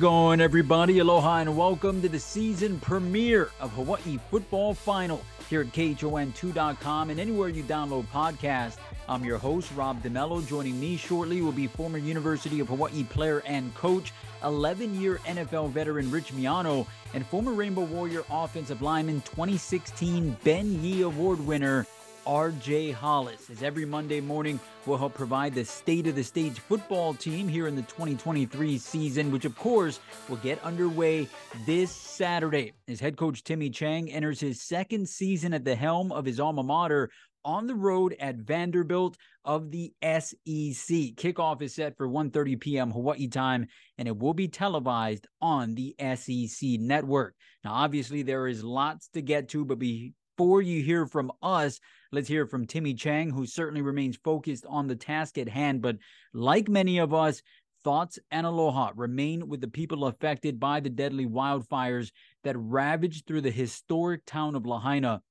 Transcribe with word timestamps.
Going, 0.00 0.40
everybody? 0.40 1.00
Aloha 1.00 1.40
and 1.40 1.58
welcome 1.58 2.00
to 2.00 2.08
the 2.08 2.18
season 2.18 2.80
premiere 2.80 3.50
of 3.60 3.70
Hawaii 3.72 4.18
Football 4.30 4.72
Final 4.72 5.22
here 5.50 5.60
at 5.60 5.66
KHON2.com 5.72 7.10
and 7.10 7.20
anywhere 7.20 7.50
you 7.50 7.62
download 7.64 8.06
podcasts. 8.06 8.78
I'm 9.10 9.22
your 9.26 9.36
host, 9.36 9.70
Rob 9.76 10.02
DeMello. 10.02 10.46
Joining 10.48 10.80
me 10.80 10.96
shortly 10.96 11.42
will 11.42 11.52
be 11.52 11.66
former 11.66 11.98
University 11.98 12.60
of 12.60 12.68
Hawaii 12.68 13.04
player 13.04 13.42
and 13.44 13.74
coach, 13.74 14.14
11 14.42 14.98
year 14.98 15.18
NFL 15.26 15.68
veteran 15.68 16.10
Rich 16.10 16.32
Miano, 16.32 16.86
and 17.12 17.26
former 17.26 17.52
Rainbow 17.52 17.82
Warrior 17.82 18.24
offensive 18.30 18.80
lineman 18.80 19.20
2016 19.20 20.34
Ben 20.42 20.82
Yee 20.82 21.02
Award 21.02 21.46
winner 21.46 21.86
RJ 22.30 22.94
Hollis. 22.94 23.50
As 23.50 23.60
every 23.60 23.84
Monday 23.84 24.20
morning, 24.20 24.60
will 24.86 24.96
help 24.96 25.14
provide 25.14 25.52
the 25.52 25.64
state 25.64 26.06
of 26.06 26.14
the 26.14 26.22
stage 26.22 26.60
football 26.60 27.12
team 27.12 27.48
here 27.48 27.66
in 27.66 27.74
the 27.74 27.82
2023 27.82 28.78
season, 28.78 29.32
which 29.32 29.44
of 29.44 29.58
course 29.58 29.98
will 30.28 30.36
get 30.36 30.62
underway 30.62 31.26
this 31.66 31.90
Saturday. 31.90 32.72
As 32.86 33.00
head 33.00 33.16
coach 33.16 33.42
Timmy 33.42 33.68
Chang 33.68 34.12
enters 34.12 34.38
his 34.38 34.62
second 34.62 35.08
season 35.08 35.52
at 35.52 35.64
the 35.64 35.74
helm 35.74 36.12
of 36.12 36.24
his 36.24 36.38
alma 36.38 36.62
mater 36.62 37.10
on 37.44 37.66
the 37.66 37.74
road 37.74 38.14
at 38.20 38.36
Vanderbilt 38.36 39.16
of 39.44 39.72
the 39.72 39.92
SEC. 40.00 41.16
Kickoff 41.16 41.60
is 41.62 41.74
set 41.74 41.96
for 41.96 42.08
1:30 42.08 42.60
p.m. 42.60 42.92
Hawaii 42.92 43.26
time 43.26 43.66
and 43.98 44.06
it 44.06 44.16
will 44.16 44.34
be 44.34 44.46
televised 44.46 45.26
on 45.40 45.74
the 45.74 45.96
SEC 45.98 46.78
network. 46.78 47.34
Now 47.64 47.72
obviously 47.72 48.22
there 48.22 48.46
is 48.46 48.62
lots 48.62 49.08
to 49.14 49.20
get 49.20 49.48
to 49.48 49.64
but 49.64 49.80
before 49.80 50.62
you 50.62 50.80
hear 50.80 51.06
from 51.06 51.32
us, 51.42 51.80
Let's 52.12 52.28
hear 52.28 52.44
from 52.44 52.66
Timmy 52.66 52.94
Chang, 52.94 53.30
who 53.30 53.46
certainly 53.46 53.82
remains 53.82 54.16
focused 54.16 54.66
on 54.68 54.88
the 54.88 54.96
task 54.96 55.38
at 55.38 55.48
hand. 55.48 55.80
But 55.80 55.98
like 56.34 56.68
many 56.68 56.98
of 56.98 57.14
us, 57.14 57.40
thoughts 57.84 58.18
and 58.32 58.46
aloha 58.46 58.90
remain 58.96 59.48
with 59.48 59.60
the 59.60 59.68
people 59.68 60.04
affected 60.04 60.58
by 60.58 60.80
the 60.80 60.90
deadly 60.90 61.24
wildfires 61.24 62.10
that 62.42 62.56
ravaged 62.58 63.26
through 63.26 63.42
the 63.42 63.52
historic 63.52 64.26
town 64.26 64.56
of 64.56 64.66
Lahaina. 64.66 65.22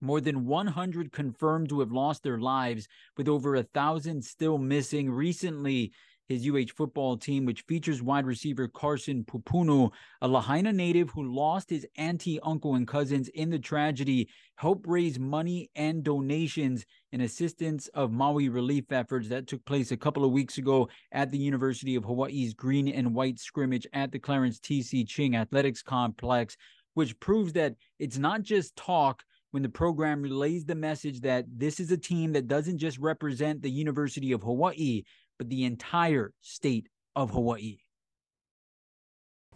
More 0.00 0.20
than 0.20 0.46
100 0.46 1.10
confirmed 1.12 1.68
to 1.70 1.80
have 1.80 1.92
lost 1.92 2.22
their 2.22 2.38
lives, 2.38 2.86
with 3.16 3.28
over 3.28 3.56
a 3.56 3.64
thousand 3.64 4.24
still 4.24 4.58
missing. 4.58 5.10
Recently, 5.10 5.92
his 6.28 6.48
UH 6.48 6.72
football 6.76 7.16
team, 7.16 7.44
which 7.44 7.62
features 7.62 8.02
wide 8.02 8.26
receiver 8.26 8.68
Carson 8.68 9.24
Pupunu, 9.24 9.90
a 10.20 10.28
Lahaina 10.28 10.72
native 10.72 11.10
who 11.10 11.22
lost 11.24 11.70
his 11.70 11.86
auntie, 11.96 12.40
uncle, 12.42 12.74
and 12.74 12.86
cousins 12.86 13.28
in 13.28 13.50
the 13.50 13.58
tragedy, 13.58 14.28
helped 14.56 14.86
raise 14.86 15.18
money 15.18 15.70
and 15.74 16.02
donations 16.02 16.86
in 17.12 17.22
assistance 17.22 17.88
of 17.88 18.12
Maui 18.12 18.48
relief 18.48 18.90
efforts 18.92 19.28
that 19.28 19.46
took 19.46 19.64
place 19.64 19.90
a 19.90 19.96
couple 19.96 20.24
of 20.24 20.32
weeks 20.32 20.58
ago 20.58 20.88
at 21.12 21.30
the 21.30 21.38
University 21.38 21.94
of 21.94 22.04
Hawaii's 22.04 22.54
green 22.54 22.88
and 22.88 23.14
white 23.14 23.38
scrimmage 23.38 23.86
at 23.92 24.12
the 24.12 24.18
Clarence 24.18 24.58
T.C. 24.60 25.04
Ching 25.04 25.36
Athletics 25.36 25.82
Complex, 25.82 26.56
which 26.94 27.18
proves 27.20 27.52
that 27.54 27.74
it's 27.98 28.18
not 28.18 28.42
just 28.42 28.76
talk 28.76 29.24
when 29.52 29.62
the 29.62 29.68
program 29.68 30.22
relays 30.22 30.64
the 30.64 30.74
message 30.74 31.20
that 31.20 31.44
this 31.54 31.78
is 31.78 31.92
a 31.92 31.96
team 31.96 32.32
that 32.32 32.48
doesn't 32.48 32.78
just 32.78 32.98
represent 32.98 33.60
the 33.60 33.70
University 33.70 34.32
of 34.32 34.42
Hawaii, 34.42 35.02
but 35.42 35.48
the 35.48 35.64
entire 35.64 36.32
state 36.40 36.88
of 37.16 37.32
Hawaii. 37.32 37.78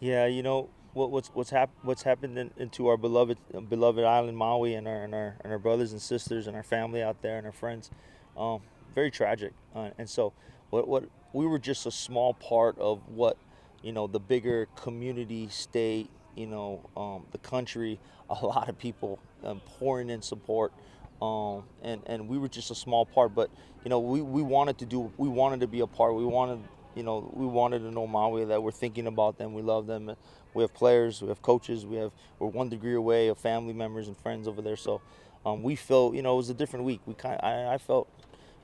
Yeah, 0.00 0.26
you 0.26 0.42
know 0.42 0.68
what, 0.94 1.12
what's 1.12 1.28
what's 1.28 1.50
hap- 1.50 1.70
what's 1.82 2.02
happened 2.02 2.36
in, 2.36 2.50
into 2.56 2.88
our 2.88 2.96
beloved 2.96 3.38
beloved 3.68 4.02
island 4.02 4.36
Maui 4.36 4.74
and 4.74 4.88
our, 4.88 5.04
and 5.04 5.14
our 5.14 5.36
and 5.44 5.52
our 5.52 5.60
brothers 5.60 5.92
and 5.92 6.02
sisters 6.02 6.48
and 6.48 6.56
our 6.56 6.64
family 6.64 7.04
out 7.04 7.22
there 7.22 7.38
and 7.38 7.46
our 7.46 7.52
friends, 7.52 7.88
um, 8.36 8.62
very 8.96 9.12
tragic. 9.12 9.52
Uh, 9.76 9.90
and 9.96 10.10
so, 10.10 10.32
what 10.70 10.88
what 10.88 11.04
we 11.32 11.46
were 11.46 11.60
just 11.60 11.86
a 11.86 11.92
small 11.92 12.34
part 12.34 12.76
of 12.80 13.00
what 13.08 13.36
you 13.84 13.92
know 13.92 14.08
the 14.08 14.18
bigger 14.18 14.66
community, 14.74 15.46
state, 15.50 16.10
you 16.34 16.48
know, 16.48 16.80
um, 16.96 17.26
the 17.30 17.38
country. 17.38 18.00
A 18.28 18.44
lot 18.44 18.68
of 18.68 18.76
people 18.76 19.20
um, 19.44 19.60
pouring 19.64 20.10
in 20.10 20.20
support 20.20 20.72
um, 21.22 21.64
and 21.82 22.02
and 22.06 22.28
we 22.28 22.38
were 22.38 22.48
just 22.48 22.70
a 22.70 22.74
small 22.74 23.06
part. 23.06 23.34
But 23.34 23.50
you 23.84 23.90
know, 23.90 24.00
we, 24.00 24.20
we 24.20 24.42
wanted 24.42 24.78
to 24.78 24.86
do, 24.86 25.12
we 25.16 25.28
wanted 25.28 25.60
to 25.60 25.66
be 25.66 25.80
a 25.80 25.86
part. 25.86 26.14
We 26.14 26.24
wanted, 26.24 26.58
you 26.94 27.02
know, 27.04 27.30
we 27.34 27.46
wanted 27.46 27.80
to 27.80 27.90
know 27.90 28.06
Maui 28.06 28.44
that 28.44 28.62
we're 28.62 28.72
thinking 28.72 29.06
about 29.06 29.38
them. 29.38 29.54
We 29.54 29.62
love 29.62 29.86
them. 29.86 30.14
We 30.54 30.62
have 30.62 30.74
players, 30.74 31.22
we 31.22 31.28
have 31.28 31.42
coaches, 31.42 31.84
we 31.86 31.96
have 31.96 32.12
we're 32.38 32.48
one 32.48 32.68
degree 32.68 32.94
away 32.94 33.28
of 33.28 33.38
family 33.38 33.74
members 33.74 34.08
and 34.08 34.16
friends 34.16 34.48
over 34.48 34.62
there. 34.62 34.76
So 34.76 35.02
um, 35.44 35.62
we 35.62 35.76
felt, 35.76 36.14
you 36.14 36.22
know, 36.22 36.34
it 36.34 36.38
was 36.38 36.50
a 36.50 36.54
different 36.54 36.84
week. 36.84 37.00
We 37.06 37.14
kind, 37.14 37.38
I, 37.42 37.74
I 37.74 37.78
felt, 37.78 38.08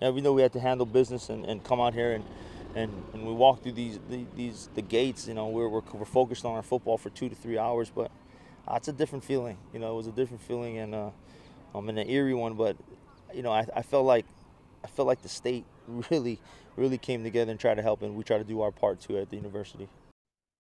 you 0.01 0.07
know, 0.07 0.13
we 0.13 0.21
know 0.23 0.33
we 0.33 0.43
had 0.43 0.53
to 0.55 0.61
handle 0.61 0.87
business 0.87 1.29
and, 1.29 1.45
and 1.45 1.63
come 1.63 1.81
out 1.81 1.95
here 1.95 2.13
and. 2.13 2.25
And, 2.75 2.91
and 3.13 3.27
we 3.27 3.35
walked 3.35 3.65
through 3.65 3.73
these 3.73 3.99
the, 4.09 4.25
these 4.35 4.71
the 4.75 4.81
gates. 4.81 5.29
You 5.29 5.35
know, 5.35 5.49
we're, 5.49 5.69
we're, 5.69 5.83
we're 5.93 6.07
focused 6.07 6.47
on 6.47 6.55
our 6.55 6.63
football 6.63 6.97
for 6.97 7.11
two 7.11 7.29
to 7.29 7.35
three 7.35 7.59
hours, 7.59 7.93
but 7.95 8.11
uh, 8.67 8.77
it's 8.77 8.89
a 8.89 8.95
different 8.95 9.25
feeling. 9.25 9.59
You 9.75 9.79
know, 9.79 9.93
it 9.93 9.97
was 9.97 10.07
a 10.07 10.11
different 10.13 10.43
feeling, 10.43 10.79
and 10.79 10.95
uh, 10.95 11.11
um, 11.75 11.89
in 11.89 11.99
an 11.99 12.09
eerie 12.09 12.35
one. 12.35 12.55
But 12.55 12.77
you 13.35 13.43
know, 13.43 13.53
I, 13.53 13.67
I 13.75 13.83
felt 13.83 14.07
like 14.07 14.27
I 14.85 14.89
felt 14.89 15.07
like 15.09 15.23
the 15.23 15.29
state 15.29 15.65
really, 16.11 16.39
really 16.77 16.99
came 16.99 17.23
together 17.23 17.51
and 17.51 17.61
tried 17.61 17.77
to 17.77 17.83
help, 17.83 18.03
and 18.03 18.15
we 18.15 18.25
try 18.25 18.39
to 18.39 18.45
do 18.45 18.61
our 18.61 18.71
part 18.71 19.01
too 19.01 19.19
at 19.19 19.31
the 19.31 19.37
university. 19.37 19.89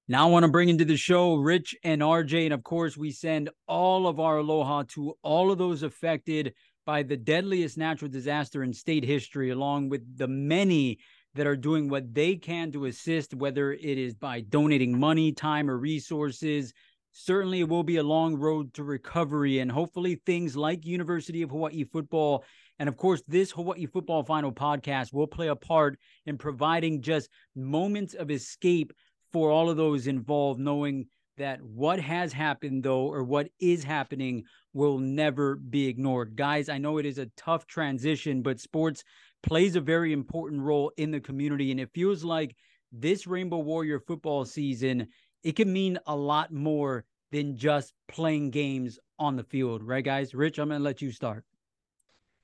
Now 0.08 0.26
I 0.26 0.30
want 0.30 0.44
to 0.44 0.50
bring 0.50 0.68
into 0.68 0.84
the 0.84 0.96
show 0.96 1.36
Rich 1.36 1.76
and 1.84 2.02
RJ, 2.02 2.44
and 2.44 2.54
of 2.54 2.64
course, 2.64 2.96
we 2.96 3.12
send 3.12 3.50
all 3.68 4.06
of 4.06 4.18
our 4.18 4.38
aloha 4.38 4.82
to 4.88 5.14
all 5.22 5.52
of 5.52 5.58
those 5.58 5.82
affected 5.82 6.54
by 6.84 7.04
the 7.04 7.16
deadliest 7.16 7.78
natural 7.78 8.10
disaster 8.10 8.64
in 8.64 8.72
state 8.72 9.04
history, 9.04 9.50
along 9.50 9.88
with 9.88 10.18
the 10.18 10.26
many 10.26 10.98
that 11.34 11.46
are 11.46 11.56
doing 11.56 11.88
what 11.88 12.12
they 12.12 12.36
can 12.36 12.72
to 12.72 12.86
assist, 12.86 13.34
whether 13.34 13.72
it 13.72 13.98
is 13.98 14.14
by 14.14 14.40
donating 14.40 14.98
money, 14.98 15.32
time, 15.32 15.70
or 15.70 15.78
resources 15.78 16.74
certainly 17.12 17.60
it 17.60 17.68
will 17.68 17.82
be 17.82 17.98
a 17.98 18.02
long 18.02 18.36
road 18.36 18.72
to 18.74 18.82
recovery 18.82 19.58
and 19.58 19.70
hopefully 19.70 20.20
things 20.26 20.56
like 20.56 20.86
University 20.86 21.42
of 21.42 21.50
Hawaii 21.50 21.84
football 21.84 22.44
and 22.78 22.88
of 22.88 22.96
course 22.96 23.22
this 23.28 23.52
Hawaii 23.52 23.86
football 23.86 24.24
final 24.24 24.50
podcast 24.50 25.12
will 25.12 25.26
play 25.26 25.48
a 25.48 25.56
part 25.56 25.98
in 26.26 26.38
providing 26.38 27.02
just 27.02 27.28
moments 27.54 28.14
of 28.14 28.30
escape 28.30 28.92
for 29.32 29.50
all 29.50 29.70
of 29.70 29.76
those 29.76 30.06
involved 30.06 30.58
knowing 30.58 31.06
that 31.36 31.62
what 31.62 32.00
has 32.00 32.32
happened 32.32 32.82
though 32.82 33.06
or 33.06 33.22
what 33.22 33.48
is 33.60 33.84
happening 33.84 34.44
will 34.74 34.98
never 34.98 35.56
be 35.56 35.86
ignored. 35.86 36.34
Guys 36.34 36.68
i 36.68 36.78
know 36.78 36.98
it 36.98 37.06
is 37.06 37.18
a 37.18 37.30
tough 37.36 37.66
transition 37.66 38.42
but 38.42 38.58
sports 38.58 39.04
plays 39.42 39.76
a 39.76 39.80
very 39.80 40.12
important 40.12 40.62
role 40.62 40.92
in 40.96 41.10
the 41.10 41.20
community 41.20 41.70
and 41.70 41.80
it 41.80 41.90
feels 41.94 42.24
like 42.24 42.56
this 42.92 43.26
rainbow 43.26 43.58
warrior 43.58 43.98
football 43.98 44.44
season 44.44 45.08
it 45.42 45.56
can 45.56 45.72
mean 45.72 45.98
a 46.06 46.16
lot 46.16 46.52
more 46.52 47.04
than 47.30 47.56
just 47.56 47.94
playing 48.08 48.50
games 48.50 48.98
on 49.18 49.36
the 49.36 49.44
field, 49.44 49.82
right, 49.82 50.04
guys? 50.04 50.34
Rich, 50.34 50.58
I'm 50.58 50.68
going 50.68 50.80
to 50.80 50.84
let 50.84 51.02
you 51.02 51.10
start. 51.10 51.44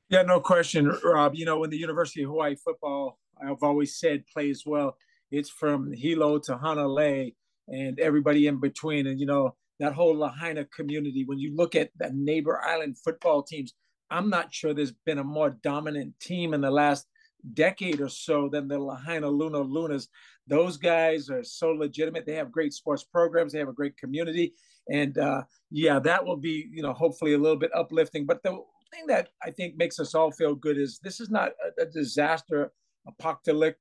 Yeah, 0.09 0.23
no 0.23 0.41
question, 0.41 0.91
Rob. 1.05 1.35
You 1.35 1.45
know, 1.45 1.63
in 1.65 1.71
the 1.71 1.77
University 1.77 2.23
of 2.23 2.31
Hawaii 2.31 2.57
football, 2.57 3.19
I've 3.41 3.63
always 3.63 3.99
said 3.99 4.27
plays 4.27 4.65
well, 4.65 4.97
it's 5.31 5.51
from 5.51 5.93
Hilo 5.93 6.39
to 6.41 6.57
Hanalei 6.57 7.35
and 7.69 8.01
everybody 8.01 8.47
in 8.47 8.59
between. 8.59 9.07
And, 9.07 9.21
you 9.21 9.27
know, 9.27 9.55
that 9.79 9.93
whole 9.93 10.17
Lahaina 10.17 10.65
community, 10.65 11.25
when 11.27 11.39
you 11.39 11.55
look 11.55 11.75
at 11.75 11.91
the 11.99 12.11
neighbor 12.15 12.61
island 12.65 12.97
football 12.99 13.43
teams, 13.43 13.75
I'm 14.11 14.31
not 14.31 14.55
sure 14.55 14.73
there's 14.73 14.95
been 15.05 15.19
a 15.19 15.25
more 15.25 15.51
dominant 15.51 16.19
team 16.19 16.55
in 16.55 16.63
the 16.63 16.71
last 16.71 17.07
decade 17.55 18.01
or 18.01 18.09
so 18.09 18.49
than 18.49 18.69
the 18.69 18.79
Lahainaluna 18.79 19.69
Lunas. 19.69 20.09
Those 20.47 20.77
guys 20.77 21.31
are 21.31 21.45
so 21.45 21.71
legitimate. 21.71 22.27
They 22.27 22.35
have 22.35 22.53
great 22.53 22.73
sports 22.73 23.05
programs. 23.05 23.53
They 23.53 23.59
have 23.59 23.69
a 23.69 23.73
great 23.73 23.97
community, 23.97 24.55
and 24.91 25.17
uh, 25.19 25.43
yeah, 25.71 25.99
that 26.01 26.25
will 26.25 26.37
be 26.37 26.69
you 26.73 26.83
know 26.83 26.93
hopefully 26.93 27.35
a 27.35 27.39
little 27.39 27.59
bit 27.59 27.71
uplifting. 27.75 28.27
But 28.27 28.43
the 28.43 28.59
thing 28.93 29.07
that 29.09 29.29
I 29.43 29.51
think 29.51 29.77
makes 29.77 29.99
us 29.99 30.15
all 30.15 30.31
feel 30.31 30.55
good 30.55 30.79
is 30.79 30.99
this 31.03 31.21
is 31.21 31.31
not 31.31 31.53
a, 31.79 31.83
a 31.83 31.87
disaster, 31.87 32.73
apocalyptic, 33.07 33.79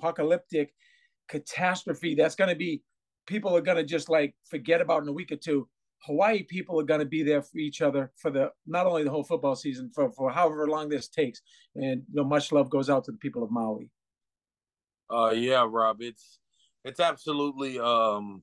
apocalyptic 0.00 0.72
catastrophe 1.28 2.14
that's 2.14 2.34
going 2.34 2.48
to 2.48 2.56
be 2.56 2.82
people 3.26 3.54
are 3.54 3.60
going 3.60 3.76
to 3.76 3.84
just 3.84 4.08
like 4.08 4.34
forget 4.48 4.80
about 4.80 5.02
in 5.02 5.08
a 5.08 5.12
week 5.12 5.30
or 5.30 5.36
two. 5.36 5.68
Hawaii 6.06 6.42
people 6.42 6.78
are 6.80 6.84
going 6.84 7.00
to 7.00 7.06
be 7.06 7.22
there 7.22 7.42
for 7.42 7.58
each 7.58 7.82
other 7.82 8.12
for 8.16 8.30
the 8.30 8.50
not 8.66 8.86
only 8.86 9.04
the 9.04 9.10
whole 9.10 9.24
football 9.24 9.56
season 9.56 9.90
for 9.94 10.10
for 10.12 10.30
however 10.30 10.68
long 10.68 10.88
this 10.88 11.08
takes. 11.08 11.42
And 11.74 12.02
you 12.10 12.22
know, 12.22 12.24
much 12.24 12.52
love 12.52 12.70
goes 12.70 12.88
out 12.88 13.04
to 13.04 13.12
the 13.12 13.18
people 13.18 13.42
of 13.42 13.50
Maui. 13.50 13.90
Uh, 15.10 15.32
yeah, 15.34 15.66
Rob, 15.68 16.00
it's 16.00 16.38
it's 16.84 17.00
absolutely 17.00 17.78
um 17.78 18.42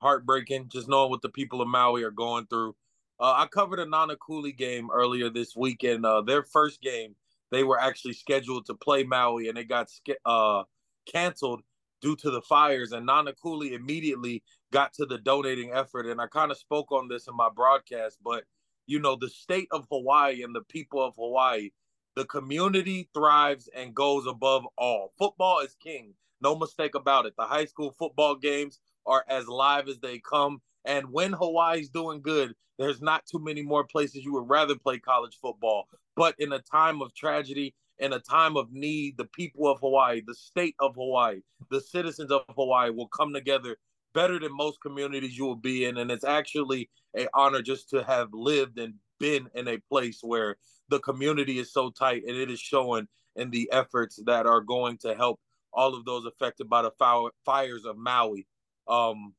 heartbreaking 0.00 0.68
just 0.68 0.88
knowing 0.88 1.10
what 1.10 1.22
the 1.22 1.28
people 1.30 1.62
of 1.62 1.68
Maui 1.68 2.02
are 2.02 2.10
going 2.10 2.46
through. 2.46 2.76
Uh, 3.18 3.32
I 3.36 3.46
covered 3.46 3.78
a 3.78 3.86
Nana 3.86 4.16
Nanakuli 4.16 4.56
game 4.56 4.90
earlier 4.92 5.30
this 5.30 5.54
weekend. 5.56 6.04
Uh, 6.04 6.20
their 6.20 6.42
first 6.42 6.82
game, 6.82 7.14
they 7.50 7.62
were 7.62 7.80
actually 7.80 8.12
scheduled 8.12 8.66
to 8.66 8.74
play 8.74 9.04
Maui, 9.04 9.48
and 9.48 9.56
it 9.56 9.68
got 9.68 9.88
uh 10.24 10.64
canceled 11.10 11.62
due 12.00 12.16
to 12.16 12.30
the 12.30 12.42
fires. 12.42 12.92
And 12.92 13.06
Nana 13.06 13.32
Nanakuli 13.32 13.72
immediately 13.72 14.42
got 14.74 14.92
to 14.92 15.06
the 15.06 15.18
donating 15.18 15.72
effort. 15.72 16.04
And 16.04 16.20
I 16.20 16.26
kind 16.26 16.50
of 16.50 16.58
spoke 16.58 16.90
on 16.90 17.06
this 17.06 17.28
in 17.28 17.36
my 17.36 17.48
broadcast, 17.48 18.18
but 18.22 18.42
you 18.86 18.98
know, 18.98 19.16
the 19.16 19.30
state 19.30 19.68
of 19.70 19.86
Hawaii 19.90 20.42
and 20.42 20.54
the 20.54 20.62
people 20.62 21.00
of 21.02 21.14
Hawaii, 21.16 21.70
the 22.16 22.24
community 22.26 23.08
thrives 23.14 23.70
and 23.74 23.94
goes 23.94 24.26
above 24.26 24.64
all. 24.76 25.12
Football 25.16 25.60
is 25.60 25.76
king. 25.80 26.12
No 26.42 26.56
mistake 26.56 26.96
about 26.96 27.24
it. 27.24 27.34
The 27.38 27.44
high 27.44 27.64
school 27.66 27.94
football 27.96 28.34
games 28.34 28.80
are 29.06 29.24
as 29.28 29.46
live 29.46 29.88
as 29.88 30.00
they 30.00 30.18
come. 30.18 30.60
And 30.84 31.12
when 31.12 31.32
Hawaii's 31.32 31.88
doing 31.88 32.20
good, 32.20 32.54
there's 32.76 33.00
not 33.00 33.24
too 33.26 33.38
many 33.38 33.62
more 33.62 33.84
places 33.84 34.24
you 34.24 34.32
would 34.34 34.50
rather 34.50 34.74
play 34.76 34.98
college 34.98 35.38
football. 35.40 35.84
But 36.16 36.34
in 36.38 36.52
a 36.52 36.58
time 36.58 37.00
of 37.00 37.14
tragedy, 37.14 37.74
in 38.00 38.12
a 38.12 38.18
time 38.18 38.56
of 38.56 38.72
need, 38.72 39.16
the 39.16 39.24
people 39.26 39.70
of 39.70 39.78
Hawaii, 39.78 40.20
the 40.26 40.34
state 40.34 40.74
of 40.80 40.96
Hawaii, 40.96 41.40
the 41.70 41.80
citizens 41.80 42.32
of 42.32 42.42
Hawaii 42.56 42.90
will 42.90 43.08
come 43.08 43.32
together 43.32 43.76
better 44.14 44.38
than 44.38 44.56
most 44.56 44.80
communities 44.80 45.36
you 45.36 45.44
will 45.44 45.56
be 45.56 45.84
in. 45.84 45.98
And 45.98 46.10
it's 46.10 46.24
actually 46.24 46.88
an 47.14 47.28
honor 47.34 47.62
just 47.62 47.90
to 47.90 48.02
have 48.04 48.28
lived 48.32 48.78
and 48.78 48.94
been 49.20 49.48
in 49.54 49.68
a 49.68 49.78
place 49.90 50.20
where 50.22 50.56
the 50.88 51.00
community 51.00 51.58
is 51.58 51.72
so 51.72 51.90
tight 51.90 52.22
and 52.26 52.36
it 52.36 52.50
is 52.50 52.60
showing 52.60 53.08
in 53.36 53.50
the 53.50 53.70
efforts 53.72 54.20
that 54.26 54.46
are 54.46 54.60
going 54.60 54.98
to 54.98 55.14
help 55.14 55.40
all 55.72 55.94
of 55.94 56.04
those 56.04 56.24
affected 56.24 56.68
by 56.68 56.82
the 56.82 56.92
fires 57.44 57.84
of 57.84 57.96
Maui. 57.96 58.46
Um, 58.86 59.34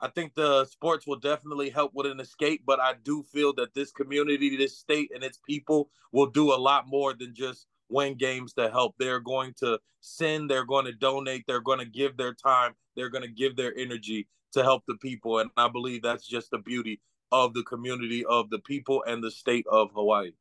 I 0.00 0.08
think 0.08 0.34
the 0.34 0.66
sports 0.66 1.06
will 1.06 1.18
definitely 1.18 1.70
help 1.70 1.92
with 1.94 2.06
an 2.06 2.20
escape, 2.20 2.64
but 2.66 2.80
I 2.80 2.94
do 3.02 3.22
feel 3.32 3.54
that 3.54 3.72
this 3.72 3.92
community, 3.92 4.54
this 4.54 4.78
state, 4.78 5.10
and 5.14 5.24
its 5.24 5.38
people 5.48 5.88
will 6.12 6.26
do 6.26 6.52
a 6.52 6.56
lot 6.56 6.86
more 6.86 7.14
than 7.14 7.34
just 7.34 7.66
win 7.88 8.16
games 8.16 8.52
to 8.54 8.70
help. 8.70 8.94
They're 8.98 9.20
going 9.20 9.54
to 9.58 9.78
send, 10.00 10.50
they're 10.50 10.64
going 10.64 10.86
to 10.86 10.92
donate, 10.92 11.44
they're 11.46 11.60
going 11.60 11.78
to 11.78 11.84
give 11.84 12.16
their 12.16 12.34
time, 12.34 12.72
they're 12.94 13.10
going 13.10 13.24
to 13.24 13.30
give 13.30 13.56
their 13.56 13.76
energy 13.76 14.28
to 14.52 14.62
help 14.62 14.84
the 14.86 14.96
people. 14.96 15.38
And 15.38 15.50
I 15.56 15.68
believe 15.68 16.02
that's 16.02 16.26
just 16.26 16.50
the 16.50 16.58
beauty 16.58 17.00
of 17.32 17.54
the 17.54 17.62
community, 17.64 18.24
of 18.24 18.50
the 18.50 18.60
people, 18.60 19.04
and 19.06 19.22
the 19.22 19.30
state 19.30 19.66
of 19.70 19.90
Hawaii. 19.94 20.32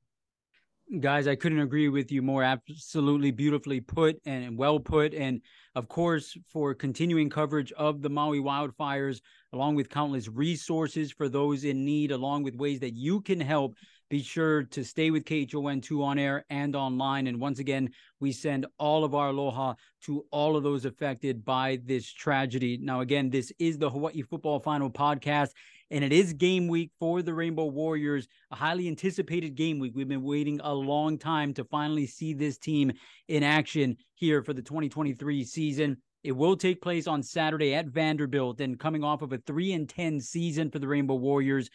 Guys, 1.00 1.28
I 1.28 1.36
couldn't 1.36 1.62
agree 1.62 1.90
with 1.90 2.12
you 2.12 2.22
more. 2.22 2.44
Absolutely 2.44 3.32
beautifully 3.32 3.82
put 3.82 4.22
and 4.24 4.56
well 4.56 4.80
put. 4.80 5.16
And 5.16 5.42
of 5.74 5.88
course, 5.88 6.38
for 6.48 6.76
continuing 6.76 7.28
coverage 7.28 7.72
of 7.72 8.04
the 8.04 8.10
Maui 8.10 8.40
wildfires, 8.40 9.20
along 9.52 9.74
with 9.76 9.90
countless 9.90 10.28
resources 10.28 11.12
for 11.12 11.28
those 11.28 11.64
in 11.64 11.84
need, 11.84 12.12
along 12.12 12.44
with 12.44 12.56
ways 12.56 12.80
that 12.82 12.94
you 12.94 13.22
can 13.22 13.40
help, 13.42 13.76
be 14.10 14.22
sure 14.22 14.64
to 14.64 14.84
stay 14.84 15.12
with 15.12 15.26
KHON2 15.26 16.04
on 16.04 16.20
air 16.20 16.46
and 16.50 16.76
online. 16.76 17.28
And 17.28 17.40
once 17.40 17.60
again, 17.60 17.90
we 18.20 18.32
send 18.32 18.66
all 18.78 19.04
of 19.04 19.16
our 19.16 19.30
aloha 19.30 19.74
to 20.04 20.26
all 20.32 20.56
of 20.56 20.64
those 20.64 20.86
affected 20.86 21.44
by 21.44 21.80
this 21.86 22.12
tragedy. 22.12 22.78
Now, 22.82 23.02
again, 23.02 23.30
this 23.30 23.52
is 23.60 23.78
the 23.78 23.90
Hawaii 23.90 24.22
Football 24.22 24.60
Final 24.60 24.90
podcast 24.90 25.52
and 25.92 26.04
it 26.04 26.12
is 26.12 26.34
game 26.34 26.68
week 26.68 26.92
for 27.00 27.22
the 27.22 27.34
Rainbow 27.34 27.66
Warriors, 27.66 28.28
a 28.52 28.56
highly 28.56 28.88
anticipated 28.88 29.56
game 29.56 29.80
week. 29.80 29.94
We've 29.96 30.08
been 30.08 30.24
waiting 30.24 30.60
a 30.64 30.74
long 30.74 31.18
time 31.18 31.54
to 31.56 31.64
finally 31.64 32.08
see 32.08 32.34
this 32.34 32.58
team 32.58 32.92
in 33.28 33.44
action 33.44 33.98
here 34.16 34.42
for 34.44 34.54
the 34.54 34.62
2023 34.62 35.44
season. 35.44 35.98
It 36.24 36.32
will 36.32 36.58
take 36.58 36.82
place 36.82 37.06
on 37.06 37.22
Saturday 37.22 37.76
at 37.76 37.86
Vanderbilt 37.88 38.60
and 38.62 38.80
coming 38.80 39.04
off 39.04 39.22
of 39.22 39.32
a 39.32 39.38
3 39.38 39.74
and 39.74 39.88
10 39.88 40.20
season 40.20 40.72
for 40.72 40.80
the 40.80 40.88
Rainbow 40.88 41.16
Warriors. 41.16 41.70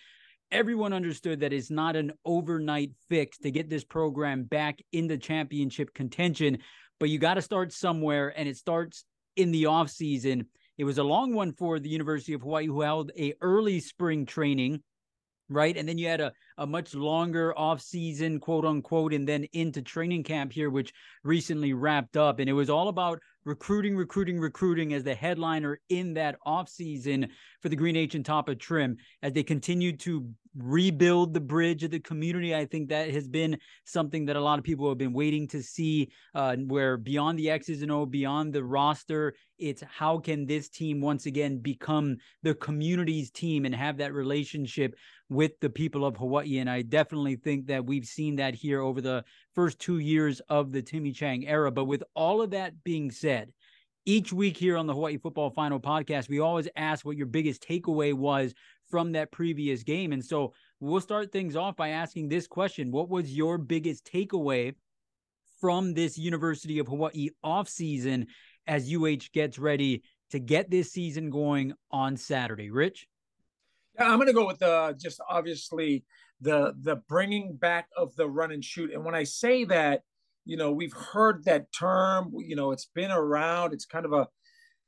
Everyone 0.53 0.93
understood 0.93 1.41
that 1.41 1.53
it's 1.53 1.71
not 1.71 1.97
an 1.97 2.13
overnight 2.25 2.91
fix 3.09 3.39
to 3.39 3.51
get 3.51 3.71
this 3.71 3.85
program 3.85 4.45
back 4.45 4.81
into 4.93 5.17
championship 5.17 5.95
contention, 5.95 6.59
but 6.99 7.09
you 7.09 7.19
got 7.19 7.35
to 7.35 7.43
start 7.43 7.73
somewhere 7.73 8.33
and 8.37 8.49
it 8.49 8.57
starts 8.57 9.05
in 9.37 9.53
the 9.53 9.65
offseason 9.65 10.45
it 10.81 10.85
was 10.85 10.97
a 10.97 11.05
long 11.05 11.35
one 11.35 11.53
for 11.53 11.79
the 11.79 11.91
University 11.91 12.33
of 12.33 12.41
Hawaii, 12.41 12.65
who 12.65 12.81
held 12.81 13.13
a 13.19 13.35
early 13.43 13.81
spring 13.81 14.25
training, 14.25 14.83
right? 15.51 15.77
And 15.77 15.87
then 15.87 15.99
you 15.99 16.09
had 16.09 16.23
a, 16.23 16.33
a 16.57 16.67
much 16.67 16.95
longer 16.95 17.53
off 17.55 17.83
season, 17.83 18.41
quote 18.41 18.65
unquote, 18.65 19.13
and 19.13 19.29
then 19.29 19.45
into 19.53 19.83
training 19.83 20.23
camp 20.23 20.55
here, 20.55 20.71
which 20.71 20.95
recently 21.23 21.75
wrapped 21.75 22.17
up. 22.17 22.39
And 22.39 22.49
it 22.49 22.55
was 22.55 22.71
all 22.71 22.89
about 22.89 23.21
recruiting, 23.45 23.97
recruiting, 23.97 24.39
recruiting 24.39 24.93
as 24.93 25.05
the 25.05 25.15
headliner 25.15 25.81
in 25.89 26.15
that 26.15 26.37
offseason 26.47 27.29
for 27.61 27.69
the 27.69 27.77
Green 27.77 27.97
H 27.97 28.15
and 28.15 28.25
Tapa 28.25 28.55
trim 28.55 28.97
as 29.23 29.33
they 29.33 29.43
continue 29.43 29.97
to 29.99 30.29
rebuild 30.57 31.33
the 31.33 31.41
bridge 31.41 31.85
of 31.85 31.93
the 31.93 32.01
community. 32.01 32.55
I 32.55 32.67
think 32.67 32.89
that 32.89 33.11
has 33.11 33.29
been 33.29 33.57
something 33.85 34.27
that 34.27 34.37
a 34.37 34.41
lot 34.41 34.59
of 34.59 34.65
people 34.65 34.89
have 34.89 34.99
been 34.99 35.13
waiting 35.13 35.47
to 35.49 35.63
see, 35.63 36.11
uh, 36.35 36.57
where 36.57 36.97
beyond 36.97 37.39
the 37.39 37.51
X's 37.51 37.83
and 37.83 37.93
O, 37.93 38.05
beyond 38.05 38.53
the 38.53 38.65
roster, 38.65 39.35
it's 39.59 39.83
how 39.83 40.19
can 40.19 40.47
this 40.47 40.69
team 40.69 41.01
once 41.01 41.27
again 41.27 41.59
become 41.59 42.17
the 42.43 42.55
community's 42.55 43.31
team 43.31 43.65
and 43.65 43.75
have 43.75 43.99
that 43.99 44.13
relationship 44.13 44.97
with 45.29 45.53
the 45.61 45.71
people 45.71 46.05
of 46.05 46.17
Hawaii. 46.17 46.59
And 46.59 46.69
I 46.69 46.83
definitely 46.83 47.37
think 47.37 47.69
that 47.69 47.87
we've 47.87 48.07
seen 48.07 48.37
that 48.37 48.55
here 48.55 48.81
over 48.81 49.01
the 49.01 49.25
first 49.55 49.79
two 49.79 49.99
years 49.99 50.41
of 50.49 50.73
the 50.73 50.83
Timmy 50.83 51.13
Chang 51.13 51.47
era. 51.47 51.71
But 51.71 51.85
with 51.87 52.03
all 52.15 52.43
of 52.43 52.51
that 52.51 52.83
being 52.85 53.11
said, 53.11 53.53
each 54.07 54.33
week 54.33 54.57
here 54.57 54.77
on 54.77 54.87
the 54.87 54.95
Hawaii 54.95 55.19
Football 55.19 55.51
Final 55.51 55.79
podcast, 55.79 56.29
we 56.29 56.41
always 56.41 56.69
ask 56.77 57.05
what 57.05 57.17
your 57.17 57.27
biggest 57.27 57.67
takeaway 57.67 58.15
was 58.15 58.55
from 58.91 59.13
that 59.13 59.31
previous 59.31 59.83
game. 59.83 60.13
And 60.13 60.25
so 60.25 60.53
we'll 60.81 61.01
start 61.01 61.33
things 61.33 61.57
off 61.57 61.77
by 61.77 61.91
asking 61.91 62.29
this 62.29 62.47
question 62.47 62.91
What 62.91 63.09
was 63.09 63.35
your 63.35 63.59
biggest 63.59 64.05
takeaway 64.11 64.75
from 65.61 65.95
this 65.95 66.17
University 66.17 66.79
of 66.79 66.89
Hawaii 66.89 67.29
offseason 67.45 68.27
as 68.67 68.93
UH 68.93 69.29
gets 69.33 69.59
ready 69.59 70.03
to 70.31 70.39
get 70.39 70.71
this 70.71 70.93
season 70.93 71.31
going 71.31 71.75
on 71.91 72.17
Saturday? 72.17 72.71
Rich? 72.71 73.07
Yeah, 73.99 74.11
I'm 74.11 74.17
going 74.17 74.29
to 74.29 74.33
go 74.33 74.47
with 74.47 74.63
uh, 74.63 74.95
just 74.95 75.21
obviously 75.29 76.05
the 76.41 76.75
the 76.81 76.97
bringing 76.97 77.57
back 77.57 77.89
of 77.97 78.15
the 78.17 78.29
run 78.29 78.53
and 78.53 78.65
shoot. 78.65 78.93
And 78.93 79.05
when 79.05 79.15
I 79.15 79.25
say 79.25 79.65
that, 79.67 80.03
you 80.45 80.57
know, 80.57 80.73
we've 80.73 80.93
heard 80.93 81.45
that 81.45 81.73
term. 81.73 82.33
You 82.37 82.57
know, 82.57 82.73
it's 82.73 82.89
been 82.95 83.11
around. 83.11 83.73
It's 83.73 83.87
kind 83.87 84.07
of 84.07 84.13
a 84.13 84.29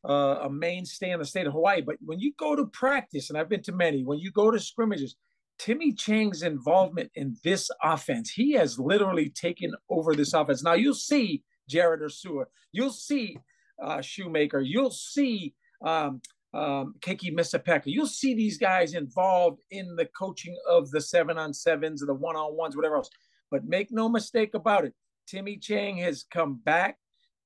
uh, 0.09 0.41
a 0.43 0.51
mainstay 0.51 1.11
in 1.11 1.19
the 1.21 1.25
state 1.25 1.47
of 1.47 1.53
Hawaii. 1.53 1.81
But 1.81 1.97
when 2.05 2.19
you 2.19 2.33
go 2.39 2.57
to 2.57 2.67
practice, 2.67 3.29
and 3.31 3.39
I've 3.39 3.49
been 3.49 3.63
to 3.63 3.73
many, 3.73 4.03
when 4.03 4.19
you 4.19 4.33
go 4.33 4.51
to 4.51 4.59
scrimmages, 4.59 5.17
Timmy 5.59 5.93
Chang's 5.93 6.43
involvement 6.43 7.11
in 7.15 7.37
this 7.45 7.71
offense, 7.83 8.31
he 8.31 8.53
has 8.53 8.79
literally 8.79 9.31
taken 9.31 9.73
over 9.89 10.15
this 10.15 10.33
offense. 10.33 10.63
Now 10.63 10.75
you'll 10.75 10.95
see 10.95 11.45
Jared 11.69 12.01
Ursua, 12.01 12.47
you'll 12.73 12.91
see 12.91 13.39
uh, 13.81 14.01
Shoemaker, 14.01 14.61
you'll 14.61 14.91
see 14.91 15.55
um, 15.85 16.21
um, 16.55 16.95
Keiki 17.01 17.33
Misipeka. 17.33 17.85
You'll 17.87 18.07
see 18.07 18.35
these 18.35 18.59
guys 18.59 18.95
involved 18.95 19.61
in 19.71 19.97
the 19.97 20.07
coaching 20.19 20.57
of 20.69 20.91
the 20.91 21.01
seven 21.01 21.39
on 21.39 21.55
sevens, 21.55 22.03
or 22.03 22.07
the 22.07 22.15
one 22.15 22.37
on 22.37 22.57
ones, 22.57 22.77
whatever 22.77 22.97
else. 22.97 23.11
But 23.51 23.65
make 23.65 23.89
no 23.91 24.09
mistake 24.09 24.55
about 24.55 24.85
it, 24.85 24.95
Timmy 25.27 25.57
Chang 25.59 25.97
has 25.99 26.25
come 26.31 26.61
back 26.65 26.97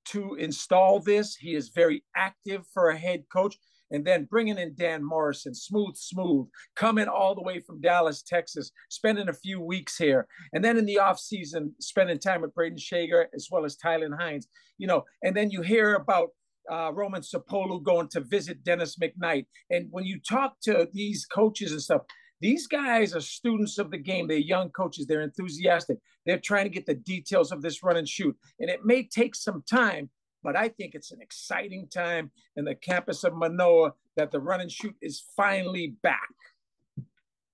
to 0.06 0.34
install 0.34 1.00
this. 1.00 1.36
He 1.36 1.54
is 1.54 1.70
very 1.70 2.04
active 2.16 2.64
for 2.72 2.90
a 2.90 2.98
head 2.98 3.24
coach. 3.32 3.56
And 3.92 4.04
then 4.04 4.24
bringing 4.24 4.58
in 4.58 4.74
Dan 4.74 5.04
Morrison, 5.04 5.54
smooth, 5.54 5.94
smooth, 5.96 6.48
coming 6.74 7.06
all 7.06 7.36
the 7.36 7.42
way 7.42 7.60
from 7.60 7.80
Dallas, 7.80 8.22
Texas, 8.22 8.72
spending 8.90 9.28
a 9.28 9.32
few 9.32 9.60
weeks 9.60 9.96
here. 9.96 10.26
And 10.52 10.64
then 10.64 10.76
in 10.76 10.86
the 10.86 10.98
offseason, 11.00 11.70
spending 11.80 12.18
time 12.18 12.40
with 12.40 12.54
Brayden 12.54 12.80
Schager 12.80 13.28
as 13.32 13.46
well 13.50 13.64
as 13.64 13.76
Tylan 13.76 14.18
Hines, 14.18 14.48
you 14.78 14.88
know, 14.88 15.04
and 15.22 15.36
then 15.36 15.50
you 15.50 15.62
hear 15.62 15.94
about 15.94 16.30
uh, 16.70 16.92
Roman 16.92 17.22
Sapolu 17.22 17.82
going 17.82 18.08
to 18.08 18.20
visit 18.20 18.64
Dennis 18.64 18.96
McKnight. 18.96 19.46
And 19.70 19.88
when 19.90 20.04
you 20.04 20.20
talk 20.20 20.60
to 20.62 20.88
these 20.92 21.26
coaches 21.26 21.72
and 21.72 21.82
stuff, 21.82 22.02
these 22.40 22.66
guys 22.66 23.14
are 23.14 23.20
students 23.20 23.78
of 23.78 23.90
the 23.90 23.98
game. 23.98 24.28
They're 24.28 24.38
young 24.38 24.70
coaches. 24.70 25.06
They're 25.06 25.22
enthusiastic. 25.22 25.98
They're 26.26 26.38
trying 26.38 26.64
to 26.64 26.70
get 26.70 26.86
the 26.86 26.94
details 26.94 27.50
of 27.50 27.62
this 27.62 27.82
run 27.82 27.96
and 27.96 28.08
shoot. 28.08 28.36
And 28.60 28.68
it 28.68 28.84
may 28.84 29.04
take 29.04 29.34
some 29.34 29.62
time, 29.68 30.10
but 30.42 30.56
I 30.56 30.68
think 30.68 30.94
it's 30.94 31.12
an 31.12 31.20
exciting 31.22 31.88
time 31.88 32.30
in 32.56 32.64
the 32.64 32.74
campus 32.74 33.24
of 33.24 33.34
Manoa 33.34 33.94
that 34.16 34.30
the 34.30 34.40
run 34.40 34.60
and 34.60 34.70
shoot 34.70 34.94
is 35.00 35.24
finally 35.36 35.94
back. 36.02 36.20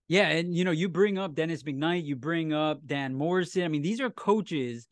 Yeah, 0.08 0.28
and 0.28 0.54
you 0.54 0.64
know, 0.64 0.72
you 0.72 0.88
bring 0.88 1.16
up 1.16 1.34
Dennis 1.34 1.62
McKnight, 1.62 2.04
you 2.04 2.16
bring 2.16 2.52
up 2.52 2.86
Dan 2.86 3.14
Morrison. 3.14 3.62
I 3.62 3.68
mean, 3.68 3.82
these 3.82 4.00
are 4.00 4.10
coaches 4.10 4.86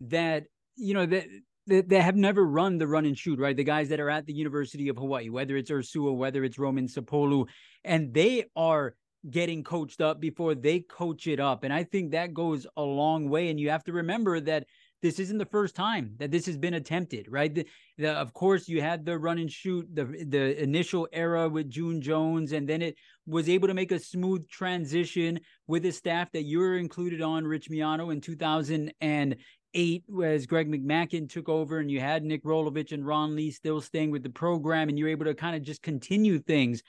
that 0.00 0.44
you 0.76 0.92
know 0.92 1.06
that 1.06 1.24
that 1.66 1.90
have 1.90 2.16
never 2.16 2.44
run 2.44 2.78
the 2.78 2.86
run 2.86 3.06
and 3.06 3.18
shoot, 3.18 3.38
right? 3.38 3.56
The 3.56 3.64
guys 3.64 3.88
that 3.88 4.00
are 4.00 4.10
at 4.10 4.26
the 4.26 4.32
University 4.32 4.88
of 4.88 4.96
Hawaii, 4.96 5.28
whether 5.28 5.56
it's 5.56 5.70
Ursua, 5.70 6.14
whether 6.14 6.44
it's 6.44 6.58
Roman 6.58 6.86
Sapolu, 6.86 7.46
and 7.84 8.14
they 8.14 8.44
are 8.54 8.94
getting 9.28 9.64
coached 9.64 10.00
up 10.00 10.20
before 10.20 10.54
they 10.54 10.80
coach 10.80 11.26
it 11.26 11.40
up. 11.40 11.64
And 11.64 11.72
I 11.72 11.82
think 11.82 12.12
that 12.12 12.32
goes 12.32 12.66
a 12.76 12.82
long 12.82 13.28
way. 13.28 13.48
And 13.50 13.58
you 13.58 13.70
have 13.70 13.84
to 13.84 13.92
remember 13.92 14.38
that 14.40 14.66
this 15.02 15.18
isn't 15.18 15.38
the 15.38 15.46
first 15.46 15.74
time 15.74 16.14
that 16.18 16.30
this 16.30 16.46
has 16.46 16.56
been 16.56 16.74
attempted, 16.74 17.26
right? 17.28 17.54
The, 17.54 17.66
the, 17.98 18.12
of 18.12 18.32
course, 18.32 18.68
you 18.68 18.80
had 18.80 19.04
the 19.04 19.18
run 19.18 19.38
and 19.38 19.50
shoot, 19.50 19.86
the 19.92 20.04
the 20.04 20.62
initial 20.62 21.06
era 21.12 21.48
with 21.48 21.68
June 21.68 22.00
Jones, 22.00 22.52
and 22.52 22.68
then 22.68 22.82
it 22.82 22.96
was 23.26 23.48
able 23.48 23.68
to 23.68 23.74
make 23.74 23.92
a 23.92 23.98
smooth 23.98 24.48
transition 24.48 25.40
with 25.66 25.84
a 25.84 25.92
staff 25.92 26.32
that 26.32 26.44
you 26.44 26.60
were 26.60 26.78
included 26.78 27.20
on, 27.20 27.46
Rich 27.46 27.68
Miano, 27.70 28.12
in 28.12 28.20
2000 28.20 28.92
and 29.00 29.36
eight 29.76 30.04
as 30.24 30.46
Greg 30.46 30.68
McMackin 30.68 31.28
took 31.28 31.48
over 31.48 31.78
and 31.78 31.90
you 31.90 32.00
had 32.00 32.24
Nick 32.24 32.42
Rolovich 32.42 32.92
and 32.92 33.06
Ron 33.06 33.36
Lee 33.36 33.50
still 33.50 33.80
staying 33.80 34.10
with 34.10 34.22
the 34.22 34.30
program 34.30 34.88
and 34.88 34.98
you're 34.98 35.10
able 35.10 35.26
to 35.26 35.34
kind 35.34 35.54
of 35.54 35.62
just 35.62 35.82
continue 35.82 36.38
things. 36.38 36.82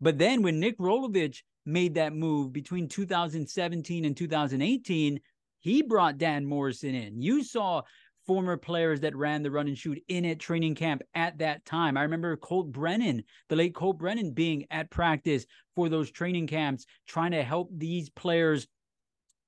But 0.00 0.18
then 0.18 0.42
when 0.42 0.60
Nick 0.60 0.78
Rolovich 0.78 1.42
made 1.66 1.94
that 1.94 2.14
move 2.14 2.52
between 2.52 2.88
2017 2.88 4.04
and 4.04 4.16
2018, 4.16 5.20
he 5.58 5.82
brought 5.82 6.18
Dan 6.18 6.46
Morrison 6.46 6.94
in. 6.94 7.20
You 7.20 7.42
saw 7.42 7.82
former 8.24 8.56
players 8.56 9.00
that 9.00 9.16
ran 9.16 9.42
the 9.42 9.50
run 9.50 9.66
and 9.66 9.76
shoot 9.76 10.00
in 10.06 10.24
at 10.26 10.38
training 10.38 10.76
camp 10.76 11.02
at 11.14 11.38
that 11.38 11.64
time. 11.64 11.96
I 11.96 12.02
remember 12.02 12.36
Colt 12.36 12.70
Brennan, 12.70 13.24
the 13.48 13.56
late 13.56 13.74
Colt 13.74 13.98
Brennan, 13.98 14.30
being 14.30 14.66
at 14.70 14.90
practice 14.90 15.44
for 15.74 15.88
those 15.88 16.10
training 16.12 16.46
camps, 16.46 16.86
trying 17.08 17.32
to 17.32 17.42
help 17.42 17.70
these 17.72 18.10
players 18.10 18.68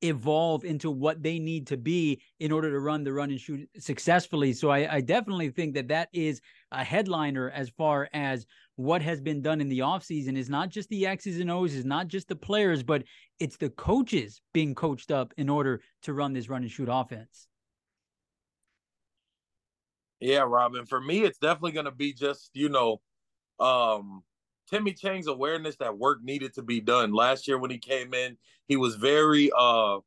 evolve 0.03 0.65
into 0.65 0.91
what 0.91 1.23
they 1.23 1.39
need 1.39 1.67
to 1.69 1.77
be 1.77 2.21
in 2.39 2.53
order 2.53 2.71
to 2.71 2.81
run 2.81 3.05
the 3.05 3.13
run 3.13 3.31
and 3.31 3.41
shoot 3.41 3.69
successfully. 3.79 4.53
So 4.53 4.71
I, 4.71 4.97
I 4.97 5.01
definitely 5.01 5.51
think 5.51 5.75
that 5.75 5.89
that 5.89 6.09
is 6.13 6.41
a 6.73 6.83
headliner 6.85 7.51
as 7.51 7.69
far 7.71 8.09
as 8.13 8.47
what 8.77 9.03
has 9.03 9.21
been 9.21 9.43
done 9.43 9.61
in 9.61 9.69
the 9.69 9.81
offseason 9.81 10.37
is 10.37 10.49
not 10.49 10.71
just 10.71 10.89
the 10.89 11.07
X's 11.07 11.39
and 11.39 11.51
O's, 11.51 11.75
is 11.75 11.85
not 11.85 12.09
just 12.09 12.29
the 12.29 12.37
players, 12.37 12.83
but 12.83 13.03
it's 13.39 13.59
the 13.59 13.71
coaches 13.71 14.41
being 14.55 14.75
coached 14.75 15.11
up 15.11 15.35
in 15.37 15.49
order 15.49 15.83
to 16.03 16.15
run 16.15 16.33
this 16.33 16.49
run 16.49 16.63
and 16.63 16.71
shoot 16.71 16.89
offense. 16.91 17.47
Yeah, 20.21 20.45
Robin. 20.47 20.87
For 20.87 21.01
me, 21.01 21.23
it's 21.23 21.39
definitely 21.39 21.73
going 21.73 21.87
to 21.87 21.93
be 21.93 22.13
just 22.13 22.51
you 22.55 22.69
know, 22.69 23.01
um, 23.59 24.23
Timmy 24.71 24.93
Chang's 24.93 25.27
awareness 25.27 25.77
that 25.77 25.99
work 25.99 26.23
needed 26.23 26.55
to 26.55 26.63
be 26.63 26.81
done. 26.81 27.13
Last 27.13 27.49
year 27.49 27.59
when 27.59 27.71
he 27.71 27.79
came 27.79 28.15
in, 28.15 28.37
he 28.69 28.77
was 28.77 28.95
very 28.97 29.51
uh 29.57 29.99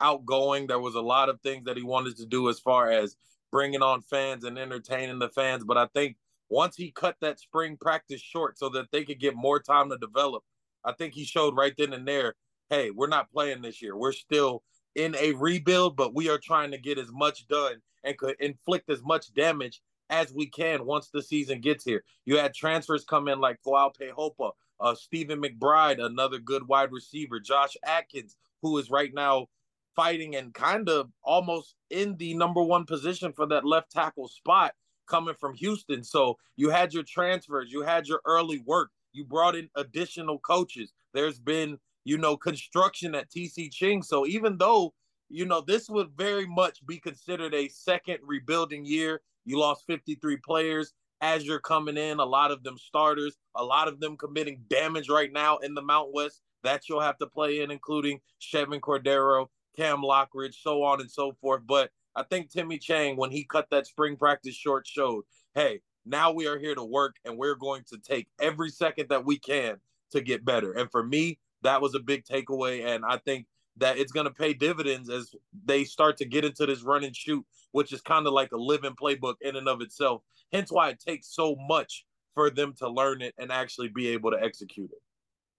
outgoing. 0.00 0.66
There 0.66 0.78
was 0.78 0.94
a 0.94 1.00
lot 1.00 1.28
of 1.28 1.40
things 1.40 1.64
that 1.64 1.76
he 1.76 1.82
wanted 1.82 2.16
to 2.18 2.26
do 2.26 2.48
as 2.48 2.58
far 2.58 2.90
as 2.90 3.16
bringing 3.50 3.82
on 3.82 4.02
fans 4.02 4.44
and 4.44 4.58
entertaining 4.58 5.18
the 5.18 5.28
fans. 5.28 5.64
But 5.64 5.78
I 5.78 5.86
think 5.94 6.16
once 6.48 6.76
he 6.76 6.90
cut 6.90 7.16
that 7.20 7.40
spring 7.40 7.76
practice 7.80 8.20
short 8.20 8.58
so 8.58 8.68
that 8.70 8.90
they 8.92 9.04
could 9.04 9.20
get 9.20 9.34
more 9.36 9.60
time 9.60 9.90
to 9.90 9.98
develop, 9.98 10.42
I 10.84 10.92
think 10.92 11.14
he 11.14 11.24
showed 11.24 11.56
right 11.56 11.74
then 11.76 11.92
and 11.92 12.06
there, 12.06 12.34
hey, 12.70 12.90
we're 12.90 13.08
not 13.08 13.30
playing 13.30 13.62
this 13.62 13.82
year. 13.82 13.96
We're 13.96 14.12
still 14.12 14.62
in 14.94 15.14
a 15.16 15.32
rebuild, 15.32 15.96
but 15.96 16.14
we 16.14 16.28
are 16.28 16.38
trying 16.38 16.70
to 16.72 16.78
get 16.78 16.98
as 16.98 17.10
much 17.12 17.46
done 17.48 17.80
and 18.04 18.16
could 18.16 18.36
inflict 18.40 18.90
as 18.90 19.02
much 19.02 19.32
damage 19.34 19.80
as 20.10 20.32
we 20.32 20.46
can 20.46 20.84
once 20.84 21.10
the 21.10 21.22
season 21.22 21.60
gets 21.60 21.84
here. 21.84 22.04
You 22.24 22.38
had 22.38 22.54
transfers 22.54 23.04
come 23.04 23.28
in 23.28 23.40
like 23.40 23.58
Ka'Pei 23.64 24.12
Hopa, 24.12 24.52
uh, 24.80 24.94
Stephen 24.94 25.42
McBride, 25.42 26.02
another 26.04 26.38
good 26.38 26.66
wide 26.66 26.92
receiver, 26.92 27.40
Josh 27.40 27.76
Atkins, 27.84 28.36
who 28.62 28.78
is 28.78 28.90
right 28.90 29.12
now 29.12 29.46
fighting 29.94 30.36
and 30.36 30.54
kind 30.54 30.88
of 30.88 31.10
almost 31.24 31.74
in 31.90 32.16
the 32.18 32.32
number 32.34 32.62
one 32.62 32.84
position 32.84 33.32
for 33.32 33.46
that 33.46 33.64
left 33.64 33.90
tackle 33.90 34.28
spot 34.28 34.72
coming 35.08 35.34
from 35.34 35.54
Houston. 35.54 36.04
So 36.04 36.38
you 36.56 36.70
had 36.70 36.94
your 36.94 37.02
transfers, 37.02 37.72
you 37.72 37.82
had 37.82 38.06
your 38.06 38.20
early 38.24 38.60
work, 38.60 38.90
you 39.12 39.24
brought 39.24 39.56
in 39.56 39.68
additional 39.74 40.38
coaches. 40.38 40.92
There's 41.14 41.40
been, 41.40 41.78
you 42.04 42.18
know, 42.18 42.36
construction 42.36 43.14
at 43.14 43.30
TC 43.30 43.72
Ching. 43.72 44.02
So 44.02 44.26
even 44.26 44.56
though, 44.58 44.94
you 45.28 45.44
know, 45.44 45.60
this 45.60 45.88
would 45.90 46.10
very 46.16 46.46
much 46.46 46.86
be 46.86 46.98
considered 46.98 47.54
a 47.54 47.68
second 47.68 48.18
rebuilding 48.22 48.84
year, 48.84 49.20
you 49.48 49.58
lost 49.58 49.84
53 49.86 50.36
players 50.38 50.92
as 51.20 51.44
you're 51.44 51.58
coming 51.58 51.96
in, 51.96 52.20
a 52.20 52.24
lot 52.24 52.50
of 52.50 52.62
them 52.62 52.76
starters, 52.78 53.36
a 53.56 53.64
lot 53.64 53.88
of 53.88 53.98
them 53.98 54.16
committing 54.16 54.60
damage 54.68 55.08
right 55.08 55.32
now 55.32 55.56
in 55.58 55.74
the 55.74 55.82
Mount 55.82 56.12
West 56.12 56.42
that 56.62 56.88
you'll 56.88 57.00
have 57.00 57.18
to 57.18 57.26
play 57.26 57.60
in, 57.60 57.70
including 57.70 58.20
Chevan 58.40 58.80
Cordero, 58.80 59.46
Cam 59.76 60.02
Lockridge, 60.02 60.54
so 60.60 60.82
on 60.82 61.00
and 61.00 61.10
so 61.10 61.32
forth. 61.40 61.62
But 61.66 61.90
I 62.14 62.24
think 62.24 62.50
Timmy 62.50 62.78
Chang, 62.78 63.16
when 63.16 63.30
he 63.30 63.44
cut 63.44 63.68
that 63.70 63.86
spring 63.86 64.16
practice 64.16 64.54
short, 64.54 64.86
showed, 64.86 65.24
hey, 65.54 65.80
now 66.04 66.32
we 66.32 66.46
are 66.46 66.58
here 66.58 66.74
to 66.74 66.84
work 66.84 67.16
and 67.24 67.38
we're 67.38 67.54
going 67.54 67.84
to 67.88 67.98
take 67.98 68.28
every 68.40 68.70
second 68.70 69.08
that 69.08 69.24
we 69.24 69.38
can 69.38 69.76
to 70.12 70.20
get 70.20 70.44
better. 70.44 70.72
And 70.72 70.90
for 70.90 71.02
me, 71.02 71.38
that 71.62 71.80
was 71.80 71.94
a 71.94 72.00
big 72.00 72.24
takeaway. 72.24 72.86
And 72.86 73.04
I 73.04 73.18
think 73.18 73.46
that 73.76 73.98
it's 73.98 74.12
going 74.12 74.26
to 74.26 74.32
pay 74.32 74.54
dividends 74.54 75.08
as 75.10 75.34
they 75.68 75.84
start 75.84 76.16
to 76.16 76.24
get 76.24 76.44
into 76.44 76.66
this 76.66 76.82
run 76.82 77.04
and 77.04 77.14
shoot, 77.14 77.44
which 77.70 77.92
is 77.92 78.00
kind 78.00 78.26
of 78.26 78.32
like 78.32 78.50
a 78.52 78.56
living 78.56 78.96
playbook 79.00 79.34
in 79.40 79.54
and 79.54 79.68
of 79.68 79.80
itself. 79.80 80.22
Hence 80.52 80.72
why 80.72 80.88
it 80.88 80.98
takes 80.98 81.32
so 81.32 81.54
much 81.68 82.04
for 82.34 82.50
them 82.50 82.74
to 82.78 82.88
learn 82.88 83.22
it 83.22 83.34
and 83.38 83.52
actually 83.52 83.88
be 83.88 84.08
able 84.08 84.30
to 84.32 84.42
execute 84.42 84.90
it. 84.90 84.98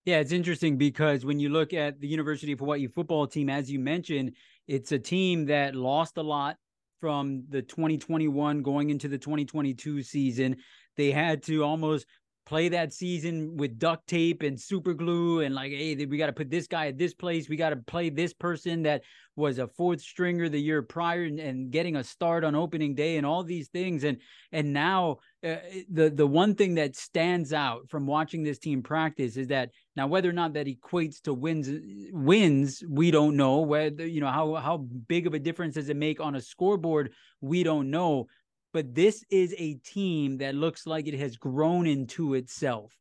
Yeah, 0.06 0.20
it's 0.20 0.32
interesting 0.32 0.78
because 0.78 1.26
when 1.26 1.40
you 1.40 1.50
look 1.50 1.74
at 1.74 2.00
the 2.00 2.08
University 2.08 2.52
of 2.52 2.60
Hawaii 2.60 2.88
football 2.88 3.28
team, 3.28 3.50
as 3.50 3.70
you 3.70 3.80
mentioned, 3.80 4.32
it's 4.68 4.92
a 4.92 5.00
team 5.00 5.46
that 5.46 5.76
lost 5.76 6.18
a 6.18 6.24
lot 6.24 6.58
from 7.00 7.44
the 7.50 7.62
2021 7.62 8.62
going 8.62 8.90
into 8.90 9.08
the 9.08 9.18
2022 9.18 10.02
season. 10.02 10.58
They 10.98 11.12
had 11.12 11.44
to 11.44 11.64
almost 11.64 12.06
play 12.50 12.68
that 12.68 12.92
season 12.92 13.56
with 13.58 13.78
duct 13.78 14.08
tape 14.08 14.42
and 14.42 14.60
super 14.60 14.96
glue 14.96 15.42
and 15.42 15.54
like 15.54 15.72
hey 15.72 15.94
we 16.08 16.18
got 16.18 16.26
to 16.26 16.34
put 16.34 16.50
this 16.50 16.66
guy 16.66 16.88
at 16.88 16.98
this 16.98 17.14
place. 17.14 17.48
We 17.48 17.56
got 17.56 17.70
to 17.70 17.76
play 17.76 18.10
this 18.10 18.34
person 18.34 18.82
that 18.84 19.04
was 19.36 19.60
a 19.60 19.68
fourth 19.68 20.02
stringer 20.02 20.50
the 20.50 20.60
year 20.60 20.82
prior 20.82 21.26
and, 21.26 21.40
and, 21.40 21.72
getting 21.72 21.96
a 21.96 22.04
start 22.04 22.44
on 22.44 22.56
opening 22.56 22.96
day 22.96 23.18
and 23.18 23.26
all 23.26 23.44
these 23.44 23.68
things. 23.68 24.04
And 24.04 24.18
and 24.52 24.74
now 24.74 25.18
uh, 25.46 25.58
the 25.92 26.10
the 26.10 26.26
one 26.26 26.56
thing 26.56 26.74
that 26.74 26.96
stands 26.96 27.54
out 27.54 27.88
from 27.88 28.08
watching 28.08 28.42
this 28.42 28.58
team 28.58 28.82
practice 28.82 29.38
is 29.38 29.48
that 29.50 29.70
now 29.96 30.08
whether 30.08 30.28
or 30.28 30.34
not 30.34 30.54
that 30.54 30.66
equates 30.66 31.22
to 31.22 31.36
wins 31.36 31.70
wins 32.12 32.84
we 32.90 33.12
don't 33.12 33.38
know. 33.38 33.60
Whether 33.60 34.08
you 34.08 34.22
know 34.22 34.32
how 34.32 34.56
how 34.56 34.78
big 34.78 35.28
of 35.28 35.36
a 35.36 35.40
difference 35.40 35.76
does 35.76 35.90
it 35.90 35.98
make 35.98 36.20
on 36.20 36.34
a 36.34 36.42
scoreboard? 36.42 37.14
We 37.42 37.62
don't 37.62 37.92
know 37.92 38.28
but 38.74 38.94
this 38.94 39.24
is 39.30 39.56
a 39.58 39.76
team 39.76 40.38
that 40.38 40.56
looks 40.56 40.86
like 40.86 41.08
it 41.08 41.20
has 41.20 41.36
grown 41.36 41.88
into 41.88 42.34
itself. 42.34 42.96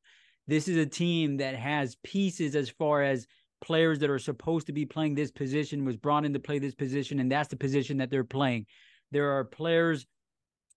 This 0.46 0.68
is 0.68 0.76
a 0.76 0.86
team 0.86 1.36
that 1.38 1.56
has 1.56 1.96
pieces 2.02 2.56
as 2.56 2.70
far 2.70 3.02
as 3.02 3.26
players 3.60 3.98
that 3.98 4.10
are 4.10 4.18
supposed 4.18 4.66
to 4.68 4.72
be 4.72 4.86
playing 4.86 5.14
this 5.14 5.30
position 5.30 5.84
was 5.84 5.96
brought 5.96 6.24
in 6.24 6.32
to 6.32 6.40
play 6.40 6.58
this 6.58 6.74
position, 6.74 7.20
and 7.20 7.30
that's 7.30 7.48
the 7.48 7.56
position 7.56 7.98
that 7.98 8.10
they're 8.10 8.24
playing. 8.24 8.66
There 9.10 9.36
are 9.36 9.44
players 9.44 10.06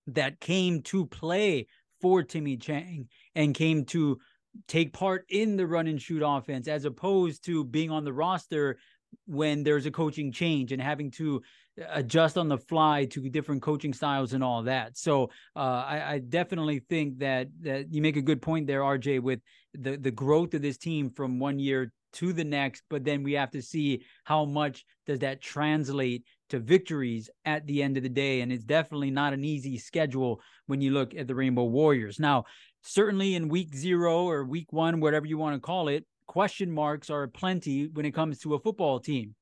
that 0.07 0.39
came 0.39 0.81
to 0.83 1.05
play 1.05 1.67
for 2.01 2.23
Timmy 2.23 2.57
Chang 2.57 3.07
and 3.35 3.53
came 3.53 3.85
to 3.85 4.19
take 4.67 4.93
part 4.93 5.25
in 5.29 5.55
the 5.55 5.67
run 5.67 5.87
and 5.87 6.01
shoot 6.01 6.23
offense 6.25 6.67
as 6.67 6.85
opposed 6.85 7.45
to 7.45 7.63
being 7.63 7.91
on 7.91 8.03
the 8.03 8.13
roster 8.13 8.77
when 9.25 9.63
there's 9.63 9.85
a 9.85 9.91
coaching 9.91 10.31
change 10.31 10.71
and 10.71 10.81
having 10.81 11.11
to 11.11 11.41
adjust 11.89 12.37
on 12.37 12.47
the 12.47 12.57
fly 12.57 13.05
to 13.05 13.29
different 13.29 13.61
coaching 13.61 13.93
styles 13.93 14.33
and 14.33 14.43
all 14.43 14.63
that. 14.63 14.97
So 14.97 15.29
uh, 15.55 15.59
I, 15.59 16.13
I, 16.13 16.19
definitely 16.19 16.79
think 16.79 17.19
that 17.19 17.47
that 17.61 17.93
you 17.93 18.01
make 18.01 18.17
a 18.17 18.21
good 18.21 18.41
point 18.41 18.67
there, 18.67 18.81
RJ, 18.81 19.21
with 19.21 19.39
the 19.73 19.97
the 19.97 20.11
growth 20.11 20.53
of 20.53 20.61
this 20.61 20.77
team 20.77 21.09
from 21.09 21.39
one 21.39 21.59
year 21.59 21.91
to 22.13 22.33
the 22.33 22.43
next. 22.43 22.83
But 22.89 23.03
then 23.03 23.23
we 23.23 23.33
have 23.33 23.51
to 23.51 23.61
see 23.61 24.03
how 24.23 24.45
much 24.45 24.85
does 25.05 25.19
that 25.19 25.41
translate 25.41 26.23
to 26.49 26.59
victories 26.59 27.29
at 27.45 27.65
the 27.65 27.81
end 27.81 27.97
of 27.97 28.03
the 28.03 28.09
day. 28.09 28.41
And 28.41 28.51
it's 28.51 28.63
definitely 28.63 29.11
not 29.11 29.33
an 29.33 29.43
easy 29.43 29.77
schedule 29.77 30.41
when 30.67 30.81
you 30.81 30.91
look 30.91 31.15
at 31.15 31.27
the 31.27 31.35
Rainbow 31.35 31.63
Warriors. 31.63 32.19
Now, 32.19 32.45
certainly 32.81 33.35
in 33.35 33.47
week 33.47 33.73
zero 33.73 34.27
or 34.27 34.43
week 34.43 34.71
one, 34.73 34.99
whatever 34.99 35.25
you 35.25 35.37
want 35.37 35.55
to 35.55 35.59
call 35.59 35.87
it, 35.87 36.05
question 36.27 36.71
marks 36.71 37.09
are 37.09 37.27
plenty 37.27 37.87
when 37.87 38.05
it 38.05 38.13
comes 38.13 38.39
to 38.39 38.55
a 38.55 38.59
football 38.59 38.99
team. 38.99 39.35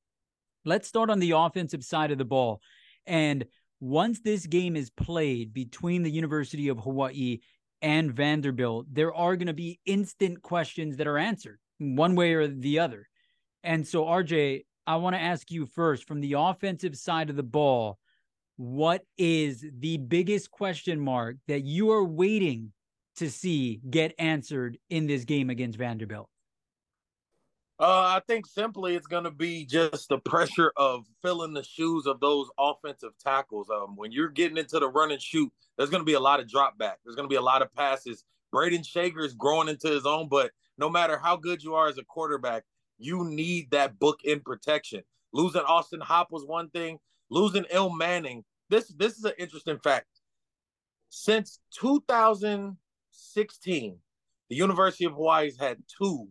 Let's 0.64 0.88
start 0.88 1.10
on 1.10 1.18
the 1.18 1.32
offensive 1.32 1.84
side 1.84 2.10
of 2.10 2.18
the 2.18 2.24
ball. 2.24 2.60
And 3.06 3.46
once 3.80 4.20
this 4.20 4.46
game 4.46 4.76
is 4.76 4.90
played 4.90 5.54
between 5.54 6.02
the 6.02 6.10
University 6.10 6.68
of 6.68 6.78
Hawaii 6.78 7.38
and 7.80 8.12
Vanderbilt, 8.12 8.86
there 8.92 9.14
are 9.14 9.36
going 9.36 9.46
to 9.46 9.54
be 9.54 9.80
instant 9.86 10.42
questions 10.42 10.98
that 10.98 11.06
are 11.06 11.18
answered 11.18 11.58
one 11.78 12.14
way 12.14 12.34
or 12.34 12.46
the 12.46 12.78
other. 12.78 13.08
And 13.64 13.86
so, 13.86 14.04
RJ, 14.04 14.64
I 14.86 14.96
want 14.96 15.14
to 15.16 15.20
ask 15.20 15.50
you 15.50 15.66
first 15.66 16.06
from 16.06 16.20
the 16.20 16.34
offensive 16.34 16.96
side 16.96 17.30
of 17.30 17.36
the 17.36 17.42
ball, 17.42 17.98
what 18.56 19.02
is 19.16 19.64
the 19.78 19.96
biggest 19.96 20.50
question 20.50 21.00
mark 21.00 21.36
that 21.48 21.64
you 21.64 21.90
are 21.92 22.04
waiting 22.04 22.72
to 23.16 23.30
see 23.30 23.80
get 23.88 24.14
answered 24.18 24.76
in 24.90 25.06
this 25.06 25.24
game 25.24 25.48
against 25.48 25.78
Vanderbilt? 25.78 26.28
Uh, 27.80 28.12
I 28.14 28.20
think 28.26 28.46
simply 28.46 28.94
it's 28.94 29.06
going 29.06 29.24
to 29.24 29.30
be 29.30 29.64
just 29.64 30.10
the 30.10 30.18
pressure 30.18 30.70
of 30.76 31.06
filling 31.22 31.54
the 31.54 31.64
shoes 31.64 32.06
of 32.06 32.20
those 32.20 32.50
offensive 32.58 33.12
tackles. 33.18 33.70
Um, 33.70 33.96
when 33.96 34.12
you're 34.12 34.28
getting 34.28 34.58
into 34.58 34.78
the 34.78 34.86
run 34.86 35.12
and 35.12 35.22
shoot, 35.22 35.50
there's 35.78 35.88
going 35.88 36.02
to 36.02 36.06
be 36.06 36.12
a 36.12 36.20
lot 36.20 36.40
of 36.40 36.48
drop 36.48 36.76
back. 36.76 36.98
There's 37.02 37.16
going 37.16 37.26
to 37.26 37.32
be 37.32 37.38
a 37.38 37.42
lot 37.42 37.62
of 37.62 37.74
passes. 37.74 38.22
Brayden 38.54 38.84
Schager 38.84 39.24
is 39.24 39.32
growing 39.32 39.68
into 39.68 39.88
his 39.88 40.04
own, 40.04 40.28
but 40.28 40.50
no 40.76 40.90
matter 40.90 41.16
how 41.16 41.36
good 41.36 41.62
you 41.62 41.74
are 41.74 41.88
as 41.88 41.96
a 41.96 42.04
quarterback, 42.04 42.64
you 42.98 43.24
need 43.24 43.70
that 43.70 43.98
book 43.98 44.20
in 44.24 44.40
protection. 44.40 45.00
Losing 45.32 45.62
Austin 45.62 46.00
Hop 46.00 46.30
was 46.30 46.44
one 46.44 46.68
thing. 46.68 46.98
Losing 47.30 47.64
Il 47.70 47.88
Manning. 47.88 48.44
This 48.68 48.88
this 48.88 49.16
is 49.16 49.24
an 49.24 49.32
interesting 49.38 49.78
fact. 49.78 50.20
Since 51.08 51.60
2016, 51.80 53.96
the 54.50 54.56
University 54.56 55.06
of 55.06 55.12
Hawaii's 55.12 55.58
had 55.58 55.78
two 55.98 56.28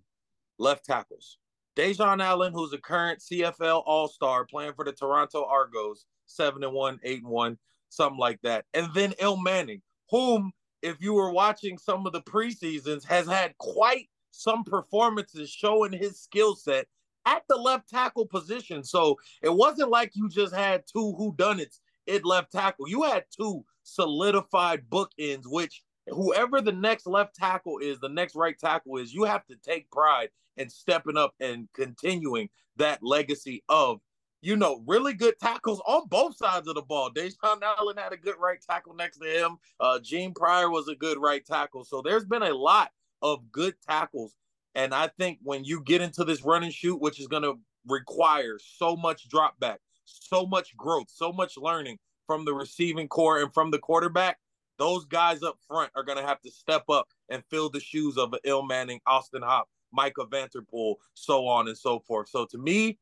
left 0.60 0.86
tackles. 0.86 1.38
Dejon 1.76 2.22
Allen, 2.22 2.54
who's 2.54 2.74
a 2.74 2.78
current 2.78 3.20
CFL 3.20 3.84
All 3.86 4.08
Star, 4.08 4.46
playing 4.46 4.74
for 4.74 4.86
the 4.86 4.92
Toronto 4.92 5.46
Argos, 5.46 6.06
seven 6.26 6.64
and 6.64 6.74
one, 6.74 7.00
eight 7.04 7.24
and 7.24 7.32
one, 7.32 7.58
something 7.90 8.20
like 8.20 8.40
that. 8.44 8.66
And 8.74 8.94
then 8.94 9.14
Il 9.20 9.38
Manning, 9.38 9.82
whom, 10.10 10.52
if 10.82 10.98
you 11.00 11.14
were 11.14 11.32
watching 11.32 11.78
some 11.78 12.06
of 12.06 12.14
the 12.14 12.22
preseasons, 12.22 13.06
has 13.06 13.28
had 13.28 13.58
quite 13.58 14.10
some 14.32 14.64
performances 14.64 15.50
showing 15.50 15.94
his 15.94 16.20
skill 16.20 16.56
set 16.56 16.88
at 17.26 17.44
the 17.48 17.56
left 17.56 17.90
tackle 17.90 18.26
position. 18.26 18.84
So 18.84 19.18
it 19.42 19.54
wasn't 19.54 19.90
like 19.90 20.12
you 20.16 20.30
just 20.30 20.54
had 20.54 20.84
two 20.92 21.14
who 21.18 21.34
done 21.38 21.60
it 21.60 21.76
at 22.08 22.26
left 22.26 22.52
tackle. 22.52 22.90
You 22.90 23.04
had 23.04 23.26
two 23.36 23.66
solidified 23.84 24.90
bookends, 24.90 25.44
which 25.46 25.84
whoever 26.12 26.62
the 26.62 26.72
next 26.72 27.08
left 27.08 27.36
tackle 27.36 27.80
is, 27.80 28.00
the 28.00 28.10
next 28.10 28.36
right 28.36 28.58
tackle 28.58 28.98
is, 28.98 29.14
you 29.14 29.24
have 29.24 29.46
to 29.48 29.56
take 29.56 29.90
pride 29.92 30.30
in 30.58 30.70
stepping 30.70 31.18
up 31.18 31.34
and 31.40 31.68
continuing 31.74 32.50
that 32.78 33.00
legacy 33.02 33.64
of, 33.70 34.00
you 34.42 34.56
know, 34.56 34.84
really 34.88 35.14
good 35.14 35.38
tackles 35.40 35.82
on 35.86 36.08
both 36.08 36.38
sides 36.38 36.68
of 36.68 36.76
the 36.76 36.82
ball. 36.82 37.10
Dejon 37.12 37.62
Allen 37.62 37.98
had 37.98 38.14
a 38.14 38.18
good 38.18 38.36
right 38.40 38.62
tackle 38.62 38.94
next 38.94 39.18
to 39.18 39.28
him. 39.28 39.58
Uh, 39.80 40.00
Gene 40.00 40.34
Pryor 40.34 40.70
was 40.70 40.88
a 40.88 40.96
good 40.96 41.18
right 41.18 41.46
tackle. 41.46 41.84
So 41.84 42.02
there's 42.02 42.26
been 42.26 42.44
a 42.44 42.54
lot 42.54 42.92
of 43.22 43.52
good 43.52 43.76
tackles. 43.88 44.36
And 44.76 44.94
I 44.94 45.08
think 45.08 45.40
when 45.44 45.64
you 45.64 45.82
get 45.84 46.02
into 46.02 46.24
this 46.24 46.44
run 46.44 46.64
and 46.64 46.74
shoot, 46.74 47.02
which 47.02 47.20
is 47.20 47.28
going 47.28 47.44
to 47.44 47.60
require 47.88 48.58
so 48.60 48.96
much 48.96 49.28
drop 49.28 49.60
back, 49.60 49.80
so 50.06 50.46
much 50.46 50.76
growth, 50.78 51.08
so 51.10 51.34
much 51.34 51.58
learning 51.58 51.98
from 52.28 52.46
the 52.46 52.54
receiving 52.54 53.08
core 53.08 53.42
and 53.42 53.54
from 53.54 53.72
the 53.72 53.80
quarterback, 53.80 54.38
those 54.80 55.06
guys 55.06 55.44
up 55.44 55.58
front 55.68 55.92
are 55.96 56.04
going 56.04 56.18
to 56.18 56.26
have 56.26 56.42
to 56.42 56.52
step 56.52 56.84
up 56.90 57.08
and 57.30 57.44
fill 57.50 57.70
the 57.70 57.80
shoes 57.80 58.18
of 58.18 58.34
an 58.34 58.40
Il 58.46 58.64
Manning, 58.64 59.00
Austin 59.06 59.44
Hop, 59.44 59.70
Micah 59.92 60.26
Vanterpool, 60.26 60.96
so 61.14 61.46
on 61.48 61.68
and 61.68 61.78
so 61.78 62.00
forth. 62.00 62.30
So 62.30 62.46
to 62.48 62.58
me, 62.58 62.98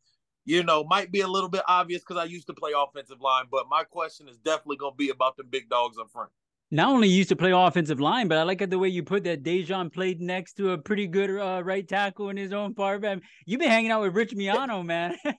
you 0.45 0.63
know, 0.63 0.83
might 0.83 1.11
be 1.11 1.21
a 1.21 1.27
little 1.27 1.49
bit 1.49 1.63
obvious 1.67 2.01
because 2.01 2.21
I 2.21 2.25
used 2.25 2.47
to 2.47 2.53
play 2.53 2.71
offensive 2.75 3.21
line, 3.21 3.45
but 3.51 3.67
my 3.69 3.83
question 3.83 4.27
is 4.27 4.37
definitely 4.37 4.77
going 4.77 4.93
to 4.93 4.97
be 4.97 5.09
about 5.09 5.37
the 5.37 5.43
big 5.43 5.69
dogs 5.69 5.97
up 5.97 6.09
front 6.11 6.31
not 6.69 6.89
only 6.89 7.07
used 7.07 7.29
to 7.29 7.35
play 7.35 7.51
offensive 7.51 7.99
line, 7.99 8.27
but 8.27 8.37
I 8.37 8.43
like 8.43 8.69
the 8.69 8.77
way 8.77 8.89
you 8.89 9.03
put 9.03 9.23
that. 9.23 9.43
Dejon 9.43 9.91
played 9.91 10.19
next 10.19 10.53
to 10.53 10.71
a 10.71 10.77
pretty 10.77 11.07
good 11.07 11.29
uh, 11.39 11.61
right 11.63 11.87
tackle 11.87 12.29
in 12.29 12.37
his 12.37 12.51
own 12.51 12.73
part. 12.73 13.01
Man, 13.01 13.21
you've 13.45 13.59
been 13.59 13.69
hanging 13.69 13.91
out 13.91 14.01
with 14.01 14.15
Rich 14.15 14.33
Miano, 14.33 14.85
man. 14.85 15.15
hey, 15.23 15.33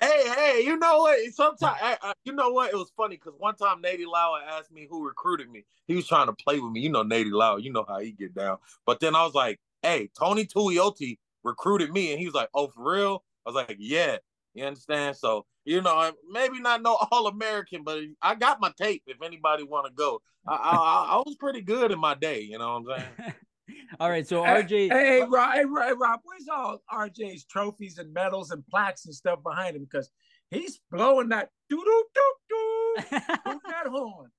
hey, 0.00 0.62
you 0.64 0.76
know 0.76 0.98
what? 0.98 1.18
Sometimes, 1.32 1.78
I, 1.80 1.96
I, 2.02 2.12
you 2.24 2.32
know 2.32 2.50
what? 2.50 2.70
It 2.72 2.76
was 2.76 2.90
funny 2.96 3.16
because 3.16 3.34
one 3.38 3.54
time 3.54 3.80
Nady 3.80 4.06
Lauer 4.06 4.40
asked 4.40 4.72
me 4.72 4.88
who 4.90 5.06
recruited 5.06 5.50
me. 5.50 5.64
He 5.86 5.94
was 5.94 6.08
trying 6.08 6.26
to 6.26 6.32
play 6.32 6.58
with 6.58 6.72
me. 6.72 6.80
You 6.80 6.90
know 6.90 7.04
Nady 7.04 7.30
Lauer. 7.30 7.60
You 7.60 7.72
know 7.72 7.84
how 7.86 8.00
he 8.00 8.12
get 8.12 8.34
down. 8.34 8.58
But 8.84 8.98
then 8.98 9.14
I 9.14 9.24
was 9.24 9.34
like, 9.34 9.60
hey, 9.82 10.10
Tony 10.18 10.46
Tuioti 10.46 11.18
recruited 11.44 11.92
me, 11.92 12.10
and 12.10 12.18
he 12.18 12.26
was 12.26 12.34
like, 12.34 12.48
oh, 12.54 12.68
for 12.68 12.92
real? 12.92 13.24
I 13.46 13.50
was 13.50 13.54
like, 13.54 13.76
yeah. 13.78 14.18
You 14.54 14.64
understand? 14.64 15.16
So 15.16 15.46
you 15.64 15.80
know, 15.80 16.12
maybe 16.30 16.60
not 16.60 16.82
no 16.82 16.96
All 17.12 17.26
American, 17.26 17.82
but 17.84 18.00
I 18.20 18.34
got 18.34 18.60
my 18.60 18.72
tape. 18.80 19.02
If 19.06 19.22
anybody 19.22 19.62
want 19.62 19.86
to 19.86 19.92
go, 19.92 20.20
I, 20.46 20.54
I, 20.54 21.14
I 21.14 21.16
was 21.24 21.36
pretty 21.38 21.60
good 21.60 21.92
in 21.92 21.98
my 21.98 22.14
day. 22.14 22.40
You 22.40 22.58
know 22.58 22.80
what 22.80 22.94
I'm 22.96 23.00
saying? 23.00 23.34
all 24.00 24.10
right, 24.10 24.26
so 24.26 24.42
RJ. 24.42 24.70
Hey, 24.70 24.88
hey, 24.88 25.20
uh, 25.20 25.26
Rob, 25.26 25.54
hey, 25.54 25.64
Rob, 25.64 26.20
where's 26.24 26.48
all 26.52 26.82
RJ's 26.90 27.44
trophies 27.44 27.98
and 27.98 28.12
medals 28.12 28.50
and 28.50 28.66
plaques 28.66 29.06
and 29.06 29.14
stuff 29.14 29.40
behind 29.42 29.76
him? 29.76 29.84
Because 29.84 30.10
he's 30.50 30.80
blowing 30.90 31.28
that 31.28 31.50
doo 31.70 31.82
doo 31.84 32.04
doo 32.14 32.34
doo 32.48 32.94
that 33.10 33.86
horn 33.86 34.30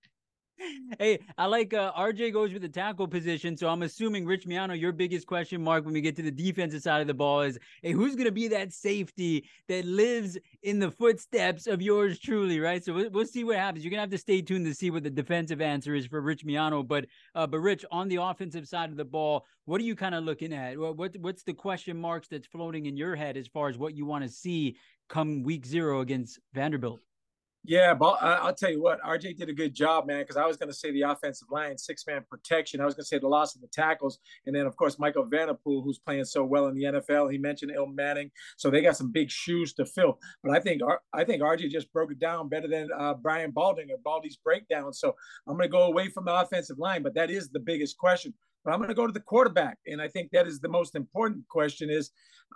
hey, 1.00 1.20
I 1.38 1.46
like 1.46 1.74
uh, 1.74 1.92
RJ 1.94 2.34
goes 2.34 2.54
with 2.54 2.62
the 2.62 2.70
tackle 2.70 3.08
position. 3.08 3.58
So 3.58 3.68
I'm 3.68 3.84
assuming 3.84 4.26
Rich 4.26 4.46
Miano, 4.46 4.80
your 4.80 4.92
biggest 4.92 5.28
question 5.28 5.62
mark 5.64 5.86
when 5.86 5.94
we 5.94 6.02
get 6.02 6.16
to 6.18 6.22
the 6.22 6.32
defensive 6.32 6.82
side 6.82 7.02
of 7.02 7.08
the 7.08 7.14
ball 7.14 7.42
is, 7.42 7.58
hey, 7.82 7.92
who's 7.92 8.16
going 8.16 8.26
to 8.26 8.32
be 8.32 8.48
that 8.50 8.74
safety 8.74 9.48
that 9.68 9.86
lives 9.86 10.38
in 10.62 10.80
the 10.80 10.92
footsteps 10.92 11.68
of 11.68 11.82
yours 11.82 12.20
truly, 12.20 12.60
right? 12.60 12.84
So 12.84 12.94
we'll, 12.94 13.10
we'll 13.10 13.26
see 13.26 13.44
what 13.44 13.58
happens. 13.58 13.84
You're 13.84 13.92
going 13.92 13.98
to 13.98 14.04
have 14.04 14.10
to 14.12 14.18
stay 14.18 14.42
tuned 14.42 14.66
to 14.66 14.74
see 14.74 14.92
what 14.92 15.04
the 15.04 15.10
defensive 15.10 15.62
answer 15.62 15.96
is 15.96 16.06
for 16.06 16.22
Rich 16.22 16.46
Miano. 16.46 16.88
But, 16.88 17.06
uh, 17.36 17.48
but 17.48 17.60
Rich, 17.60 17.86
on 17.92 18.08
the 18.08 18.22
offensive 18.22 18.68
side 18.68 18.90
of 18.90 18.98
the 18.98 19.06
ball, 19.06 19.46
what 19.66 19.80
are 19.80 19.86
you 19.86 19.96
kind 19.96 20.16
of 20.16 20.24
looking 20.24 20.54
at? 20.54 20.78
What, 20.78 20.98
what 20.98 21.16
what's 21.20 21.44
the 21.44 21.54
question 21.54 21.98
marks 21.98 22.28
that's 22.28 22.48
floating 22.48 22.86
in 22.86 22.98
your 22.98 23.16
head 23.16 23.38
as 23.38 23.48
far 23.48 23.70
as 23.70 23.78
what 23.78 23.96
you 23.96 24.06
want 24.06 24.24
to 24.24 24.30
see 24.30 24.76
come 25.08 25.44
week 25.44 25.66
zero 25.66 26.02
against 26.02 26.40
Vanderbilt? 26.54 27.00
Yeah, 27.66 27.94
but 27.94 28.18
I'll 28.22 28.54
tell 28.54 28.72
you 28.72 28.82
what, 28.82 29.02
RJ 29.02 29.38
did 29.38 29.48
a 29.48 29.54
good 29.54 29.74
job, 29.74 30.06
man. 30.06 30.20
Because 30.20 30.36
I 30.36 30.46
was 30.46 30.58
going 30.58 30.68
to 30.68 30.76
say 30.76 30.92
the 30.92 31.04
offensive 31.04 31.48
line, 31.50 31.78
six 31.78 32.06
man 32.06 32.26
protection. 32.30 32.82
I 32.82 32.86
was 32.86 32.94
going 32.94 33.04
to 33.04 33.08
say 33.08 33.20
the 33.20 33.30
loss 33.30 33.56
of 33.56 33.62
the 33.62 33.68
tackles, 33.68 34.20
and 34.46 34.54
then 34.54 34.66
of 34.66 34.76
course 34.76 35.00
Michael 35.00 35.26
Vanterpool, 35.26 35.82
who's 35.82 35.98
playing 35.98 36.26
so 36.26 36.44
well 36.44 36.68
in 36.68 36.76
the 36.76 36.84
NFL. 36.84 37.32
He 37.32 37.38
mentioned 37.38 37.72
Il 37.74 37.88
Manning, 37.88 38.32
so 38.58 38.70
they 38.70 38.82
got 38.82 38.98
some 38.98 39.14
big 39.14 39.32
shoes 39.32 39.74
to 39.76 39.86
fill. 39.86 40.20
But 40.44 40.54
I 40.58 40.60
think 40.60 40.82
I 41.14 41.24
think 41.24 41.42
RJ 41.42 41.70
just 41.70 41.92
broke 41.94 42.12
it 42.12 42.20
down 42.20 42.50
better 42.50 42.68
than 42.68 42.90
uh, 42.98 43.14
Brian 43.14 43.54
Baldinger 43.54 43.92
or 43.92 43.98
Baldy's 44.04 44.36
breakdown. 44.36 44.92
So 44.92 45.16
I'm 45.48 45.56
going 45.56 45.70
to 45.70 45.72
go 45.72 45.84
away 45.84 46.10
from 46.10 46.26
the 46.26 46.36
offensive 46.36 46.80
line, 46.80 47.02
but 47.02 47.16
that 47.16 47.32
is 47.32 47.50
the 47.50 47.62
biggest 47.62 47.98
question. 47.98 48.34
But 48.66 48.74
I'm 48.74 48.80
going 48.80 48.90
to 48.90 48.96
go 48.96 49.08
to 49.08 49.14
the 49.14 49.22
quarterback, 49.22 49.78
and 49.88 50.02
I 50.02 50.10
think 50.10 50.32
that 50.32 50.48
is 50.48 50.60
the 50.60 50.70
most 50.70 50.96
important 50.96 51.48
question: 51.48 51.90
is 51.90 52.12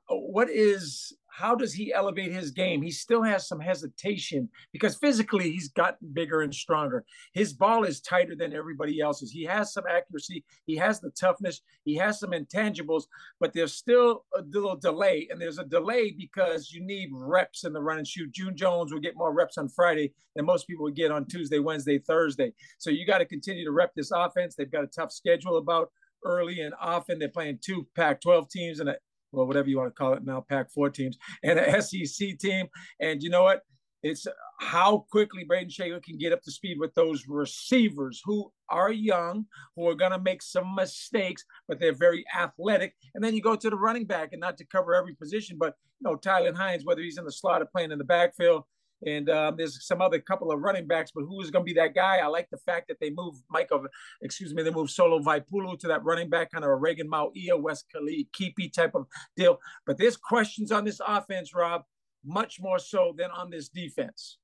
what 0.10 0.50
is 0.50 1.14
how 1.38 1.54
does 1.54 1.72
he 1.72 1.94
elevate 1.94 2.32
his 2.32 2.50
game? 2.50 2.82
He 2.82 2.90
still 2.90 3.22
has 3.22 3.48
some 3.48 3.60
hesitation 3.60 4.50
because 4.74 4.98
physically 4.98 5.52
he's 5.52 5.70
gotten 5.70 6.10
bigger 6.12 6.42
and 6.42 6.54
stronger. 6.54 7.06
His 7.34 7.54
ball 7.54 7.84
is 7.84 8.02
tighter 8.02 8.36
than 8.36 8.56
everybody 8.56 9.00
else's. 9.00 9.30
He 9.30 9.44
has 9.44 9.72
some 9.72 9.84
accuracy, 9.88 10.44
he 10.66 10.76
has 10.78 11.00
the 11.00 11.12
toughness, 11.12 11.62
he 11.86 11.96
has 11.98 12.20
some 12.20 12.32
intangibles, 12.32 13.04
but 13.40 13.54
there's 13.54 13.76
still 13.76 14.26
a 14.36 14.42
little 14.42 14.76
delay. 14.76 15.28
And 15.30 15.40
there's 15.40 15.60
a 15.60 15.64
delay 15.64 16.10
because 16.18 16.72
you 16.72 16.84
need 16.84 17.10
reps 17.14 17.66
in 17.66 17.74
the 17.74 17.82
run 17.82 18.00
and 18.00 18.08
shoot. 18.08 18.32
June 18.32 18.58
Jones 18.58 18.92
will 18.92 19.00
get 19.00 19.16
more 19.16 19.32
reps 19.32 19.60
on 19.60 19.70
Friday 19.70 20.14
than 20.36 20.46
most 20.46 20.66
people 20.66 20.86
would 20.86 20.96
get 20.96 21.12
on 21.12 21.28
Tuesday, 21.28 21.60
Wednesday, 21.60 22.00
Thursday. 22.00 22.52
So 22.80 22.90
you 22.90 23.06
got 23.06 23.20
to 23.20 23.26
continue 23.26 23.64
to 23.64 23.72
rep 23.72 23.94
this 23.96 24.10
offense. 24.12 24.56
They've 24.56 24.72
got 24.72 24.86
a 24.86 24.88
tough 24.88 25.12
schedule 25.12 25.58
about 25.58 25.92
early 26.26 26.62
and 26.62 26.74
often. 26.82 27.20
They're 27.20 27.30
playing 27.30 27.60
two 27.62 27.86
Pac 27.96 28.22
12 28.22 28.50
teams 28.50 28.80
and 28.80 28.90
a 28.90 28.96
well, 29.32 29.46
whatever 29.46 29.70
you 29.70 29.78
want 29.78 29.90
to 29.90 29.98
call 29.98 30.14
it 30.14 30.26
now, 30.26 30.42
Pac 30.42 30.72
four 30.72 30.90
teams 30.90 31.18
and 31.44 31.60
an 31.60 31.82
SEC 31.82 32.38
team. 32.38 32.68
And 33.00 33.22
you 33.22 33.30
know 33.30 33.44
what? 33.44 33.62
It's 34.04 34.28
how 34.60 35.06
quickly 35.12 35.44
Brayden 35.44 35.72
Schager 35.72 36.00
can 36.00 36.18
get 36.18 36.32
up 36.32 36.42
to 36.44 36.52
speed 36.52 36.80
with 36.80 36.94
those 36.94 37.26
receivers 37.28 38.22
who 38.24 38.52
are 38.70 38.92
young, 38.92 39.46
who 39.76 39.88
are 39.88 39.96
going 39.96 40.12
to 40.12 40.20
make 40.20 40.42
some 40.42 40.76
mistakes, 40.76 41.44
but 41.68 41.80
they're 41.80 41.94
very 41.94 42.24
athletic. 42.38 42.94
And 43.16 43.24
then 43.24 43.34
you 43.34 43.42
go 43.42 43.56
to 43.56 43.70
the 43.70 43.76
running 43.76 44.06
back, 44.06 44.30
and 44.32 44.40
not 44.40 44.58
to 44.58 44.66
cover 44.66 44.94
every 44.94 45.16
position, 45.16 45.58
but 45.60 45.74
you 46.00 46.10
know, 46.10 46.16
Tylan 46.16 46.56
Hines, 46.56 46.86
whether 46.86 47.02
he's 47.02 47.18
in 47.18 47.26
the 47.26 47.32
slot 47.32 47.62
or 47.62 47.66
playing 47.66 47.92
in 47.92 47.98
the 47.98 48.04
backfield, 48.04 48.64
and 49.06 49.30
um, 49.30 49.56
there's 49.58 49.86
some 49.86 50.02
other 50.02 50.20
couple 50.20 50.52
of 50.52 50.60
running 50.60 50.88
backs, 50.88 51.12
but 51.14 51.22
who 51.22 51.42
is 51.42 51.52
going 51.52 51.66
to 51.66 51.74
be 51.74 51.80
that 51.80 51.94
guy? 51.94 52.18
I 52.18 52.28
like 52.28 52.50
the 52.50 52.58
fact 52.58 52.88
that 52.88 53.00
they 53.00 53.10
move 53.10 53.36
Michael, 53.50 53.86
excuse 54.22 54.54
me, 54.54 54.64
they 54.64 54.72
move 54.72 54.90
Solo 54.90 55.20
Vaipulu 55.20 55.78
to 55.80 55.88
that 55.88 56.04
running 56.04 56.30
back, 56.30 56.52
kind 56.52 56.64
of 56.64 56.70
a 56.70 56.76
Reagan 56.76 57.10
Mauia, 57.10 57.60
West 57.60 57.86
Khalid, 57.94 58.28
Keepy 58.34 58.70
type 58.70 58.96
of 58.96 59.06
deal. 59.36 59.60
But 59.86 59.98
there's 59.98 60.18
questions 60.18 60.72
on 60.72 60.84
this 60.84 61.00
offense, 61.06 61.54
Rob, 61.54 61.84
much 62.26 62.60
more 62.60 62.80
so 62.80 63.14
than 63.18 63.30
on 63.32 63.50
this 63.50 63.70
defense. 63.70 64.38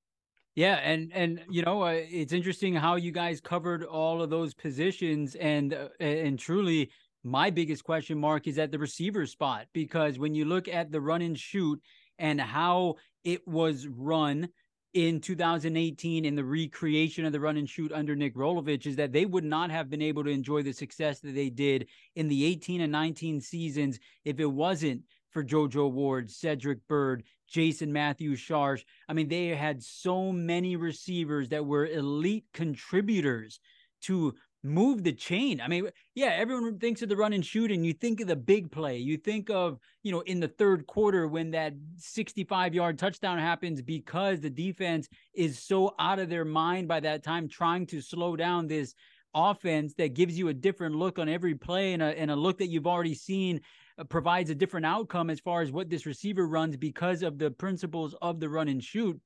Yeah, 0.55 0.75
and 0.75 1.11
and 1.13 1.41
you 1.49 1.63
know 1.63 1.81
uh, 1.81 1.95
it's 1.95 2.31
interesting 2.31 2.75
how 2.75 2.95
you 2.95 3.11
guys 3.11 3.41
covered 3.41 3.83
all 3.83 4.21
of 4.21 4.29
those 4.29 4.53
positions, 4.53 5.33
and 5.35 5.73
uh, 5.73 5.87
and 5.99 6.37
truly 6.37 6.91
my 7.23 7.49
biggest 7.49 7.83
question 7.83 8.19
mark 8.19 8.47
is 8.47 8.59
at 8.59 8.71
the 8.71 8.77
receiver 8.77 9.25
spot 9.25 9.65
because 9.73 10.19
when 10.19 10.35
you 10.35 10.45
look 10.45 10.67
at 10.67 10.91
the 10.91 11.01
run 11.01 11.21
and 11.21 11.39
shoot 11.39 11.81
and 12.23 12.39
how 12.39 12.95
it 13.25 13.45
was 13.45 13.85
run 13.85 14.47
in 14.93 15.19
2018 15.19 16.23
in 16.23 16.35
the 16.35 16.43
recreation 16.43 17.25
of 17.25 17.33
the 17.33 17.39
run 17.39 17.57
and 17.57 17.69
shoot 17.69 17.91
under 17.91 18.15
Nick 18.15 18.35
Rolovich 18.35 18.85
is 18.85 18.95
that 18.95 19.11
they 19.11 19.25
would 19.25 19.43
not 19.43 19.69
have 19.69 19.89
been 19.89 20.01
able 20.01 20.23
to 20.23 20.29
enjoy 20.29 20.63
the 20.63 20.71
success 20.71 21.19
that 21.19 21.35
they 21.35 21.49
did 21.49 21.87
in 22.15 22.29
the 22.29 22.45
18 22.45 22.79
and 22.81 22.91
19 22.91 23.41
seasons 23.41 23.99
if 24.23 24.39
it 24.39 24.45
wasn't 24.45 25.01
for 25.31 25.43
JoJo 25.43 25.91
Ward, 25.91 26.31
Cedric 26.31 26.87
Byrd, 26.87 27.23
Jason 27.49 27.91
Matthews 27.91 28.39
Sharsh. 28.39 28.83
I 29.09 29.13
mean, 29.13 29.27
they 29.27 29.47
had 29.47 29.83
so 29.83 30.31
many 30.31 30.77
receivers 30.77 31.49
that 31.49 31.65
were 31.65 31.87
elite 31.87 32.45
contributors 32.53 33.59
to 34.03 34.35
move 34.63 35.03
the 35.03 35.11
chain. 35.11 35.59
I 35.59 35.67
mean, 35.67 35.89
yeah, 36.15 36.27
everyone 36.37 36.79
thinks 36.79 37.01
of 37.01 37.09
the 37.09 37.17
run 37.17 37.33
and 37.33 37.45
shoot, 37.45 37.71
and 37.71 37.85
you 37.85 37.93
think 37.93 38.21
of 38.21 38.27
the 38.27 38.35
big 38.35 38.71
play. 38.71 38.97
You 38.97 39.17
think 39.17 39.49
of, 39.49 39.77
you 40.03 40.11
know, 40.11 40.21
in 40.21 40.39
the 40.39 40.47
third 40.47 40.87
quarter 40.87 41.27
when 41.27 41.51
that 41.51 41.73
65 41.97 42.73
yard 42.73 42.97
touchdown 42.97 43.37
happens 43.37 43.81
because 43.81 44.39
the 44.39 44.49
defense 44.49 45.09
is 45.33 45.59
so 45.59 45.93
out 45.99 46.19
of 46.19 46.29
their 46.29 46.45
mind 46.45 46.87
by 46.87 47.01
that 47.01 47.23
time, 47.23 47.47
trying 47.49 47.85
to 47.87 48.01
slow 48.01 48.35
down 48.35 48.67
this 48.67 48.95
offense 49.35 49.93
that 49.95 50.13
gives 50.13 50.37
you 50.37 50.47
a 50.47 50.53
different 50.53 50.95
look 50.95 51.19
on 51.19 51.27
every 51.27 51.55
play 51.55 51.93
and 51.93 52.01
a, 52.01 52.17
and 52.17 52.31
a 52.31 52.35
look 52.35 52.59
that 52.59 52.67
you've 52.67 52.87
already 52.87 53.15
seen 53.15 53.59
uh, 53.97 54.03
provides 54.03 54.49
a 54.49 54.55
different 54.55 54.85
outcome 54.85 55.29
as 55.29 55.39
far 55.39 55.61
as 55.61 55.71
what 55.71 55.89
this 55.89 56.05
receiver 56.05 56.47
runs 56.47 56.77
because 56.77 57.23
of 57.23 57.37
the 57.37 57.51
principles 57.51 58.15
of 58.21 58.39
the 58.39 58.47
run 58.47 58.67
and 58.67 58.83
shoot 58.83 59.19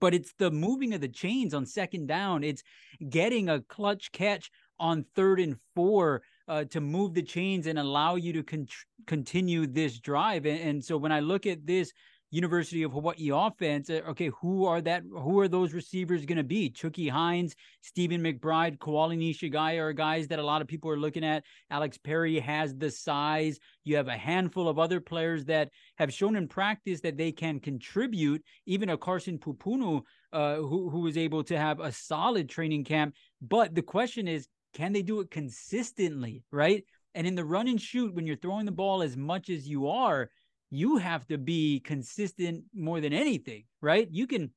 but 0.00 0.14
it's 0.14 0.32
the 0.38 0.50
moving 0.50 0.94
of 0.94 1.00
the 1.00 1.08
chains 1.08 1.54
on 1.54 1.66
second 1.66 2.06
down. 2.06 2.44
It's 2.44 2.62
getting 3.08 3.48
a 3.48 3.60
clutch 3.60 4.12
catch 4.12 4.50
on 4.78 5.04
third 5.14 5.40
and 5.40 5.56
four 5.74 6.22
uh, 6.48 6.64
to 6.64 6.80
move 6.80 7.14
the 7.14 7.22
chains 7.22 7.66
and 7.66 7.78
allow 7.78 8.16
you 8.16 8.32
to 8.32 8.42
con- 8.42 8.66
continue 9.06 9.66
this 9.66 9.98
drive. 9.98 10.44
And, 10.46 10.60
and, 10.60 10.84
so 10.84 10.96
when 10.96 11.12
I 11.12 11.20
look 11.20 11.46
at 11.46 11.66
this 11.66 11.92
University 12.32 12.82
of 12.82 12.92
Hawaii 12.92 13.30
offense, 13.30 13.90
uh, 13.90 14.00
okay, 14.08 14.30
who 14.40 14.64
are 14.64 14.80
that? 14.80 15.02
Who 15.02 15.38
are 15.40 15.48
those 15.48 15.74
receivers 15.74 16.24
going 16.24 16.38
to 16.38 16.42
be? 16.42 16.70
Chucky 16.70 17.06
Hines, 17.06 17.54
Stephen 17.82 18.22
McBride, 18.22 18.78
Koali 18.78 19.18
Nishigaya 19.18 19.80
are 19.80 19.92
guys 19.92 20.28
that 20.28 20.38
a 20.38 20.42
lot 20.42 20.62
of 20.62 20.66
people 20.66 20.90
are 20.90 20.98
looking 20.98 21.24
at. 21.24 21.44
Alex 21.70 21.98
Perry 21.98 22.40
has 22.40 22.74
the 22.74 22.90
size. 22.90 23.58
You 23.84 23.96
have 23.96 24.08
a 24.08 24.16
handful 24.16 24.66
of 24.66 24.78
other 24.78 24.98
players 24.98 25.44
that 25.44 25.68
have 25.98 26.10
shown 26.10 26.34
in 26.36 26.48
practice 26.48 27.02
that 27.02 27.18
they 27.18 27.32
can 27.32 27.60
contribute. 27.60 28.42
Even 28.64 28.88
a 28.88 28.96
Carson 28.96 29.38
Pupunu, 29.38 30.00
uh, 30.32 30.56
who 30.56 30.88
who 30.88 31.00
was 31.00 31.18
able 31.18 31.44
to 31.44 31.58
have 31.58 31.80
a 31.80 31.92
solid 31.92 32.48
training 32.48 32.84
camp. 32.84 33.14
But 33.42 33.74
the 33.74 33.82
question 33.82 34.26
is, 34.26 34.48
can 34.72 34.94
they 34.94 35.02
do 35.02 35.20
it 35.20 35.30
consistently? 35.30 36.44
Right. 36.50 36.84
And 37.14 37.26
in 37.26 37.34
the 37.34 37.44
run 37.44 37.68
and 37.68 37.78
shoot, 37.78 38.14
when 38.14 38.26
you're 38.26 38.36
throwing 38.36 38.64
the 38.64 38.72
ball 38.72 39.02
as 39.02 39.18
much 39.18 39.50
as 39.50 39.68
you 39.68 39.88
are, 39.88 40.30
you 40.74 40.96
have 40.96 41.26
to 41.26 41.36
be 41.36 41.80
consistent 41.80 42.64
more 42.74 42.98
than 43.02 43.12
anything, 43.12 43.64
right? 43.82 44.08
You 44.10 44.26
can 44.26 44.50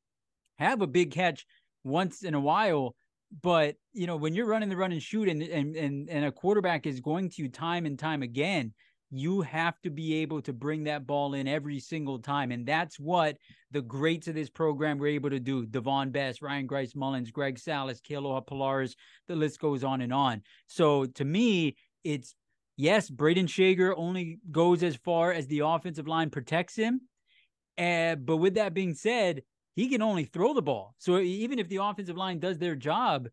have 0.57 0.81
a 0.81 0.87
big 0.87 1.11
catch 1.11 1.45
once 1.83 2.23
in 2.23 2.33
a 2.33 2.39
while, 2.39 2.95
but 3.43 3.75
you 3.91 4.07
know, 4.07 4.15
when 4.15 4.33
you're 4.33 4.47
running 4.47 4.69
the 4.69 4.77
run 4.77 4.93
and 4.93 5.03
shoot 5.03 5.27
and 5.27 5.43
and 5.43 5.75
and, 5.75 6.09
and 6.09 6.25
a 6.25 6.31
quarterback 6.31 6.87
is 6.87 7.01
going 7.01 7.29
to 7.31 7.41
you 7.41 7.49
time 7.49 7.85
and 7.85 7.99
time 7.99 8.23
again, 8.23 8.73
you 9.11 9.41
have 9.41 9.79
to 9.81 9.89
be 9.89 10.15
able 10.21 10.41
to 10.43 10.53
bring 10.53 10.85
that 10.85 11.05
ball 11.05 11.33
in 11.33 11.49
every 11.49 11.79
single 11.79 12.17
time. 12.17 12.51
And 12.51 12.65
that's 12.65 12.97
what 12.97 13.35
the 13.71 13.81
greats 13.81 14.29
of 14.29 14.35
this 14.35 14.49
program 14.49 14.97
were 14.97 15.07
able 15.07 15.31
to 15.31 15.39
do. 15.39 15.65
Davone 15.65 16.13
Bess, 16.13 16.41
Ryan 16.41 16.65
Grice-Mullen, 16.65 17.27
Greg 17.33 17.59
Salas, 17.59 17.99
Kealoha 17.99 18.47
Pilares, 18.47 18.95
the 19.27 19.35
list 19.35 19.59
goes 19.59 19.83
on 19.83 19.99
and 19.99 20.13
on. 20.13 20.43
So 20.67 21.05
to 21.05 21.25
me, 21.25 21.75
it's 22.05 22.35
yes, 22.77 23.09
Brayden 23.09 23.47
Schager 23.47 23.95
only 23.95 24.39
goes 24.51 24.83
as 24.83 24.95
far 24.95 25.31
as 25.31 25.47
the 25.47 25.59
offensive 25.59 26.07
line 26.07 26.29
protects 26.29 26.75
him. 26.75 27.01
Uh, 27.77 28.15
but 28.15 28.37
with 28.37 28.55
that 28.55 28.73
being 28.73 28.93
said, 28.93 29.43
he 29.75 29.89
can 29.89 30.01
only 30.01 30.25
throw 30.25 30.53
the 30.53 30.61
ball. 30.61 30.95
So 30.97 31.19
even 31.19 31.59
if 31.59 31.67
the 31.67 31.83
offensive 31.83 32.17
line 32.17 32.39
does 32.39 32.57
their 32.57 32.75
job, 32.75 33.27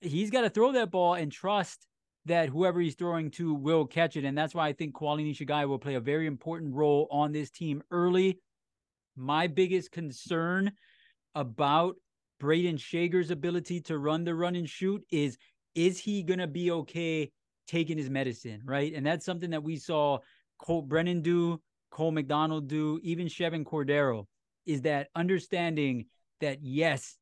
he's 0.00 0.30
got 0.30 0.42
to 0.42 0.50
throw 0.50 0.72
that 0.72 0.90
ball 0.90 1.14
and 1.14 1.32
trust 1.32 1.86
that 2.26 2.50
whoever 2.50 2.80
he's 2.80 2.94
throwing 2.94 3.30
to 3.32 3.54
will 3.54 3.86
catch 3.86 4.16
it. 4.16 4.24
And 4.24 4.36
that's 4.36 4.54
why 4.54 4.68
I 4.68 4.72
think 4.74 4.94
Koali 4.94 5.24
Nishigaya 5.24 5.66
will 5.66 5.78
play 5.78 5.94
a 5.94 6.00
very 6.00 6.26
important 6.26 6.74
role 6.74 7.08
on 7.10 7.32
this 7.32 7.50
team 7.50 7.82
early. 7.90 8.38
My 9.16 9.46
biggest 9.46 9.90
concern 9.90 10.72
about 11.34 11.96
Brayden 12.40 12.78
Schager's 12.78 13.30
ability 13.30 13.80
to 13.82 13.98
run 13.98 14.24
the 14.24 14.34
run 14.34 14.56
and 14.56 14.68
shoot 14.68 15.02
is 15.10 15.38
is 15.74 15.98
he 15.98 16.22
going 16.22 16.38
to 16.38 16.46
be 16.46 16.70
okay 16.70 17.30
taking 17.68 17.98
his 17.98 18.10
medicine, 18.10 18.62
right? 18.64 18.92
And 18.94 19.06
that's 19.06 19.24
something 19.24 19.50
that 19.50 19.62
we 19.62 19.76
saw 19.76 20.18
Colt 20.58 20.88
Brennan 20.88 21.22
do, 21.22 21.60
Cole 21.90 22.10
McDonald 22.10 22.68
do, 22.68 22.98
even 23.02 23.28
Chevan 23.28 23.64
Cordero, 23.64 24.26
is 24.66 24.82
that 24.82 25.08
understanding 25.14 26.06
that 26.40 26.62
yes, 26.62 27.16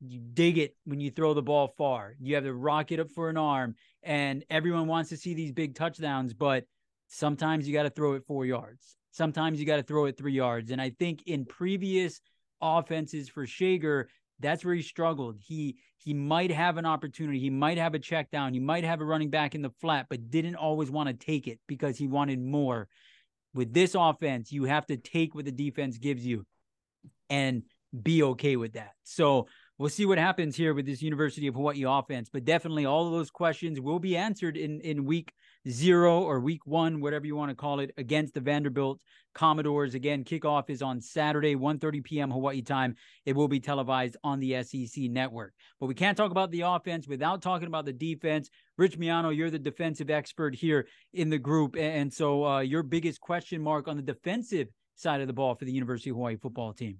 you 0.00 0.20
dig 0.20 0.58
it 0.58 0.76
when 0.84 1.00
you 1.00 1.10
throw 1.10 1.34
the 1.34 1.42
ball 1.42 1.74
far. 1.76 2.14
You 2.20 2.36
have 2.36 2.44
to 2.44 2.54
rock 2.54 2.92
it 2.92 3.00
up 3.00 3.10
for 3.10 3.28
an 3.28 3.36
arm, 3.36 3.74
and 4.02 4.44
everyone 4.48 4.86
wants 4.86 5.10
to 5.10 5.16
see 5.16 5.34
these 5.34 5.52
big 5.52 5.74
touchdowns, 5.74 6.34
but 6.34 6.64
sometimes 7.08 7.66
you 7.66 7.74
got 7.74 7.82
to 7.82 7.90
throw 7.90 8.12
it 8.12 8.26
four 8.26 8.46
yards. 8.46 8.96
Sometimes 9.10 9.58
you 9.58 9.66
got 9.66 9.76
to 9.76 9.82
throw 9.82 10.04
it 10.04 10.16
three 10.16 10.34
yards. 10.34 10.70
And 10.70 10.80
I 10.80 10.90
think 10.90 11.22
in 11.26 11.44
previous 11.44 12.20
offenses 12.60 13.28
for 13.28 13.46
Schager, 13.46 14.08
that's 14.40 14.64
where 14.64 14.74
he 14.74 14.82
struggled. 14.82 15.36
He 15.40 15.76
he 15.98 16.14
might 16.14 16.50
have 16.50 16.76
an 16.76 16.86
opportunity. 16.86 17.38
He 17.38 17.50
might 17.50 17.78
have 17.78 17.94
a 17.94 17.98
check 17.98 18.30
down. 18.30 18.54
He 18.54 18.60
might 18.60 18.84
have 18.84 19.00
a 19.00 19.04
running 19.04 19.30
back 19.30 19.54
in 19.54 19.62
the 19.62 19.70
flat, 19.80 20.06
but 20.08 20.30
didn't 20.30 20.54
always 20.54 20.90
want 20.90 21.08
to 21.08 21.14
take 21.14 21.48
it 21.48 21.58
because 21.66 21.98
he 21.98 22.06
wanted 22.06 22.40
more. 22.40 22.88
With 23.54 23.72
this 23.72 23.94
offense, 23.94 24.52
you 24.52 24.64
have 24.64 24.86
to 24.86 24.96
take 24.96 25.34
what 25.34 25.44
the 25.44 25.52
defense 25.52 25.98
gives 25.98 26.24
you 26.24 26.46
and 27.28 27.62
be 28.02 28.22
okay 28.22 28.56
with 28.56 28.74
that. 28.74 28.92
So 29.02 29.48
we'll 29.78 29.88
see 29.88 30.06
what 30.06 30.18
happens 30.18 30.56
here 30.56 30.74
with 30.74 30.86
this 30.86 31.02
University 31.02 31.46
of 31.46 31.54
Hawaii 31.54 31.84
offense. 31.86 32.28
But 32.32 32.44
definitely 32.44 32.84
all 32.84 33.06
of 33.06 33.12
those 33.12 33.30
questions 33.30 33.80
will 33.80 34.00
be 34.00 34.16
answered 34.16 34.56
in, 34.56 34.80
in 34.80 35.04
week 35.04 35.32
zero 35.68 36.22
or 36.22 36.40
week 36.40 36.66
one, 36.66 37.00
whatever 37.00 37.26
you 37.26 37.36
want 37.36 37.50
to 37.50 37.54
call 37.54 37.80
it, 37.80 37.92
against 37.96 38.34
the 38.34 38.40
Vanderbilt 38.40 39.00
Commodores. 39.34 39.94
Again, 39.94 40.24
kickoff 40.24 40.68
is 40.68 40.82
on 40.82 41.00
Saturday, 41.00 41.54
1.30 41.54 42.02
p.m. 42.02 42.30
Hawaii 42.30 42.62
time. 42.62 42.96
It 43.24 43.36
will 43.36 43.48
be 43.48 43.60
televised 43.60 44.16
on 44.24 44.40
the 44.40 44.62
SEC 44.62 45.04
network. 45.04 45.54
But 45.80 45.86
we 45.86 45.94
can't 45.94 46.16
talk 46.16 46.32
about 46.32 46.50
the 46.50 46.62
offense 46.62 47.06
without 47.06 47.42
talking 47.42 47.68
about 47.68 47.84
the 47.84 47.92
defense. 47.92 48.50
Rich 48.76 48.98
Miano, 48.98 49.34
you're 49.34 49.50
the 49.50 49.58
defensive 49.58 50.10
expert 50.10 50.54
here 50.54 50.88
in 51.12 51.30
the 51.30 51.38
group. 51.38 51.76
And 51.76 52.12
so 52.12 52.44
uh, 52.44 52.60
your 52.60 52.82
biggest 52.82 53.20
question 53.20 53.62
mark 53.62 53.86
on 53.88 53.96
the 53.96 54.02
defensive 54.02 54.68
side 54.96 55.20
of 55.20 55.28
the 55.28 55.32
ball 55.32 55.54
for 55.54 55.64
the 55.64 55.72
University 55.72 56.10
of 56.10 56.16
Hawaii 56.16 56.36
football 56.36 56.72
team? 56.72 56.98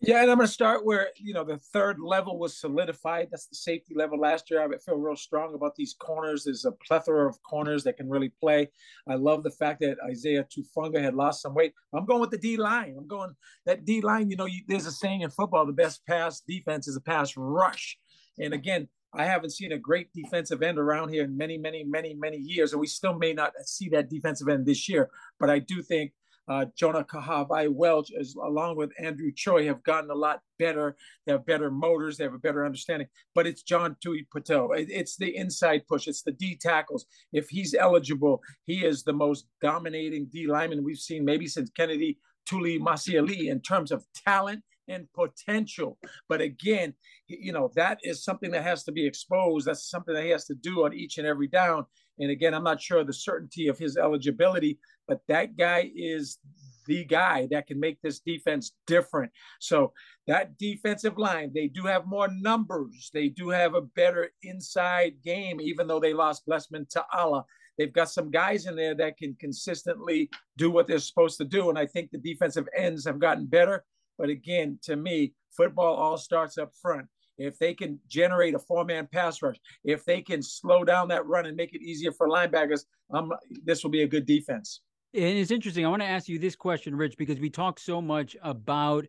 Yeah, 0.00 0.20
and 0.20 0.30
I'm 0.30 0.36
going 0.36 0.46
to 0.46 0.52
start 0.52 0.84
where 0.84 1.08
you 1.16 1.32
know 1.32 1.44
the 1.44 1.56
third 1.56 1.98
level 1.98 2.38
was 2.38 2.58
solidified. 2.58 3.28
That's 3.30 3.46
the 3.46 3.54
safety 3.54 3.94
level 3.94 4.18
last 4.18 4.50
year. 4.50 4.62
I 4.62 4.78
feel 4.78 4.96
real 4.96 5.16
strong 5.16 5.54
about 5.54 5.76
these 5.76 5.94
corners. 5.98 6.44
There's 6.44 6.66
a 6.66 6.72
plethora 6.72 7.26
of 7.28 7.42
corners 7.42 7.84
that 7.84 7.96
can 7.96 8.10
really 8.10 8.32
play. 8.40 8.70
I 9.08 9.14
love 9.14 9.42
the 9.42 9.50
fact 9.50 9.80
that 9.80 9.96
Isaiah 10.06 10.44
Tufunga 10.44 11.00
had 11.02 11.14
lost 11.14 11.40
some 11.40 11.54
weight. 11.54 11.72
I'm 11.94 12.04
going 12.04 12.20
with 12.20 12.30
the 12.30 12.38
D 12.38 12.56
line. 12.56 12.96
I'm 12.98 13.06
going 13.06 13.34
that 13.66 13.86
D 13.86 14.02
line. 14.02 14.28
You 14.28 14.36
know, 14.36 14.46
you, 14.46 14.62
there's 14.68 14.86
a 14.86 14.92
saying 14.92 15.22
in 15.22 15.30
football: 15.30 15.64
the 15.64 15.72
best 15.72 16.04
pass 16.06 16.40
defense 16.40 16.86
is 16.86 16.96
a 16.96 17.00
pass 17.00 17.34
rush. 17.36 17.96
And 18.38 18.52
again, 18.52 18.88
I 19.14 19.24
haven't 19.24 19.50
seen 19.50 19.72
a 19.72 19.78
great 19.78 20.12
defensive 20.12 20.62
end 20.62 20.78
around 20.78 21.10
here 21.10 21.24
in 21.24 21.36
many, 21.36 21.56
many, 21.56 21.84
many, 21.84 22.14
many 22.14 22.36
years, 22.36 22.72
and 22.72 22.80
we 22.80 22.88
still 22.88 23.14
may 23.14 23.32
not 23.32 23.52
see 23.64 23.88
that 23.90 24.10
defensive 24.10 24.48
end 24.48 24.66
this 24.66 24.88
year. 24.88 25.08
But 25.38 25.50
I 25.50 25.60
do 25.60 25.82
think 25.82 26.12
uh, 26.48 26.66
Jonah 26.76 27.04
Kahahawai 27.04 27.72
Welch, 27.72 28.10
as, 28.18 28.34
along 28.34 28.76
with 28.76 28.92
Andrew 28.98 29.30
Choi, 29.34 29.66
have 29.66 29.82
gotten 29.82 30.10
a 30.10 30.14
lot 30.14 30.40
better. 30.58 30.96
They 31.26 31.32
have 31.32 31.46
better 31.46 31.70
motors. 31.70 32.16
They 32.16 32.24
have 32.24 32.34
a 32.34 32.38
better 32.38 32.64
understanding. 32.64 33.08
But 33.34 33.46
it's 33.46 33.62
John 33.62 33.96
Tui 34.02 34.26
Patel. 34.30 34.72
It, 34.72 34.88
it's 34.90 35.16
the 35.16 35.36
inside 35.36 35.86
push. 35.88 36.06
It's 36.06 36.22
the 36.22 36.32
D 36.32 36.56
tackles. 36.60 37.06
If 37.32 37.48
he's 37.48 37.74
eligible, 37.74 38.42
he 38.66 38.84
is 38.84 39.04
the 39.04 39.12
most 39.12 39.46
dominating 39.62 40.26
D 40.26 40.46
lineman 40.46 40.84
we've 40.84 40.98
seen 40.98 41.24
maybe 41.24 41.46
since 41.46 41.70
Kennedy 41.70 42.18
Tulimasealii 42.48 43.50
in 43.50 43.60
terms 43.60 43.90
of 43.90 44.04
talent 44.26 44.62
and 44.88 45.06
potential. 45.14 45.98
But 46.28 46.40
again, 46.40 46.94
you 47.26 47.52
know, 47.52 47.70
that 47.74 47.98
is 48.02 48.22
something 48.22 48.50
that 48.50 48.64
has 48.64 48.84
to 48.84 48.92
be 48.92 49.06
exposed. 49.06 49.66
That's 49.66 49.88
something 49.88 50.14
that 50.14 50.24
he 50.24 50.30
has 50.30 50.44
to 50.46 50.54
do 50.54 50.84
on 50.84 50.92
each 50.92 51.18
and 51.18 51.26
every 51.26 51.48
down. 51.48 51.86
And 52.18 52.30
again, 52.30 52.54
I'm 52.54 52.64
not 52.64 52.80
sure 52.80 53.04
the 53.04 53.12
certainty 53.12 53.68
of 53.68 53.78
his 53.78 53.96
eligibility, 53.96 54.78
but 55.08 55.20
that 55.28 55.56
guy 55.56 55.90
is 55.94 56.38
the 56.86 57.04
guy 57.04 57.48
that 57.50 57.66
can 57.66 57.80
make 57.80 58.00
this 58.02 58.20
defense 58.20 58.72
different. 58.86 59.32
So 59.60 59.92
that 60.26 60.58
defensive 60.58 61.18
line, 61.18 61.50
they 61.54 61.66
do 61.66 61.84
have 61.84 62.06
more 62.06 62.28
numbers. 62.28 63.10
They 63.12 63.28
do 63.28 63.48
have 63.48 63.74
a 63.74 63.80
better 63.82 64.30
inside 64.42 65.14
game, 65.24 65.60
even 65.60 65.86
though 65.86 66.00
they 66.00 66.12
lost 66.12 66.46
Blessman 66.46 66.86
Ta'ala. 66.88 67.44
They've 67.78 67.92
got 67.92 68.10
some 68.10 68.30
guys 68.30 68.66
in 68.66 68.76
there 68.76 68.94
that 68.94 69.16
can 69.16 69.34
consistently 69.40 70.30
do 70.56 70.70
what 70.70 70.86
they're 70.86 70.98
supposed 70.98 71.38
to 71.38 71.44
do. 71.44 71.70
And 71.70 71.78
I 71.78 71.86
think 71.86 72.10
the 72.10 72.18
defensive 72.18 72.68
ends 72.76 73.04
have 73.06 73.18
gotten 73.18 73.46
better. 73.46 73.84
But 74.16 74.28
again, 74.28 74.78
to 74.82 74.94
me, 74.94 75.32
football 75.56 75.94
all 75.94 76.16
starts 76.16 76.56
up 76.56 76.72
front 76.80 77.06
if 77.38 77.58
they 77.58 77.74
can 77.74 77.98
generate 78.08 78.54
a 78.54 78.58
four-man 78.58 79.08
pass 79.10 79.42
rush, 79.42 79.56
if 79.84 80.04
they 80.04 80.20
can 80.20 80.42
slow 80.42 80.84
down 80.84 81.08
that 81.08 81.26
run 81.26 81.46
and 81.46 81.56
make 81.56 81.74
it 81.74 81.82
easier 81.82 82.12
for 82.12 82.28
linebackers, 82.28 82.84
um, 83.12 83.32
this 83.64 83.82
will 83.82 83.90
be 83.90 84.02
a 84.02 84.06
good 84.06 84.26
defense. 84.26 84.80
And 85.12 85.38
it's 85.38 85.50
interesting. 85.50 85.86
I 85.86 85.88
want 85.88 86.02
to 86.02 86.08
ask 86.08 86.28
you 86.28 86.38
this 86.38 86.56
question, 86.56 86.96
Rich, 86.96 87.16
because 87.16 87.38
we 87.38 87.50
talk 87.50 87.78
so 87.78 88.00
much 88.00 88.36
about 88.42 89.06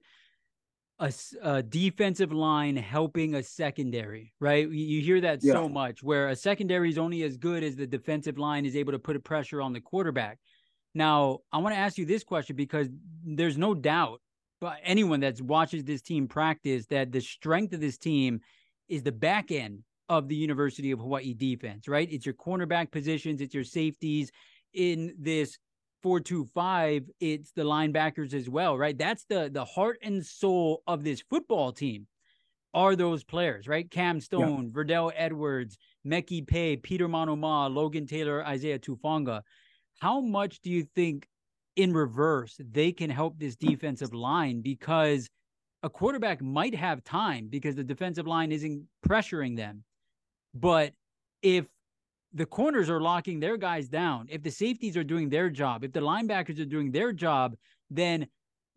a, 0.99 1.11
a 1.41 1.63
defensive 1.63 2.31
line 2.31 2.75
helping 2.75 3.35
a 3.35 3.43
secondary, 3.43 4.33
right? 4.39 4.69
You 4.69 5.01
hear 5.01 5.19
that 5.21 5.39
yeah. 5.41 5.53
so 5.53 5.67
much, 5.67 6.03
where 6.03 6.29
a 6.29 6.35
secondary 6.35 6.89
is 6.89 6.97
only 6.97 7.23
as 7.23 7.37
good 7.37 7.63
as 7.63 7.75
the 7.75 7.87
defensive 7.87 8.37
line 8.37 8.65
is 8.65 8.75
able 8.75 8.93
to 8.93 8.99
put 8.99 9.15
a 9.15 9.19
pressure 9.19 9.61
on 9.61 9.73
the 9.73 9.81
quarterback. 9.81 10.39
Now, 10.93 11.39
I 11.51 11.57
want 11.57 11.75
to 11.75 11.79
ask 11.79 11.97
you 11.97 12.05
this 12.05 12.23
question 12.23 12.55
because 12.55 12.87
there's 13.25 13.57
no 13.57 13.73
doubt 13.73 14.21
but 14.61 14.77
anyone 14.83 15.19
that 15.21 15.41
watches 15.41 15.83
this 15.83 16.01
team 16.01 16.27
practice 16.27 16.85
that 16.87 17.11
the 17.11 17.21
strength 17.21 17.73
of 17.73 17.81
this 17.81 17.97
team 17.97 18.39
is 18.87 19.03
the 19.03 19.11
back 19.11 19.51
end 19.51 19.83
of 20.09 20.27
the 20.27 20.35
University 20.35 20.91
of 20.91 20.99
Hawaii 20.99 21.33
defense, 21.33 21.87
right? 21.87 22.07
It's 22.11 22.25
your 22.25 22.35
cornerback 22.35 22.91
positions, 22.91 23.41
it's 23.41 23.53
your 23.53 23.63
safeties 23.63 24.31
in 24.73 25.15
this 25.19 25.57
425, 26.03 27.03
it's 27.19 27.51
the 27.53 27.63
linebackers 27.63 28.33
as 28.33 28.47
well, 28.47 28.77
right? 28.77 28.97
That's 28.97 29.25
the 29.25 29.49
the 29.51 29.65
heart 29.65 29.97
and 30.03 30.23
soul 30.23 30.83
of 30.85 31.03
this 31.03 31.23
football 31.29 31.71
team. 31.71 32.07
Are 32.75 32.95
those 32.95 33.23
players, 33.23 33.67
right? 33.69 33.89
Cam 33.89 34.19
Stone, 34.19 34.65
yeah. 34.65 34.83
Verdell 34.83 35.11
Edwards, 35.15 35.77
Meki 36.05 36.45
Pei, 36.45 36.75
Peter 36.75 37.07
Manuma, 37.07 37.73
Logan 37.73 38.05
Taylor, 38.05 38.45
Isaiah 38.45 38.77
Tufunga. 38.77 39.41
How 39.99 40.19
much 40.19 40.59
do 40.59 40.69
you 40.69 40.83
think 40.93 41.25
in 41.75 41.93
reverse, 41.93 42.55
they 42.59 42.91
can 42.91 43.09
help 43.09 43.37
this 43.37 43.55
defensive 43.55 44.13
line 44.13 44.61
because 44.61 45.27
a 45.83 45.89
quarterback 45.89 46.41
might 46.41 46.73
have 46.73 47.03
time 47.03 47.47
because 47.49 47.75
the 47.75 47.83
defensive 47.83 48.25
line 48.25 48.51
isn't 48.51 48.83
pressuring 49.07 49.55
them. 49.55 49.83
But 50.53 50.93
if 51.41 51.65
the 52.33 52.45
corners 52.45 52.89
are 52.89 53.01
locking 53.01 53.39
their 53.39 53.57
guys 53.57 53.87
down, 53.87 54.27
if 54.29 54.41
the 54.41 54.51
safeties 54.51 54.97
are 54.97 55.03
doing 55.03 55.29
their 55.29 55.49
job, 55.49 55.83
if 55.83 55.91
the 55.91 55.99
linebackers 55.99 56.59
are 56.59 56.65
doing 56.65 56.91
their 56.91 57.13
job, 57.13 57.55
then 57.89 58.27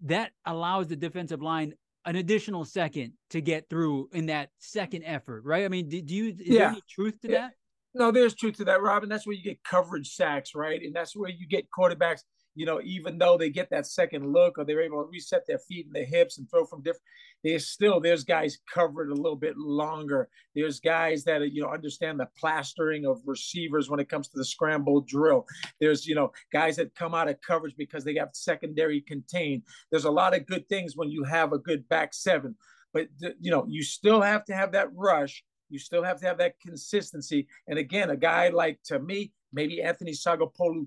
that 0.03 0.33
allows 0.45 0.89
the 0.89 0.97
defensive 0.97 1.43
line 1.43 1.75
an 2.05 2.17
additional 2.17 2.65
second 2.65 3.13
to 3.31 3.41
get 3.41 3.69
through 3.69 4.09
in 4.13 4.27
that 4.27 4.51
second 4.59 5.03
effort, 5.05 5.45
right? 5.45 5.65
I 5.65 5.69
mean, 5.69 5.89
do, 5.89 6.01
do 6.01 6.15
you, 6.15 6.29
is 6.31 6.37
yeah. 6.41 6.59
there 6.59 6.69
any 6.69 6.83
truth 6.89 7.21
to 7.23 7.31
yeah. 7.31 7.39
that? 7.39 7.53
No, 7.95 8.11
there's 8.11 8.35
truth 8.35 8.57
to 8.59 8.65
that, 8.65 8.81
Robin. 8.81 9.09
That's 9.09 9.27
where 9.27 9.35
you 9.35 9.43
get 9.43 9.63
coverage 9.65 10.15
sacks, 10.15 10.55
right? 10.55 10.81
And 10.83 10.95
that's 10.95 11.17
where 11.17 11.31
you 11.31 11.47
get 11.47 11.67
quarterbacks 11.77 12.21
you 12.59 12.67
know, 12.67 12.81
even 12.83 13.19
though 13.19 13.39
they 13.39 13.51
get 13.51 13.71
that 13.71 13.87
second 13.87 14.33
look 14.33 14.59
or 14.59 14.65
they're 14.65 14.81
able 14.81 15.01
to 15.01 15.09
reset 15.09 15.47
their 15.47 15.61
feet 15.61 15.87
and 15.87 15.95
their 15.95 16.05
hips 16.05 16.39
and 16.39 16.51
throw 16.51 16.65
from 16.65 16.83
different, 16.83 17.05
there's 17.45 17.69
still 17.69 18.01
there's 18.01 18.25
guys 18.25 18.59
covered 18.75 19.11
a 19.11 19.15
little 19.15 19.37
bit 19.37 19.57
longer. 19.57 20.29
There's 20.57 20.81
guys 20.81 21.23
that 21.23 21.53
you 21.53 21.63
know 21.63 21.69
understand 21.69 22.19
the 22.19 22.29
plastering 22.37 23.07
of 23.07 23.23
receivers 23.25 23.89
when 23.89 24.01
it 24.01 24.09
comes 24.09 24.27
to 24.31 24.37
the 24.37 24.45
scramble 24.45 25.03
drill. 25.03 25.47
There's 25.81 26.05
you 26.05 26.17
know 26.17 26.33
guys 26.53 26.75
that 26.77 26.97
come 26.97 27.15
out 27.15 27.29
of 27.29 27.41
coverage 27.43 27.77
because 27.79 28.03
they 28.03 28.17
have 28.17 28.31
secondary 28.33 29.03
contained. 29.03 29.63
There's 29.93 30.07
a 30.07 30.11
lot 30.11 30.35
of 30.35 30.45
good 30.47 30.69
things 30.69 30.97
when 30.97 31.13
you 31.13 31.23
have 31.23 31.53
a 31.53 31.59
good 31.59 31.89
back 31.89 32.13
seven, 32.13 32.57
but 32.93 33.07
you 33.41 33.53
know 33.53 33.67
you 33.69 33.85
still 33.85 34.21
have 34.21 34.45
to 34.47 34.55
have 34.57 34.73
that 34.73 34.89
rush. 34.97 35.45
You 35.71 35.79
still 35.79 36.03
have 36.03 36.19
to 36.21 36.27
have 36.27 36.39
that 36.39 36.59
consistency. 36.59 37.47
And 37.69 37.79
again, 37.79 38.11
a 38.11 38.17
guy 38.17 38.49
like 38.49 38.81
to 38.87 38.99
me, 38.99 39.33
Maybe 39.53 39.83
Anthony 39.83 40.13
Sagapolu 40.13 40.87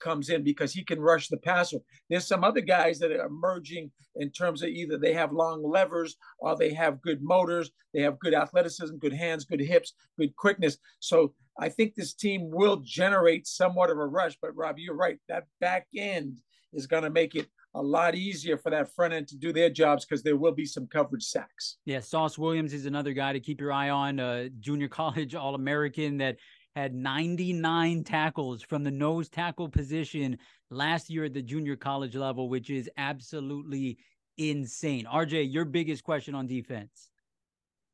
comes 0.00 0.28
in 0.28 0.42
because 0.42 0.72
he 0.72 0.84
can 0.84 1.00
rush 1.00 1.28
the 1.28 1.36
passer. 1.36 1.78
There's 2.08 2.26
some 2.26 2.44
other 2.44 2.60
guys 2.60 2.98
that 3.00 3.12
are 3.12 3.26
emerging 3.26 3.90
in 4.16 4.30
terms 4.30 4.62
of 4.62 4.68
either 4.68 4.98
they 4.98 5.12
have 5.12 5.32
long 5.32 5.62
levers 5.62 6.16
or 6.38 6.56
they 6.56 6.72
have 6.74 7.02
good 7.02 7.22
motors, 7.22 7.70
they 7.92 8.02
have 8.02 8.18
good 8.18 8.34
athleticism, 8.34 8.96
good 8.96 9.12
hands, 9.12 9.44
good 9.44 9.60
hips, 9.60 9.94
good 10.18 10.34
quickness. 10.36 10.78
So 11.00 11.34
I 11.58 11.68
think 11.68 11.94
this 11.94 12.14
team 12.14 12.50
will 12.50 12.76
generate 12.76 13.46
somewhat 13.46 13.90
of 13.90 13.98
a 13.98 14.06
rush. 14.06 14.36
But 14.40 14.56
Rob, 14.56 14.76
you're 14.78 14.96
right. 14.96 15.18
That 15.28 15.44
back 15.60 15.86
end 15.96 16.40
is 16.72 16.86
going 16.86 17.02
to 17.02 17.10
make 17.10 17.34
it 17.34 17.48
a 17.74 17.82
lot 17.82 18.14
easier 18.14 18.56
for 18.56 18.70
that 18.70 18.92
front 18.94 19.14
end 19.14 19.28
to 19.28 19.36
do 19.36 19.52
their 19.52 19.70
jobs 19.70 20.04
because 20.04 20.22
there 20.22 20.36
will 20.36 20.52
be 20.52 20.66
some 20.66 20.86
coverage 20.86 21.24
sacks. 21.24 21.76
Yeah, 21.84 22.00
Sauce 22.00 22.36
Williams 22.36 22.72
is 22.72 22.86
another 22.86 23.12
guy 23.12 23.32
to 23.32 23.40
keep 23.40 23.60
your 23.60 23.72
eye 23.72 23.90
on, 23.90 24.18
uh, 24.18 24.48
junior 24.58 24.88
college 25.00 25.34
All 25.34 25.54
American 25.54 26.18
that 26.18 26.36
had 26.76 26.94
99 26.94 28.04
tackles 28.04 28.62
from 28.62 28.84
the 28.84 28.90
nose 28.90 29.28
tackle 29.28 29.68
position 29.68 30.38
last 30.70 31.10
year 31.10 31.24
at 31.24 31.34
the 31.34 31.42
junior 31.42 31.76
college 31.76 32.14
level, 32.14 32.48
which 32.48 32.70
is 32.70 32.88
absolutely 32.96 33.98
insane. 34.38 35.06
RJ, 35.06 35.52
your 35.52 35.64
biggest 35.64 36.04
question 36.04 36.34
on 36.34 36.46
defense? 36.46 37.10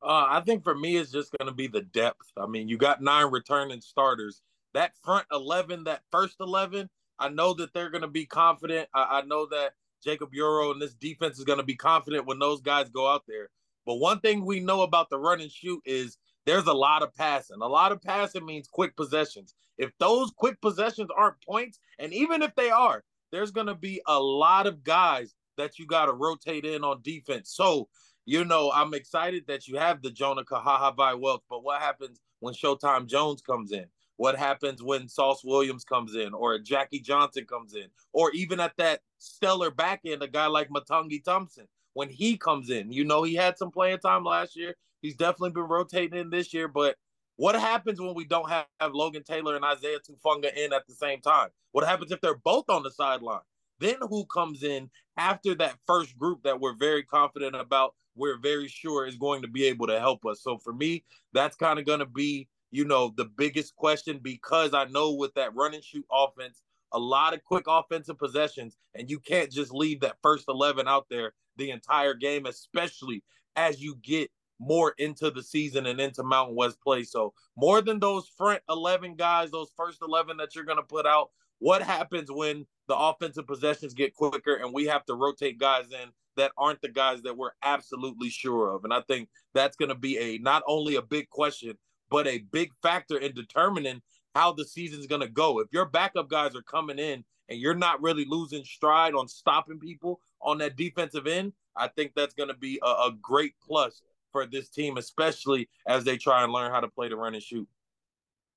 Uh, 0.03 0.27
I 0.29 0.41
think 0.41 0.63
for 0.63 0.75
me, 0.75 0.97
it's 0.97 1.11
just 1.11 1.33
going 1.39 1.49
to 1.49 1.55
be 1.55 1.67
the 1.67 1.83
depth. 1.83 2.31
I 2.37 2.47
mean, 2.47 2.69
you 2.69 2.77
got 2.77 3.03
nine 3.03 3.31
returning 3.31 3.81
starters. 3.81 4.43
That 4.75 4.93
front 5.03 5.27
11, 5.33 5.85
that 5.85 6.03
first 6.13 6.37
11, 6.41 6.89
I 7.19 7.29
know 7.31 7.55
that 7.55 7.73
they're 7.73 7.91
going 7.91 8.03
to 8.03 8.09
be 8.09 8.27
confident. 8.27 8.89
I, 8.95 9.21
I 9.21 9.23
know 9.23 9.47
that 9.47 9.73
Jacob 10.05 10.33
Yoro 10.33 10.71
and 10.71 10.81
this 10.81 10.95
defense 10.95 11.39
is 11.39 11.45
going 11.45 11.59
to 11.59 11.65
be 11.65 11.77
confident 11.77 12.27
when 12.27 12.39
those 12.39 12.61
guys 12.61 12.91
go 12.91 13.11
out 13.11 13.25
there. 13.27 13.49
But 13.87 13.95
one 13.95 14.21
thing 14.21 14.45
we 14.45 14.61
know 14.61 14.83
about 14.83 15.09
the 15.09 15.19
run 15.19 15.41
and 15.41 15.51
shoot 15.51 15.81
is 15.87 16.19
there's 16.47 16.67
a 16.67 16.73
lot 16.73 17.03
of 17.03 17.15
passing. 17.15 17.61
A 17.61 17.67
lot 17.67 17.93
of 17.93 18.01
passing 18.01 18.47
means 18.47 18.69
quick 18.69 18.97
possessions. 18.97 19.55
If 19.77 19.91
those 19.99 20.31
quick 20.31 20.61
possessions 20.63 21.11
aren't 21.15 21.43
points, 21.43 21.79
and 21.99 22.15
even 22.15 22.43
if 22.43 22.55
they 22.55 22.71
are, 22.71 23.05
there's 23.33 23.51
going 23.51 23.67
to 23.67 23.75
be 23.75 24.01
a 24.07 24.19
lot 24.19 24.67
of 24.67 24.85
guys 24.85 25.35
that 25.59 25.79
you 25.79 25.87
got 25.87 26.07
to 26.07 26.13
rotate 26.13 26.65
in 26.65 26.85
on 26.85 27.01
defense. 27.03 27.51
So, 27.55 27.89
you 28.25 28.45
know, 28.45 28.71
I'm 28.73 28.95
excited 28.95 29.45
that 29.49 29.67
you 29.69 29.77
have 29.79 30.03
the 30.03 30.11
Jonah 30.11 30.45
Kahahawai 30.45 31.21
Welch, 31.21 31.43
but 31.51 31.65
what 31.65 31.83
happens 31.83 32.21
when 32.41 32.55
Showtime 32.55 33.07
Jones 33.07 33.43
comes 33.43 33.73
in? 33.73 33.87
What 34.17 34.37
happens 34.37 34.83
when 34.83 35.09
Sauce 35.09 35.43
Williams 35.45 35.85
comes 35.85 36.15
in 36.15 36.33
or 36.33 36.59
Jackie 36.59 37.01
Johnson 37.01 37.45
comes 37.45 37.75
in? 37.75 37.87
Or 38.13 38.31
even 38.33 38.61
at 38.61 38.73
that 38.79 39.01
stellar 39.19 39.71
back 39.71 40.01
end, 40.07 40.23
a 40.23 40.29
guy 40.29 40.47
like 40.47 40.71
Matangi 40.71 41.23
Thompson, 41.23 41.67
when 41.93 42.09
he 42.09 42.37
comes 42.37 42.71
in, 42.71 42.93
you 42.93 43.05
know, 43.05 43.23
he 43.23 43.35
had 43.35 43.59
some 43.59 43.71
playing 43.71 43.99
time 43.99 44.25
last 44.25 44.57
year. 44.57 44.75
He's 45.07 45.15
definitely 45.15 45.51
been 45.51 45.69
rotating 45.69 46.19
in 46.19 46.31
this 46.31 46.53
year, 46.53 46.67
but 46.67 46.97
what 47.37 47.55
happens 47.55 48.01
when 48.01 48.15
we 48.15 48.25
don't 48.25 48.51
have, 48.51 48.67
have 48.81 48.93
Logan 48.93 49.23
Taylor 49.23 49.55
and 49.55 49.65
Isaiah 49.65 49.99
Tufunga 50.01 50.53
in 50.57 50.73
at 50.73 50.85
the 50.89 50.95
same 50.95 51.21
time? 51.21 51.51
What 51.71 51.87
happens 51.87 52.11
if 52.11 52.21
they're 52.21 52.35
both 52.35 52.65
on 52.69 52.83
the 52.83 52.91
sideline? 52.91 53.39
Then 53.79 53.99
who 54.01 54.27
comes 54.27 54.65
in 54.65 54.91
after 55.17 55.55
that 55.55 55.77
first 55.87 56.19
group 56.19 56.43
that 56.43 56.61
we're 56.61 56.75
very 56.75 57.05
confident 57.05 57.55
about? 57.55 57.95
We're 58.17 58.41
very 58.41 58.67
sure 58.67 59.07
is 59.07 59.17
going 59.17 59.43
to 59.43 59.49
be 59.49 59.67
able 59.67 59.87
to 59.87 60.01
help 60.01 60.27
us. 60.27 60.43
So 60.43 60.59
for 60.59 60.73
me, 60.73 61.05
that's 61.33 61.55
kind 61.55 61.79
of 61.79 61.87
going 61.87 62.01
to 62.01 62.07
be, 62.07 62.49
you 62.73 62.85
know, 62.85 63.13
the 63.17 63.27
biggest 63.27 63.77
question 63.77 64.19
because 64.21 64.75
I 64.75 64.87
know 64.87 65.13
with 65.13 65.35
that 65.35 65.55
run 65.55 65.73
and 65.73 65.85
shoot 65.85 66.07
offense, 66.11 66.63
a 66.91 66.99
lot 66.99 67.33
of 67.33 67.45
quick 67.45 67.67
offensive 67.69 68.19
possessions, 68.19 68.77
and 68.97 69.09
you 69.09 69.21
can't 69.21 69.53
just 69.53 69.73
leave 69.73 70.01
that 70.01 70.17
first 70.21 70.47
11 70.49 70.89
out 70.89 71.07
there 71.09 71.33
the 71.59 71.71
entire 71.71 72.15
game, 72.15 72.47
especially 72.47 73.23
as 73.55 73.81
you 73.81 73.97
get 74.03 74.31
more 74.59 74.95
into 74.99 75.31
the 75.31 75.43
season 75.43 75.87
and 75.87 76.01
into 76.01 76.23
Mountain 76.23 76.57
West 76.57 76.81
play. 76.81 77.03
So 77.03 77.35
more 77.57 77.81
than 77.83 77.99
those 77.99 78.29
front 78.37 78.63
11 78.69 79.17
guys, 79.17 79.51
those 79.51 79.71
first 79.77 79.99
11 80.03 80.37
that 80.39 80.55
you're 80.55 80.65
going 80.65 80.79
to 80.79 80.83
put 80.83 81.07
out, 81.07 81.31
what 81.59 81.83
happens 81.83 82.31
when 82.31 82.67
the 82.89 82.97
offensive 82.97 83.47
possessions 83.47 83.95
get 83.95 84.15
quicker 84.15 84.55
and 84.55 84.73
we 84.73 84.85
have 84.87 85.05
to 85.07 85.15
rotate 85.15 85.59
guys 85.59 85.87
in 85.91 86.11
that 86.37 86.53
aren't 86.59 86.83
the 86.83 86.89
guys 86.89 87.23
that 87.23 87.37
we're 87.37 87.53
absolutely 87.63 88.29
sure 88.29 88.75
of? 88.75 88.85
And 88.85 88.93
I 88.93 89.01
think 89.03 89.29
that's 89.55 89.77
going 89.77 89.89
to 89.89 89.95
be 89.95 90.19
a 90.19 90.39
not 90.39 90.63
only 90.67 90.97
a 90.97 91.03
big 91.03 91.29
question, 91.31 91.77
but 92.11 92.27
a 92.27 92.39
big 92.53 92.71
factor 92.83 93.19
in 93.19 93.35
determining 93.35 94.03
how 94.35 94.53
the 94.53 94.65
season's 94.65 95.07
going 95.07 95.23
to 95.23 95.29
go. 95.29 95.61
If 95.61 95.69
your 95.73 95.87
backup 95.87 96.29
guys 96.29 96.55
are 96.55 96.63
coming 96.63 96.99
in 96.99 97.25
and 97.49 97.59
you're 97.59 97.75
not 97.75 98.03
really 98.03 98.27
losing 98.29 98.65
stride 98.65 99.15
on 99.15 99.29
stopping 99.29 99.79
people 99.79 100.21
on 100.43 100.59
that 100.59 100.77
defensive 100.77 101.27
end, 101.27 101.53
I 101.75 101.89
think 101.89 102.13
that's 102.15 102.35
going 102.35 102.51
to 102.51 102.57
be 102.57 102.79
a, 102.83 102.87
a 102.87 103.13
great 103.21 103.55
plus 103.67 104.03
for 104.33 104.47
this 104.47 104.69
team, 104.69 104.97
especially 104.97 105.69
as 105.87 106.05
they 106.05 106.17
try 106.17 106.43
and 106.43 106.53
learn 106.53 106.71
how 106.71 106.81
to 106.81 106.89
play 106.89 107.09
the 107.09 107.17
run 107.17 107.35
and 107.35 107.43
shoot. 107.43 107.69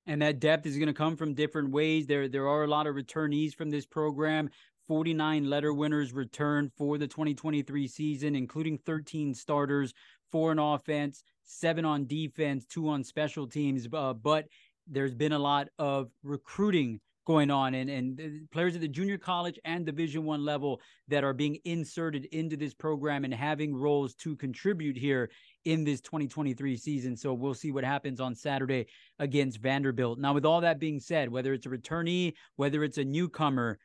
And 0.06 0.22
that 0.22 0.40
depth 0.40 0.66
is 0.66 0.76
going 0.76 0.88
to 0.88 0.94
come 0.94 1.16
from 1.16 1.34
different 1.34 1.70
ways. 1.70 2.06
There, 2.06 2.28
there 2.28 2.48
are 2.48 2.64
a 2.64 2.68
lot 2.68 2.86
of 2.86 2.94
returnees 2.94 3.54
from 3.54 3.70
this 3.70 3.86
program. 3.86 4.50
49 4.88 5.48
letter 5.48 5.72
winners 5.72 6.12
return 6.12 6.70
for 6.76 6.98
the 6.98 7.06
2023 7.06 7.86
season, 7.86 8.34
including 8.34 8.76
13 8.78 9.34
starters, 9.34 9.94
four 10.32 10.50
on 10.50 10.58
offense, 10.58 11.22
seven 11.44 11.84
on 11.84 12.06
defense, 12.06 12.64
two 12.64 12.88
on 12.88 13.04
special 13.04 13.46
teams. 13.46 13.86
Uh, 13.92 14.12
but 14.12 14.46
there's 14.88 15.14
been 15.14 15.32
a 15.32 15.38
lot 15.38 15.68
of 15.78 16.10
recruiting 16.24 17.00
going 17.26 17.50
on 17.50 17.74
and, 17.74 17.88
and 17.88 18.50
players 18.50 18.74
at 18.74 18.80
the 18.80 18.88
junior 18.88 19.16
college 19.18 19.58
and 19.64 19.86
division 19.86 20.24
one 20.24 20.44
level 20.44 20.80
that 21.06 21.22
are 21.22 21.34
being 21.34 21.58
inserted 21.64 22.24
into 22.32 22.56
this 22.56 22.74
program 22.74 23.24
and 23.24 23.32
having 23.32 23.76
roles 23.76 24.14
to 24.16 24.34
contribute 24.34 24.96
here 24.96 25.30
in 25.64 25.84
this 25.84 26.00
2023 26.00 26.76
season. 26.76 27.16
So 27.16 27.32
we'll 27.34 27.54
see 27.54 27.72
what 27.72 27.84
happens 27.84 28.20
on 28.20 28.34
saturday 28.34 28.86
against 29.18 29.58
vanderbilt. 29.58 30.18
Now 30.18 30.34
with 30.34 30.46
all 30.46 30.60
that 30.62 30.78
being 30.78 31.00
said 31.00 31.30
whether 31.30 31.52
it's 31.52 31.66
a 31.66 31.70
returnee 31.70 32.34
whether 32.56 32.84
it's 32.84 32.98
a 32.98 33.04
newcomer 33.04 33.78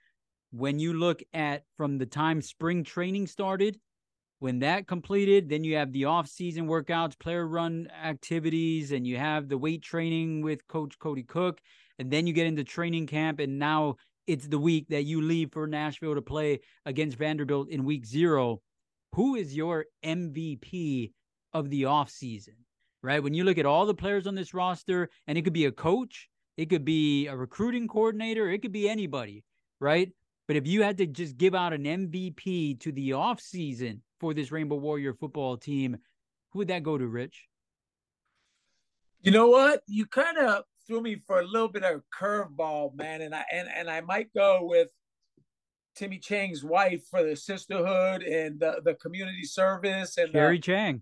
when 0.52 0.80
you 0.80 0.94
look 0.94 1.22
at 1.34 1.64
from 1.78 1.98
the 1.98 2.06
time 2.06 2.42
spring 2.42 2.84
training 2.84 3.28
started 3.28 3.80
when 4.40 4.60
that 4.60 4.88
completed 4.88 5.50
then 5.50 5.64
you 5.64 5.76
have 5.76 5.92
the 5.92 6.06
off-season 6.06 6.68
workouts 6.68 7.18
player 7.18 7.48
run 7.48 7.88
activities 8.04 8.92
and 8.92 9.06
you 9.08 9.18
have 9.18 9.50
the 9.50 9.58
weight 9.58 9.82
training 9.82 10.42
with 10.42 10.66
coach 10.68 10.98
cody 11.00 11.24
cook 11.24 11.60
and 12.00 12.12
then 12.12 12.28
you 12.28 12.34
get 12.34 12.48
into 12.48 12.64
training 12.64 13.08
camp 13.08 13.40
and 13.40 13.58
now 13.58 13.96
it's 14.28 14.48
the 14.48 14.60
week 14.60 14.88
that 14.90 15.04
you 15.04 15.22
leave 15.22 15.52
for 15.52 15.68
Nashville 15.68 16.16
to 16.16 16.22
play 16.22 16.60
against 16.86 17.18
Vanderbilt 17.18 17.70
in 17.70 17.84
week 17.84 18.06
0 18.06 18.62
who 19.14 19.36
is 19.36 19.56
your 19.56 19.86
MVP 20.04 21.12
of 21.56 21.70
the 21.70 21.84
offseason 21.84 22.58
right? 23.02 23.22
When 23.22 23.36
you 23.36 23.44
look 23.44 23.60
at 23.60 23.68
all 23.68 23.86
the 23.86 23.94
players 23.94 24.26
on 24.26 24.34
this 24.34 24.54
roster 24.54 25.10
and 25.28 25.38
it 25.38 25.44
could 25.44 25.54
be 25.54 25.66
a 25.66 25.72
coach 25.72 26.30
it 26.58 26.70
could 26.70 26.86
be 26.86 27.28
a 27.28 27.36
recruiting 27.36 27.88
coordinator 27.88 28.50
it 28.50 28.62
could 28.62 28.74
be 28.74 28.90
anybody 28.90 29.44
right? 29.80 30.12
But 30.48 30.58
if 30.58 30.68
you 30.68 30.84
had 30.84 30.98
to 31.00 31.08
just 31.08 31.38
give 31.38 31.56
out 31.56 31.74
an 31.74 31.84
MVP 31.84 32.80
to 32.82 32.92
the 32.92 33.12
offseason 33.12 34.02
for 34.20 34.34
this 34.34 34.52
Rainbow 34.52 34.76
Warrior 34.76 35.14
football 35.14 35.58
team 35.58 35.98
who 36.52 36.60
would 36.60 36.68
that 36.68 36.84
go 36.84 36.98
to 36.98 37.08
Rich? 37.08 37.48
You 39.22 39.32
know 39.32 39.48
what? 39.48 39.82
You 39.88 40.06
kind 40.06 40.38
of 40.38 40.64
threw 40.86 41.02
me 41.02 41.22
for 41.26 41.40
a 41.40 41.46
little 41.46 41.68
bit 41.68 41.84
of 41.84 41.96
a 41.96 42.04
curveball, 42.16 42.96
man, 42.96 43.22
and 43.22 43.34
I 43.34 43.44
and 43.52 43.68
and 43.68 43.90
I 43.90 44.02
might 44.02 44.34
go 44.34 44.60
with 44.62 44.90
Timmy 45.96 46.20
Chang's 46.20 46.64
wife 46.64 47.08
for 47.10 47.24
the 47.24 47.36
sisterhood 47.36 48.22
and 48.22 48.60
the, 48.60 48.82
the 48.84 48.94
community 48.96 49.44
service 49.44 50.18
and 50.18 50.36
uh, 50.36 50.58
Chang. 50.62 51.02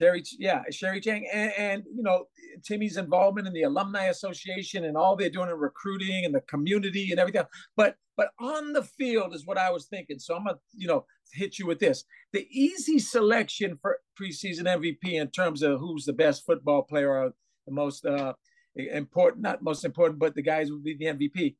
Sherry, 0.00 0.22
yeah, 0.38 0.62
Sherry 0.70 1.00
Chang, 1.00 1.26
and, 1.32 1.52
and, 1.56 1.84
you 1.94 2.02
know 2.02 2.26
Timmy's 2.64 2.96
involvement 2.96 3.46
in 3.46 3.52
the 3.52 3.62
alumni 3.62 4.06
association 4.06 4.84
and 4.84 4.96
all 4.96 5.16
they're 5.16 5.30
doing 5.30 5.50
in 5.50 5.56
recruiting 5.56 6.24
and 6.24 6.34
the 6.34 6.40
community 6.42 7.10
and 7.10 7.20
everything. 7.20 7.44
But 7.76 7.96
but 8.16 8.30
on 8.40 8.72
the 8.72 8.82
field 8.82 9.34
is 9.34 9.46
what 9.46 9.58
I 9.58 9.70
was 9.70 9.86
thinking. 9.86 10.18
So 10.18 10.34
I'm 10.34 10.44
gonna 10.44 10.58
you 10.74 10.88
know 10.88 11.06
hit 11.32 11.58
you 11.58 11.66
with 11.66 11.78
this: 11.78 12.04
the 12.32 12.46
easy 12.50 12.98
selection 12.98 13.78
for 13.80 13.98
preseason 14.20 14.64
MVP 14.64 15.12
in 15.12 15.28
terms 15.28 15.62
of 15.62 15.78
who's 15.80 16.04
the 16.04 16.12
best 16.12 16.44
football 16.44 16.82
player 16.82 17.10
or 17.10 17.32
the 17.66 17.72
most 17.72 18.04
uh, 18.04 18.34
important, 18.76 19.42
not 19.42 19.62
most 19.62 19.84
important, 19.84 20.18
but 20.18 20.34
the 20.34 20.42
guys 20.42 20.70
would 20.70 20.84
be 20.84 20.96
the 20.96 21.06
MVP. 21.06 21.56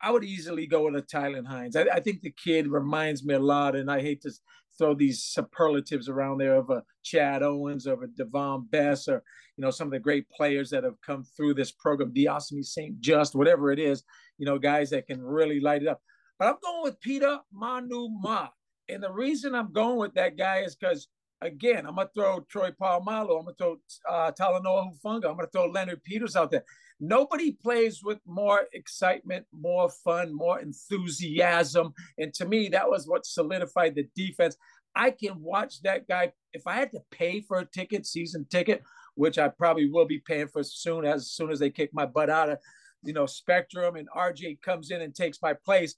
I 0.00 0.10
would 0.10 0.24
easily 0.24 0.66
go 0.66 0.84
with 0.84 0.96
a 0.96 1.02
Tylan 1.02 1.46
Hines. 1.46 1.74
I, 1.74 1.82
I, 1.84 2.00
think 2.00 2.20
the 2.20 2.34
kid 2.44 2.66
reminds 2.66 3.24
me 3.24 3.34
a 3.34 3.38
lot, 3.38 3.74
and 3.74 3.90
I 3.90 4.02
hate 4.02 4.20
to 4.22 4.30
throw 4.78 4.94
these 4.94 5.24
superlatives 5.24 6.08
around 6.08 6.38
there 6.38 6.56
of 6.56 6.70
a 6.70 6.82
Chad 7.02 7.42
Owens, 7.42 7.86
of 7.86 8.02
a 8.02 8.06
Davone 8.06 8.70
Bess, 8.70 9.08
or 9.08 9.22
you 9.56 9.62
know 9.62 9.70
some 9.70 9.88
of 9.88 9.92
the 9.92 9.98
great 9.98 10.28
players 10.30 10.70
that 10.70 10.84
have 10.84 11.00
come 11.04 11.24
through 11.24 11.54
this 11.54 11.72
program, 11.72 12.12
Diosmy 12.12 12.62
St. 12.62 13.00
Just, 13.00 13.34
whatever 13.34 13.72
it 13.72 13.78
is, 13.78 14.02
you 14.38 14.46
know, 14.46 14.58
guys 14.58 14.90
that 14.90 15.06
can 15.06 15.22
really 15.22 15.60
light 15.60 15.82
it 15.82 15.88
up. 15.88 16.00
But 16.38 16.48
I'm 16.48 16.56
going 16.62 16.82
with 16.82 17.00
Peter 17.00 17.38
Manuma. 17.54 18.50
And 18.88 19.02
the 19.02 19.12
reason 19.12 19.54
I'm 19.54 19.72
going 19.72 19.98
with 19.98 20.14
that 20.14 20.36
guy 20.36 20.58
is 20.58 20.76
because 20.76 21.08
again, 21.40 21.86
I'm 21.86 21.96
gonna 21.96 22.08
throw 22.14 22.40
Troy 22.40 22.70
Polamalu, 22.70 23.38
I'm 23.38 23.44
gonna 23.44 23.54
throw 23.58 23.76
uh, 24.08 24.32
Talanoa 24.32 24.92
Hufanga, 24.92 25.28
I'm 25.28 25.36
gonna 25.36 25.48
throw 25.52 25.66
Leonard 25.66 26.02
Peters 26.04 26.36
out 26.36 26.50
there. 26.50 26.64
Nobody 26.98 27.52
plays 27.52 28.02
with 28.02 28.18
more 28.26 28.62
excitement, 28.72 29.44
more 29.52 29.90
fun, 29.90 30.34
more 30.34 30.60
enthusiasm, 30.60 31.92
and 32.18 32.32
to 32.34 32.46
me, 32.46 32.68
that 32.68 32.88
was 32.88 33.06
what 33.06 33.26
solidified 33.26 33.94
the 33.94 34.08
defense. 34.16 34.56
I 34.94 35.10
can 35.10 35.42
watch 35.42 35.82
that 35.82 36.08
guy. 36.08 36.32
If 36.54 36.66
I 36.66 36.74
had 36.74 36.90
to 36.92 37.02
pay 37.10 37.42
for 37.42 37.58
a 37.58 37.66
ticket, 37.66 38.06
season 38.06 38.46
ticket, 38.50 38.82
which 39.14 39.38
I 39.38 39.48
probably 39.48 39.90
will 39.90 40.06
be 40.06 40.20
paying 40.20 40.48
for 40.48 40.62
soon 40.62 41.04
as 41.04 41.30
soon 41.30 41.50
as 41.50 41.58
they 41.58 41.70
kick 41.70 41.90
my 41.92 42.06
butt 42.06 42.30
out 42.30 42.48
of, 42.48 42.58
you 43.02 43.12
know, 43.12 43.26
Spectrum 43.26 43.96
and 43.96 44.08
RJ 44.16 44.62
comes 44.62 44.90
in 44.90 45.02
and 45.02 45.14
takes 45.14 45.40
my 45.42 45.52
place. 45.52 45.96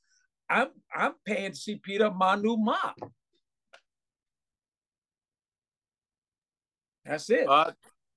I'm 0.50 0.68
I'm 0.92 1.12
paying 1.24 1.52
to 1.52 1.56
see 1.56 1.76
Peter 1.76 2.10
Manuma. 2.10 2.94
That's 7.04 7.30
it. 7.30 7.48
Uh, 7.48 7.72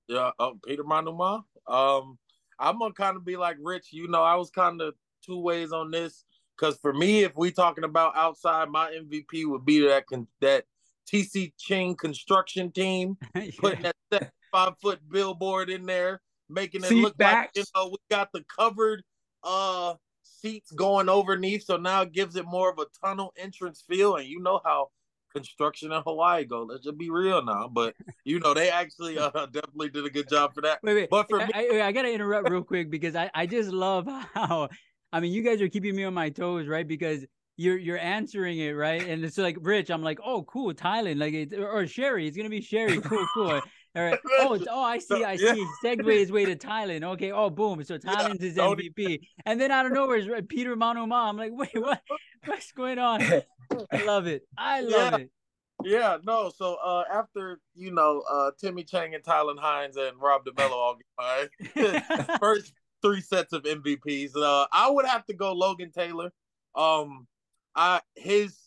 yeah, 0.08 0.32
uh, 0.40 0.52
Peter 0.66 0.84
Manuma. 0.84 1.44
Um, 1.68 2.18
I'm 2.62 2.80
gonna 2.80 2.94
kind 2.94 3.18
of 3.18 3.26
be 3.26 3.38
like 3.38 3.58
Rich. 3.60 3.88
You 3.92 4.08
know, 4.08 4.24
I 4.24 4.36
was 4.36 4.52
kind 4.52 4.82
of 4.82 4.94
two 5.26 5.40
ways 5.40 5.72
on 5.72 5.92
this 5.92 6.24
because 6.56 6.78
for 6.78 6.94
me, 6.94 7.24
if 7.24 7.36
we 7.36 7.52
talking 7.52 7.84
about 7.84 8.16
outside, 8.16 8.70
my 8.70 8.92
MVP 8.92 9.46
would 9.48 9.66
be 9.66 9.80
that 9.88 10.06
con- 10.08 10.28
that 10.42 10.66
TC 11.12 11.54
Ching 11.58 11.96
construction 11.96 12.72
team 12.72 13.18
yeah. 13.36 13.52
putting 13.60 13.92
that 14.12 14.32
five 14.52 14.74
foot 14.82 15.00
billboard 15.10 15.70
in 15.70 15.86
there, 15.86 16.22
making 16.50 16.84
it 16.84 16.88
Seat 16.88 17.02
look 17.02 17.18
backs. 17.18 17.52
like 17.56 17.66
you 17.66 17.72
know 17.76 17.90
we 17.90 17.98
got 18.10 18.32
the 18.32 18.46
covered 18.56 19.04
uh 19.44 19.96
seats 20.22 20.72
going 20.72 21.10
underneath, 21.10 21.64
so 21.64 21.78
now 21.78 22.04
it 22.04 22.12
gives 22.12 22.36
it 22.36 22.46
more 22.46 22.70
of 22.72 22.78
a 22.80 22.86
tunnel 23.04 23.34
entrance 23.38 23.84
feel, 23.88 24.16
and 24.16 24.28
you 24.28 24.40
know 24.40 24.62
how 24.64 24.90
construction 25.34 25.92
in 25.92 26.02
Hawaii 26.02 26.46
go. 26.46 26.64
Let's 26.64 26.84
just 26.84 26.98
be 26.98 27.10
real 27.10 27.44
now. 27.44 27.68
But 27.68 27.96
you 28.24 28.40
know, 28.40 28.54
they 28.54 28.70
actually 28.70 29.18
uh, 29.18 29.30
definitely 29.52 29.90
did 29.90 30.06
a 30.06 30.10
good 30.10 30.30
job 30.30 30.54
for 30.54 30.62
that. 30.62 30.80
Wait, 30.84 30.96
wait. 30.96 31.10
But 31.10 31.30
for 31.30 31.42
I, 31.42 31.46
me, 31.46 31.54
I, 31.56 31.88
I, 31.88 31.92
gotta 31.92 32.12
interrupt 32.12 32.50
real 32.50 32.64
quick 32.64 32.90
because 32.90 33.16
I, 33.16 33.30
I 33.34 33.46
just 33.46 33.72
love 33.72 34.08
how 34.34 34.70
I 35.12 35.20
mean 35.20 35.32
you 35.32 35.44
guys 35.44 35.62
are 35.62 35.70
keeping 35.70 35.96
me 35.96 36.04
on 36.04 36.14
my 36.14 36.30
toes, 36.30 36.68
right? 36.68 36.88
Because 36.88 37.26
you're 37.58 37.78
you're 37.78 38.00
answering 38.00 38.60
it 38.60 38.72
right, 38.72 39.06
and 39.08 39.24
it's 39.24 39.38
like 39.38 39.58
Rich. 39.62 39.90
I'm 39.90 40.04
like, 40.04 40.20
oh, 40.24 40.44
cool, 40.44 40.74
Tylan, 40.74 41.20
like 41.20 41.34
it, 41.34 41.54
or 41.58 41.86
Sherry. 41.88 42.28
It's 42.28 42.38
gonna 42.38 42.50
be 42.50 42.62
Sherry. 42.62 43.00
Cool, 43.00 43.26
cool. 43.34 43.62
All 43.96 44.04
right. 44.04 44.20
Oh, 44.40 44.58
oh, 44.70 44.84
I 44.84 44.98
see. 44.98 45.24
I 45.24 45.36
see. 45.36 45.66
Segway 45.84 46.20
his 46.20 46.32
way 46.32 46.46
to 46.46 46.56
Tylan. 46.56 47.04
Okay. 47.04 47.32
Oh, 47.32 47.50
boom. 47.50 47.84
So 47.84 47.98
Tylan's 47.98 48.42
his 48.42 48.56
MVP, 48.56 49.20
and 49.46 49.62
then 49.62 49.72
out 49.72 49.86
of 49.86 49.92
nowhere 49.92 50.18
is 50.18 50.28
Peter 50.50 50.76
Manuma. 50.76 51.30
I'm 51.30 51.38
like, 51.38 51.52
wait, 51.54 51.70
what? 51.76 52.02
What's 52.46 52.72
going 52.72 52.98
on? 52.98 53.22
I 53.92 54.04
love 54.06 54.28
it. 54.28 54.44
I 54.58 54.82
love 54.82 55.14
yeah. 55.14 55.18
it. 55.18 55.30
Yeah, 55.84 56.18
no. 56.24 56.52
So 56.56 56.76
uh, 56.76 57.04
after 57.12 57.60
you 57.74 57.92
know 57.92 58.24
uh, 58.30 58.52
Timmy 58.60 58.84
Chang 58.84 59.16
and 59.16 59.24
Tylan 59.24 59.60
Hines 59.60 59.98
and 59.98 60.20
Rob 60.20 60.46
DeMello 60.46 60.72
all 60.72 60.98
get 61.76 62.08
my 62.08 62.38
first 62.40 62.74
three 63.02 63.22
sets 63.22 63.52
of 63.54 63.64
MVPs, 63.64 64.36
uh, 64.36 64.68
I 64.72 64.90
would 64.90 65.06
have 65.06 65.26
to 65.26 65.34
go 65.34 65.54
Logan 65.54 65.92
Taylor. 65.92 66.32
Um, 66.76 67.28
I 67.76 68.02
his 68.16 68.58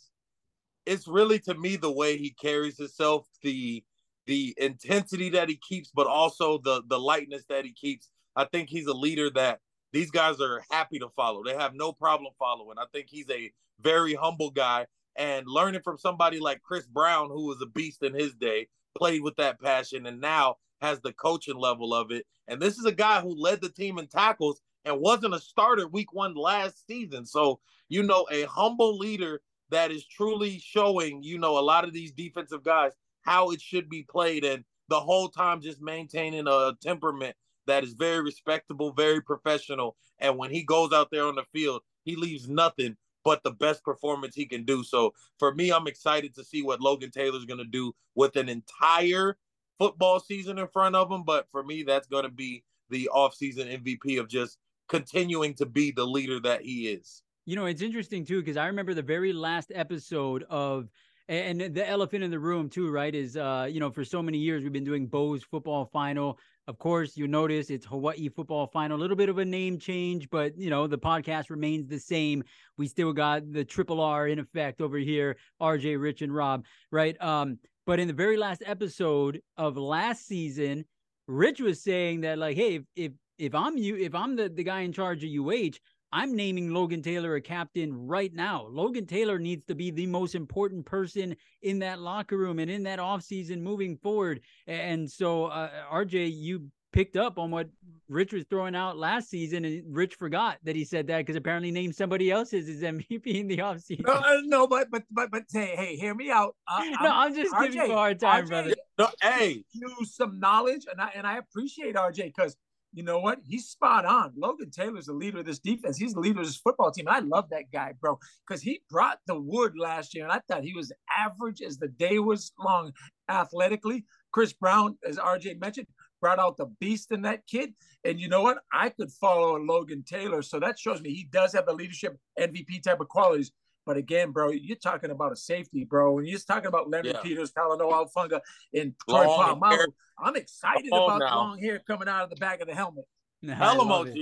it's 0.86 1.08
really 1.08 1.38
to 1.40 1.54
me 1.54 1.76
the 1.76 1.92
way 1.92 2.16
he 2.16 2.30
carries 2.30 2.78
himself, 2.78 3.26
the 3.42 3.84
the 4.26 4.54
intensity 4.56 5.30
that 5.30 5.48
he 5.48 5.56
keeps, 5.56 5.90
but 5.94 6.06
also 6.06 6.58
the 6.58 6.82
the 6.88 6.98
lightness 6.98 7.44
that 7.48 7.64
he 7.64 7.72
keeps. 7.72 8.10
I 8.36 8.44
think 8.44 8.68
he's 8.68 8.86
a 8.86 8.94
leader 8.94 9.30
that 9.30 9.60
these 9.92 10.10
guys 10.10 10.40
are 10.40 10.64
happy 10.70 10.98
to 10.98 11.08
follow. 11.14 11.44
They 11.44 11.54
have 11.54 11.74
no 11.74 11.92
problem 11.92 12.32
following. 12.38 12.78
I 12.78 12.86
think 12.92 13.06
he's 13.08 13.30
a 13.30 13.52
very 13.80 14.14
humble 14.14 14.50
guy 14.50 14.86
and 15.16 15.46
learning 15.46 15.82
from 15.82 15.98
somebody 15.98 16.40
like 16.40 16.62
Chris 16.62 16.86
Brown, 16.86 17.28
who 17.28 17.46
was 17.46 17.60
a 17.62 17.66
beast 17.66 18.02
in 18.02 18.14
his 18.14 18.34
day, 18.34 18.68
played 18.96 19.22
with 19.22 19.36
that 19.36 19.60
passion, 19.60 20.06
and 20.06 20.20
now 20.20 20.56
has 20.80 21.00
the 21.00 21.12
coaching 21.12 21.56
level 21.56 21.94
of 21.94 22.10
it. 22.10 22.26
And 22.48 22.60
this 22.60 22.78
is 22.78 22.84
a 22.84 22.92
guy 22.92 23.20
who 23.20 23.40
led 23.40 23.60
the 23.60 23.68
team 23.70 23.98
in 23.98 24.06
tackles 24.06 24.60
and 24.84 25.00
wasn't 25.00 25.34
a 25.34 25.40
starter 25.40 25.86
week 25.86 26.12
one 26.12 26.34
last 26.34 26.86
season. 26.86 27.24
So, 27.24 27.60
you 27.88 28.02
know, 28.02 28.26
a 28.30 28.42
humble 28.44 28.98
leader 28.98 29.40
that 29.70 29.90
is 29.90 30.06
truly 30.06 30.58
showing, 30.58 31.22
you 31.22 31.38
know, 31.38 31.58
a 31.58 31.60
lot 31.60 31.84
of 31.84 31.92
these 31.92 32.12
defensive 32.12 32.62
guys 32.62 32.92
how 33.22 33.50
it 33.50 33.60
should 33.60 33.88
be 33.88 34.02
played 34.02 34.44
and 34.44 34.64
the 34.88 35.00
whole 35.00 35.28
time 35.28 35.62
just 35.62 35.80
maintaining 35.80 36.46
a 36.46 36.72
temperament 36.82 37.34
that 37.66 37.82
is 37.82 37.94
very 37.94 38.22
respectable, 38.22 38.92
very 38.92 39.22
professional. 39.22 39.96
And 40.18 40.36
when 40.36 40.50
he 40.50 40.62
goes 40.62 40.92
out 40.92 41.10
there 41.10 41.24
on 41.24 41.36
the 41.36 41.44
field, 41.52 41.82
he 42.04 42.16
leaves 42.16 42.48
nothing 42.48 42.96
but 43.24 43.42
the 43.42 43.50
best 43.50 43.82
performance 43.82 44.34
he 44.34 44.46
can 44.46 44.64
do. 44.64 44.84
So 44.84 45.14
for 45.38 45.54
me, 45.54 45.72
I'm 45.72 45.86
excited 45.86 46.34
to 46.34 46.44
see 46.44 46.62
what 46.62 46.80
Logan 46.80 47.10
Taylor's 47.10 47.46
going 47.46 47.58
to 47.58 47.64
do 47.64 47.94
with 48.14 48.36
an 48.36 48.48
entire 48.48 49.36
football 49.78 50.20
season 50.20 50.58
in 50.58 50.68
front 50.68 50.94
of 50.94 51.10
him. 51.10 51.24
But 51.24 51.46
for 51.50 51.62
me, 51.62 51.82
that's 51.82 52.06
going 52.06 52.24
to 52.24 52.30
be 52.30 52.62
the 52.90 53.10
offseason 53.12 53.82
MVP 53.82 54.20
of 54.20 54.28
just 54.28 54.58
continuing 54.88 55.54
to 55.54 55.66
be 55.66 55.90
the 55.90 56.06
leader 56.06 56.38
that 56.40 56.62
he 56.62 56.88
is. 56.88 57.22
You 57.46 57.56
know, 57.56 57.66
it's 57.66 57.82
interesting 57.82 58.24
too, 58.24 58.40
because 58.40 58.56
I 58.56 58.66
remember 58.66 58.94
the 58.94 59.02
very 59.02 59.32
last 59.32 59.72
episode 59.74 60.44
of 60.48 60.88
and 61.28 61.58
the 61.58 61.88
elephant 61.88 62.22
in 62.22 62.30
the 62.30 62.38
room 62.38 62.68
too, 62.68 62.90
right? 62.90 63.14
Is 63.14 63.36
uh, 63.36 63.66
you 63.70 63.80
know, 63.80 63.90
for 63.90 64.04
so 64.04 64.22
many 64.22 64.38
years 64.38 64.62
we've 64.62 64.72
been 64.72 64.84
doing 64.84 65.06
'Bows 65.06 65.42
football 65.42 65.86
final. 65.86 66.38
Of 66.66 66.78
course, 66.78 67.14
you 67.16 67.28
notice 67.28 67.68
it's 67.68 67.84
Hawaii 67.84 68.30
football 68.30 68.66
final. 68.66 68.96
A 68.96 69.00
little 69.00 69.16
bit 69.16 69.28
of 69.28 69.36
a 69.36 69.44
name 69.44 69.78
change, 69.78 70.30
but 70.30 70.56
you 70.56 70.70
know, 70.70 70.86
the 70.86 70.96
podcast 70.96 71.50
remains 71.50 71.86
the 71.88 71.98
same. 71.98 72.42
We 72.78 72.86
still 72.86 73.12
got 73.12 73.52
the 73.52 73.64
triple 73.64 74.00
R 74.00 74.28
in 74.28 74.38
effect 74.38 74.80
over 74.80 74.96
here, 74.96 75.36
RJ, 75.60 76.00
Rich, 76.00 76.22
and 76.22 76.34
Rob, 76.34 76.64
right? 76.90 77.20
Um, 77.22 77.58
but 77.84 78.00
in 78.00 78.08
the 78.08 78.14
very 78.14 78.38
last 78.38 78.62
episode 78.64 79.42
of 79.58 79.76
last 79.76 80.26
season, 80.26 80.86
Rich 81.26 81.60
was 81.60 81.82
saying 81.82 82.22
that, 82.22 82.38
like, 82.38 82.56
hey, 82.56 82.76
if 82.76 82.82
if, 82.96 83.12
if 83.36 83.54
I'm 83.54 83.76
you, 83.76 83.96
if 83.96 84.14
I'm 84.14 84.34
the, 84.34 84.48
the 84.48 84.64
guy 84.64 84.80
in 84.80 84.92
charge 84.92 85.22
of 85.22 85.30
UH, 85.30 85.76
I'm 86.14 86.36
naming 86.36 86.72
Logan 86.72 87.02
Taylor 87.02 87.34
a 87.34 87.40
captain 87.40 88.06
right 88.06 88.32
now. 88.32 88.68
Logan 88.70 89.04
Taylor 89.04 89.36
needs 89.36 89.64
to 89.64 89.74
be 89.74 89.90
the 89.90 90.06
most 90.06 90.36
important 90.36 90.86
person 90.86 91.34
in 91.62 91.80
that 91.80 91.98
locker 91.98 92.38
room 92.38 92.60
and 92.60 92.70
in 92.70 92.84
that 92.84 93.00
offseason 93.00 93.60
moving 93.60 93.96
forward. 93.96 94.40
And 94.68 95.10
so, 95.10 95.46
uh, 95.46 95.70
RJ, 95.92 96.32
you 96.32 96.70
picked 96.92 97.16
up 97.16 97.36
on 97.36 97.50
what 97.50 97.68
Rich 98.08 98.32
was 98.32 98.44
throwing 98.44 98.76
out 98.76 98.96
last 98.96 99.28
season, 99.28 99.64
and 99.64 99.82
Rich 99.88 100.14
forgot 100.14 100.58
that 100.62 100.76
he 100.76 100.84
said 100.84 101.08
that 101.08 101.18
because 101.18 101.34
apparently 101.34 101.72
named 101.72 101.96
somebody 101.96 102.30
else's 102.30 102.68
as 102.68 102.74
his 102.80 102.82
MVP 102.82 103.26
in 103.26 103.48
the 103.48 103.56
offseason. 103.58 104.06
No, 104.06 104.12
uh, 104.12 104.40
no, 104.44 104.68
but 104.68 104.92
but 104.92 105.02
but 105.10 105.32
but 105.32 105.42
hey, 105.52 105.74
hey, 105.74 105.96
hear 105.96 106.14
me 106.14 106.30
out. 106.30 106.54
Uh, 106.68 106.84
no, 107.02 107.10
I'm, 107.10 107.32
I'm 107.32 107.34
just 107.34 107.52
RJ, 107.52 107.62
giving 107.64 107.88
you 107.88 107.92
a 107.92 107.96
hard 107.96 108.20
time, 108.20 108.44
RJ, 108.44 108.48
brother. 108.48 108.74
No, 109.00 109.08
hey, 109.20 109.64
use 109.72 110.14
some 110.14 110.38
knowledge, 110.38 110.86
and 110.88 111.00
I 111.00 111.10
and 111.16 111.26
I 111.26 111.38
appreciate 111.38 111.96
RJ 111.96 112.26
because 112.26 112.56
you 112.94 113.02
know 113.02 113.18
what? 113.18 113.40
He's 113.44 113.66
spot 113.66 114.04
on. 114.04 114.32
Logan 114.36 114.70
Taylor's 114.70 115.06
the 115.06 115.12
leader 115.12 115.40
of 115.40 115.46
this 115.46 115.58
defense. 115.58 115.96
He's 115.98 116.14
the 116.14 116.20
leader 116.20 116.40
of 116.40 116.46
this 116.46 116.56
football 116.56 116.92
team. 116.92 117.06
I 117.08 117.18
love 117.18 117.50
that 117.50 117.70
guy, 117.72 117.92
bro, 118.00 118.18
because 118.46 118.62
he 118.62 118.82
brought 118.88 119.18
the 119.26 119.38
wood 119.38 119.74
last 119.76 120.14
year, 120.14 120.24
and 120.24 120.32
I 120.32 120.40
thought 120.46 120.62
he 120.62 120.74
was 120.74 120.92
average 121.10 121.60
as 121.60 121.78
the 121.78 121.88
day 121.88 122.18
was 122.20 122.52
long 122.58 122.92
athletically. 123.28 124.04
Chris 124.32 124.52
Brown, 124.52 124.96
as 125.06 125.16
RJ 125.16 125.60
mentioned, 125.60 125.88
brought 126.20 126.38
out 126.38 126.56
the 126.56 126.66
beast 126.80 127.12
in 127.12 127.22
that 127.22 127.46
kid. 127.46 127.74
And 128.04 128.18
you 128.18 128.28
know 128.28 128.40
what? 128.40 128.58
I 128.72 128.88
could 128.88 129.10
follow 129.12 129.58
Logan 129.58 130.04
Taylor. 130.06 130.42
So 130.42 130.58
that 130.60 130.78
shows 130.78 131.02
me 131.02 131.10
he 131.10 131.28
does 131.30 131.52
have 131.52 131.66
the 131.66 131.74
leadership 131.74 132.16
MVP 132.38 132.82
type 132.82 133.00
of 133.00 133.08
qualities. 133.08 133.52
But 133.86 133.96
again, 133.96 134.30
bro, 134.30 134.50
you're 134.50 134.76
talking 134.76 135.10
about 135.10 135.32
a 135.32 135.36
safety, 135.36 135.84
bro. 135.84 136.18
And 136.18 136.26
you're 136.26 136.38
talking 136.38 136.66
about 136.66 136.88
Leonard 136.88 137.14
yeah. 137.14 137.20
Peters, 137.22 137.52
Talanoa 137.52 138.08
Hufanga, 138.08 138.40
and 138.72 138.94
Troy 139.08 139.26
Polamalu. 139.26 139.86
I'm 140.18 140.36
excited 140.36 140.86
about 140.86 141.18
now. 141.18 141.36
long 141.36 141.58
hair 141.60 141.80
coming 141.86 142.08
out 142.08 142.24
of 142.24 142.30
the 142.30 142.36
back 142.36 142.60
of 142.60 142.68
the 142.68 142.74
helmet. 142.74 143.04
Tell 143.46 143.82
him, 143.82 143.90
OG. 143.90 144.16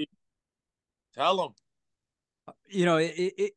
Tell 1.14 1.44
him. 1.44 1.52
You 2.68 2.86
know, 2.86 2.96
it, 2.96 3.14
it 3.16 3.52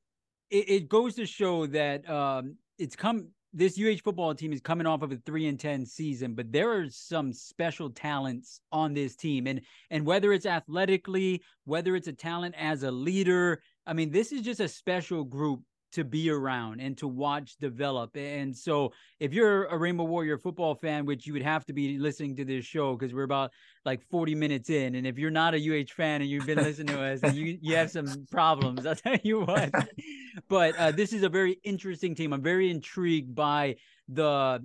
it 0.50 0.70
it 0.70 0.90
goes 0.90 1.16
to 1.16 1.26
show 1.26 1.66
that 1.68 2.08
um, 2.10 2.58
it's 2.78 2.96
come. 2.96 3.30
This 3.54 3.80
UH 3.80 4.04
football 4.04 4.36
team 4.36 4.52
is 4.52 4.60
coming 4.60 4.86
off 4.86 5.02
of 5.02 5.14
a 5.14 5.18
three 5.26 5.48
and 5.48 5.58
ten 5.58 5.86
season, 5.86 6.36
but 6.36 6.52
there 6.52 6.70
are 6.72 6.90
some 6.90 7.32
special 7.32 7.90
talents 7.90 8.60
on 8.72 8.94
this 8.94 9.16
team, 9.16 9.48
and 9.48 9.62
and 9.90 10.06
whether 10.06 10.34
it's 10.34 10.46
athletically, 10.46 11.42
whether 11.64 11.96
it's 11.96 12.10
a 12.10 12.14
talent 12.14 12.54
as 12.58 12.84
a 12.84 12.92
leader, 12.92 13.62
I 13.88 13.94
mean, 13.94 14.12
this 14.12 14.34
is 14.34 14.42
just 14.42 14.60
a 14.60 14.68
special 14.68 15.24
group 15.24 15.62
to 15.96 16.04
be 16.04 16.30
around 16.30 16.80
and 16.80 16.98
to 16.98 17.08
watch 17.08 17.58
develop. 17.58 18.16
And 18.16 18.56
so, 18.56 18.94
if 19.20 19.34
you're 19.34 19.66
a 19.66 19.78
Rainbow 19.78 20.04
Warrior 20.04 20.38
football 20.38 20.76
fan, 20.76 21.06
which 21.06 21.26
you 21.26 21.34
would 21.34 21.42
have 21.42 21.66
to 21.66 21.74
be 21.74 21.98
listening 21.98 22.36
to 22.38 22.46
this 22.46 22.66
show 22.66 22.96
because 22.96 23.14
we're 23.14 23.24
about 23.24 23.52
like 23.86 24.02
40 24.10 24.36
minutes 24.36 24.70
in, 24.70 24.96
and 24.96 25.08
if 25.08 25.18
you're 25.18 25.32
not 25.32 25.56
a 25.56 25.58
UH 25.58 25.94
fan 25.96 26.22
and 26.22 26.30
you've 26.30 26.46
been 26.46 26.58
listening 26.58 26.88
to 26.88 27.02
us, 27.02 27.34
you 27.34 27.58
you 27.62 27.76
have 27.76 27.92
some 27.92 28.26
problems. 28.32 28.86
I'll 28.86 28.96
tell 28.96 29.18
you 29.24 29.42
what. 29.42 29.72
but 30.50 30.76
uh, 30.78 30.92
this 30.92 31.14
is 31.14 31.24
a 31.24 31.30
very 31.30 31.60
interesting 31.64 32.14
team. 32.14 32.34
I'm 32.34 32.44
very 32.44 32.70
intrigued 32.70 33.34
by 33.34 33.76
the 34.08 34.64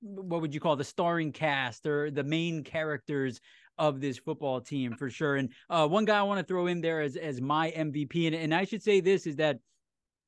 what 0.00 0.40
would 0.40 0.52
you 0.52 0.60
call 0.60 0.74
the 0.74 0.84
starring 0.84 1.30
cast 1.32 1.86
or 1.86 2.10
the 2.10 2.24
main 2.24 2.64
characters 2.64 3.40
of 3.78 4.00
this 4.00 4.18
football 4.18 4.60
team 4.60 4.94
for 4.96 5.10
sure. 5.10 5.36
And 5.36 5.50
uh, 5.70 5.86
one 5.86 6.04
guy 6.04 6.18
I 6.18 6.22
want 6.22 6.40
to 6.40 6.44
throw 6.46 6.66
in 6.66 6.80
there 6.80 7.00
as 7.00 7.16
as 7.16 7.40
my 7.40 7.70
MVP, 7.70 8.26
and, 8.26 8.34
and 8.34 8.54
I 8.54 8.64
should 8.64 8.82
say 8.82 9.00
this 9.00 9.26
is 9.26 9.36
that 9.36 9.58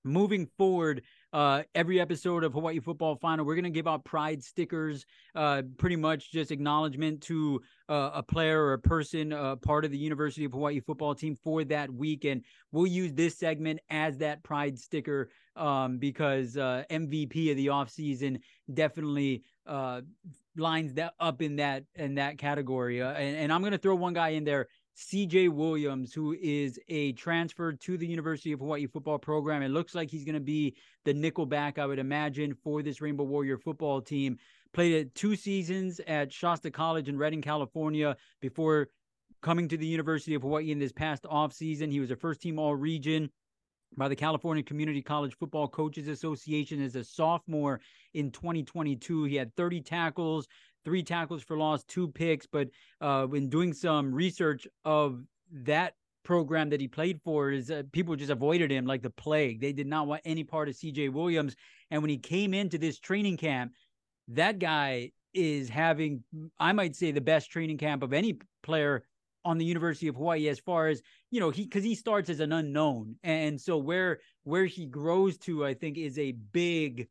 moving 0.05 0.47
forward 0.59 1.03
uh, 1.33 1.63
every 1.75 2.01
episode 2.01 2.45
of 2.45 2.53
hawaii 2.53 2.79
football 2.79 3.17
final 3.17 3.45
we're 3.45 3.55
going 3.55 3.65
to 3.65 3.71
give 3.71 3.89
out 3.89 4.05
pride 4.05 4.43
stickers 4.43 5.05
uh, 5.35 5.63
pretty 5.79 5.97
much 5.97 6.31
just 6.31 6.51
acknowledgement 6.51 7.21
to 7.21 7.61
uh, 7.89 8.11
a 8.15 8.23
player 8.23 8.63
or 8.63 8.73
a 8.75 8.79
person 8.79 9.33
uh, 9.33 9.57
part 9.57 9.85
of 9.85 9.91
the 9.91 9.99
university 9.99 10.45
of 10.45 10.53
hawaii 10.53 10.81
football 10.81 11.15
team 11.15 11.37
for 11.43 11.65
that 11.65 11.91
week. 11.93 12.25
And 12.25 12.43
we'll 12.73 12.87
use 12.87 13.13
this 13.13 13.39
segment 13.39 13.81
as 13.91 14.19
that 14.19 14.43
pride 14.43 14.79
sticker 14.79 15.31
um, 15.57 15.99
because 15.99 16.57
uh, 16.57 16.85
mvp 16.91 17.51
of 17.51 17.57
the 17.57 17.67
offseason 17.67 18.41
definitely 18.73 19.43
uh, 19.67 20.03
lines 20.57 20.95
that 20.95 21.15
up 21.21 21.43
in 21.43 21.57
that 21.57 21.85
in 21.95 22.15
that 22.15 22.39
category. 22.39 23.01
And, 23.01 23.37
and 23.37 23.53
i'm 23.53 23.61
going 23.61 23.73
to 23.73 23.79
throw 23.79 23.95
one 23.95 24.15
guy 24.15 24.31
in 24.31 24.45
there 24.45 24.69
CJ 24.97 25.51
Williams, 25.51 26.15
who 26.15 26.37
is 26.41 26.79
a 26.89 27.13
transfer 27.13 27.73
to 27.73 27.99
the 27.99 28.07
University 28.07 28.53
of 28.53 28.61
Hawaii 28.61 28.87
football 28.87 29.19
program. 29.19 29.63
It 29.63 29.71
looks 29.71 29.95
like 29.95 30.11
he's 30.11 30.25
going 30.25 30.35
to 30.35 30.41
be 30.41 30.77
the 31.05 31.13
nickelback, 31.13 31.79
I 31.79 31.87
would 31.87 31.99
imagine, 31.99 32.55
for 32.55 32.83
this 32.83 33.01
Rainbow 33.01 33.25
Warrior 33.25 33.59
football 33.59 34.01
team. 34.01 34.39
Played 34.73 35.15
two 35.15 35.35
seasons 35.37 36.01
at 36.07 36.33
Shasta 36.33 36.71
College 36.71 37.09
in 37.09 37.19
Redding, 37.19 37.43
California, 37.43 38.17
before 38.41 38.89
coming 39.43 39.69
to 39.69 39.77
the 39.77 39.87
University 39.87 40.35
of 40.35 40.43
Hawaii 40.43 40.71
in 40.71 40.79
this 40.79 40.93
past 40.93 41.25
offseason. 41.25 41.91
He 41.91 42.01
was 42.01 42.11
a 42.11 42.17
first 42.17 42.41
team 42.41 42.59
all 42.59 42.75
region 42.75 43.31
by 43.97 44.09
the 44.09 44.17
California 44.17 44.63
Community 44.63 45.03
College 45.03 45.37
Football 45.37 45.69
Coaches 45.69 46.09
Association 46.09 46.83
as 46.83 46.97
a 46.97 47.05
sophomore 47.05 47.81
in 48.15 48.31
2022. 48.31 49.25
He 49.25 49.37
had 49.37 49.55
30 49.57 49.81
tackles, 49.83 50.49
three 50.85 51.03
tackles 51.03 51.43
for 51.43 51.57
loss, 51.57 51.85
two 51.85 52.09
picks. 52.09 52.47
But 52.47 52.69
uh, 53.01 53.27
when 53.27 53.49
doing 53.49 53.73
some 53.73 54.15
research 54.15 54.67
of 54.85 55.23
that 55.53 55.95
program 56.25 56.71
that 56.71 56.81
he 56.81 56.89
played 56.89 57.21
for, 57.23 57.51
is 57.51 57.71
uh, 57.71 57.83
people 57.93 58.17
just 58.17 58.31
avoided 58.31 58.71
him 58.71 58.87
like 58.87 59.03
the 59.03 59.11
plague. 59.11 59.61
They 59.61 59.73
did 59.73 59.87
not 59.87 60.07
want 60.07 60.23
any 60.25 60.45
part 60.45 60.69
of 60.69 60.75
CJ 60.75 61.13
Williams. 61.13 61.55
And 61.91 62.03
when 62.03 62.11
he 62.11 62.19
came 62.19 62.55
into 62.55 62.79
this 62.79 62.99
training 62.99 63.37
camp, 63.37 63.73
that 64.29 64.59
guy 64.59 65.13
is 65.35 65.69
having, 65.69 66.23
I 66.59 66.73
might 66.73 66.97
say, 66.97 67.11
the 67.11 67.21
best 67.21 67.51
training 67.51 67.79
camp 67.79 68.03
of 68.03 68.13
any 68.13 68.39
player 68.63 69.05
on 69.45 69.59
the 69.59 69.65
University 69.65 70.09
of 70.09 70.17
Hawaii 70.17 70.49
as 70.49 70.59
far 70.59 70.89
as 70.89 71.03
you 71.31 71.41
know 71.41 71.51
he 71.51 71.65
because 71.65 71.85
he 71.85 71.95
starts 71.95 72.31
as 72.31 72.41
an 72.41 72.53
unknown 72.53 73.17
and 73.23 73.61
so 73.61 73.77
where 73.77 74.21
where 74.45 74.65
he 74.65 74.87
grows 74.87 75.37
to 75.39 75.67
I 75.67 75.75
think 75.75 75.99
is 75.99 76.19
a 76.19 76.33
big 76.33 77.09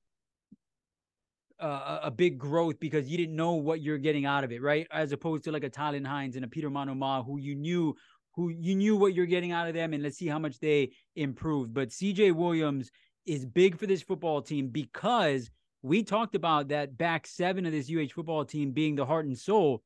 uh, 1.59 1.99
a 2.03 2.11
big 2.11 2.37
growth 2.37 2.79
because 2.79 3.07
you 3.07 3.17
didn't 3.17 3.35
know 3.35 3.53
what 3.53 3.81
you're 3.81 3.97
getting 3.97 4.25
out 4.25 4.43
of 4.43 4.51
it, 4.51 4.61
right? 4.61 4.87
As 4.91 5.11
opposed 5.11 5.43
to 5.45 5.51
like 5.51 5.63
a 5.63 5.69
Tylan 5.69 6.05
Hines 6.05 6.35
and 6.35 6.45
a 6.45 6.47
Peter 6.47 6.69
Manuma 6.69 7.25
who 7.25 7.37
you 7.37 7.55
knew 7.55 7.95
who 8.35 8.49
you 8.49 8.75
knew 8.75 8.95
what 8.95 9.13
you're 9.13 9.25
getting 9.27 9.51
out 9.51 9.67
of 9.67 9.73
them, 9.73 9.93
and 9.93 10.01
let's 10.01 10.17
see 10.17 10.27
how 10.27 10.39
much 10.39 10.59
they 10.59 10.91
improved. 11.15 11.73
But 11.73 11.89
CJ 11.89 12.33
Williams 12.33 12.89
is 13.25 13.45
big 13.45 13.77
for 13.77 13.85
this 13.85 14.01
football 14.01 14.41
team 14.41 14.69
because 14.69 15.49
we 15.81 16.03
talked 16.03 16.33
about 16.33 16.69
that 16.69 16.97
back 16.97 17.27
seven 17.27 17.65
of 17.65 17.71
this 17.71 17.91
UH 17.91 18.13
football 18.13 18.45
team 18.45 18.71
being 18.71 18.95
the 18.95 19.05
heart 19.05 19.25
and 19.25 19.37
soul. 19.37 19.83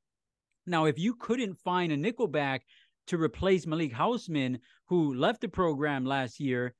Now, 0.65 0.85
if 0.85 0.97
you 0.97 1.15
couldn't 1.15 1.55
find 1.55 1.91
a 1.91 1.97
nickelback 1.97 2.61
to 3.07 3.17
replace 3.21 3.65
Malik 3.65 3.93
Hausman, 3.93 4.59
who 4.87 5.13
left 5.15 5.41
the 5.41 5.47
program 5.49 6.05
last 6.05 6.39
year, 6.39 6.73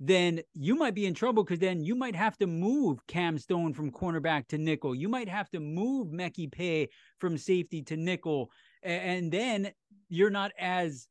then 0.00 0.40
you 0.54 0.74
might 0.74 0.94
be 0.94 1.06
in 1.06 1.14
trouble 1.14 1.44
because 1.44 1.60
then 1.60 1.84
you 1.84 1.94
might 1.94 2.16
have 2.16 2.36
to 2.38 2.46
move 2.46 2.98
Cam 3.06 3.38
Stone 3.38 3.74
from 3.74 3.90
cornerback 3.92 4.48
to 4.48 4.58
nickel. 4.58 4.94
You 4.94 5.08
might 5.08 5.28
have 5.28 5.48
to 5.50 5.60
move 5.60 6.08
Meki 6.08 6.50
Pei 6.50 6.88
from 7.18 7.38
safety 7.38 7.82
to 7.82 7.96
nickel, 7.96 8.50
and 8.82 9.30
then 9.30 9.72
you're 10.08 10.30
not 10.30 10.52
as 10.58 11.08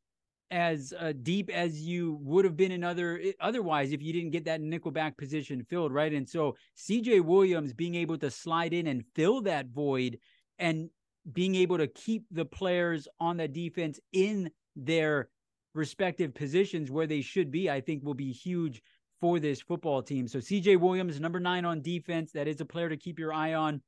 as 0.50 0.92
uh, 1.00 1.14
deep 1.22 1.48
as 1.48 1.80
you 1.80 2.18
would 2.20 2.44
have 2.44 2.58
been 2.58 2.70
in 2.70 2.84
other 2.84 3.22
otherwise 3.40 3.90
if 3.90 4.02
you 4.02 4.12
didn't 4.12 4.32
get 4.32 4.44
that 4.44 4.60
nickel 4.60 4.90
back 4.90 5.16
position 5.16 5.64
filled 5.64 5.92
right 5.92 6.12
and 6.12 6.28
so 6.28 6.54
CJ 6.76 7.24
Williams 7.24 7.72
being 7.72 7.94
able 7.94 8.18
to 8.18 8.30
slide 8.30 8.74
in 8.74 8.86
and 8.86 9.02
fill 9.14 9.40
that 9.42 9.68
void 9.68 10.18
and 10.58 10.90
being 11.32 11.54
able 11.54 11.78
to 11.78 11.86
keep 11.86 12.24
the 12.30 12.44
players 12.44 13.08
on 13.18 13.38
the 13.38 13.48
defense 13.48 13.98
in 14.12 14.50
their 14.76 15.28
respective 15.74 16.34
positions 16.34 16.90
where 16.90 17.06
they 17.06 17.20
should 17.20 17.50
be, 17.50 17.70
I 17.70 17.80
think 17.80 18.02
will 18.02 18.14
be 18.14 18.32
huge 18.32 18.82
for 19.20 19.38
this 19.38 19.60
football 19.62 20.02
team. 20.02 20.26
So 20.28 20.38
CJ 20.38 20.80
Williams, 20.80 21.20
number 21.20 21.40
nine 21.40 21.64
on 21.64 21.80
defense, 21.80 22.32
that 22.32 22.48
is 22.48 22.60
a 22.60 22.64
player 22.64 22.88
to 22.88 22.96
keep 22.96 23.18
your 23.18 23.32
eye 23.32 23.54
on 23.54 23.80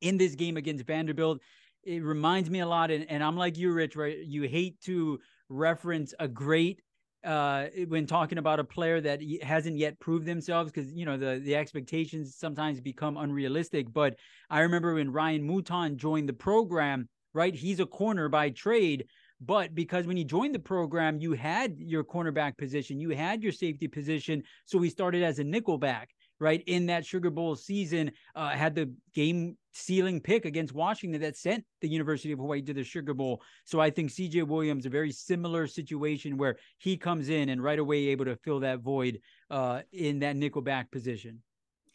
in 0.00 0.16
this 0.18 0.34
game 0.34 0.56
against 0.56 0.84
Vanderbilt. 0.84 1.40
It 1.84 2.02
reminds 2.02 2.50
me 2.50 2.60
a 2.60 2.66
lot, 2.66 2.90
and, 2.90 3.06
and 3.10 3.22
I'm 3.24 3.36
like 3.36 3.56
you, 3.56 3.72
Rich, 3.72 3.96
right? 3.96 4.18
You 4.18 4.42
hate 4.42 4.80
to 4.82 5.20
reference 5.48 6.12
a 6.18 6.28
great 6.28 6.82
uh 7.24 7.66
when 7.88 8.06
talking 8.06 8.38
about 8.38 8.60
a 8.60 8.64
player 8.64 9.00
that 9.00 9.20
hasn't 9.42 9.76
yet 9.76 9.98
proved 9.98 10.24
themselves 10.24 10.70
because 10.70 10.92
you 10.92 11.04
know 11.04 11.16
the 11.16 11.40
the 11.42 11.56
expectations 11.56 12.36
sometimes 12.36 12.80
become 12.80 13.16
unrealistic 13.16 13.92
but 13.92 14.14
i 14.50 14.60
remember 14.60 14.94
when 14.94 15.10
ryan 15.10 15.44
mouton 15.44 15.96
joined 15.96 16.28
the 16.28 16.32
program 16.32 17.08
right 17.34 17.56
he's 17.56 17.80
a 17.80 17.86
corner 17.86 18.28
by 18.28 18.50
trade 18.50 19.04
but 19.40 19.74
because 19.74 20.06
when 20.06 20.16
you 20.16 20.24
joined 20.24 20.54
the 20.54 20.60
program, 20.60 21.20
you 21.20 21.32
had 21.32 21.76
your 21.78 22.02
cornerback 22.02 22.58
position, 22.58 23.00
you 23.00 23.10
had 23.10 23.42
your 23.42 23.52
safety 23.52 23.86
position. 23.86 24.42
So 24.64 24.78
we 24.78 24.90
started 24.90 25.22
as 25.22 25.38
a 25.38 25.44
nickelback, 25.44 26.06
right? 26.40 26.62
In 26.66 26.86
that 26.86 27.06
Sugar 27.06 27.30
Bowl 27.30 27.54
season, 27.54 28.10
uh, 28.34 28.50
had 28.50 28.74
the 28.74 28.92
game 29.14 29.56
sealing 29.72 30.20
pick 30.20 30.44
against 30.44 30.74
Washington 30.74 31.20
that 31.20 31.36
sent 31.36 31.64
the 31.80 31.88
University 31.88 32.32
of 32.32 32.40
Hawaii 32.40 32.62
to 32.62 32.74
the 32.74 32.82
Sugar 32.82 33.14
Bowl. 33.14 33.40
So 33.64 33.80
I 33.80 33.90
think 33.90 34.10
CJ 34.10 34.46
Williams, 34.46 34.86
a 34.86 34.90
very 34.90 35.12
similar 35.12 35.68
situation 35.68 36.36
where 36.36 36.56
he 36.78 36.96
comes 36.96 37.28
in 37.28 37.48
and 37.48 37.62
right 37.62 37.78
away 37.78 38.08
able 38.08 38.24
to 38.24 38.36
fill 38.36 38.60
that 38.60 38.80
void 38.80 39.20
uh, 39.50 39.82
in 39.92 40.18
that 40.20 40.36
nickelback 40.36 40.90
position. 40.90 41.42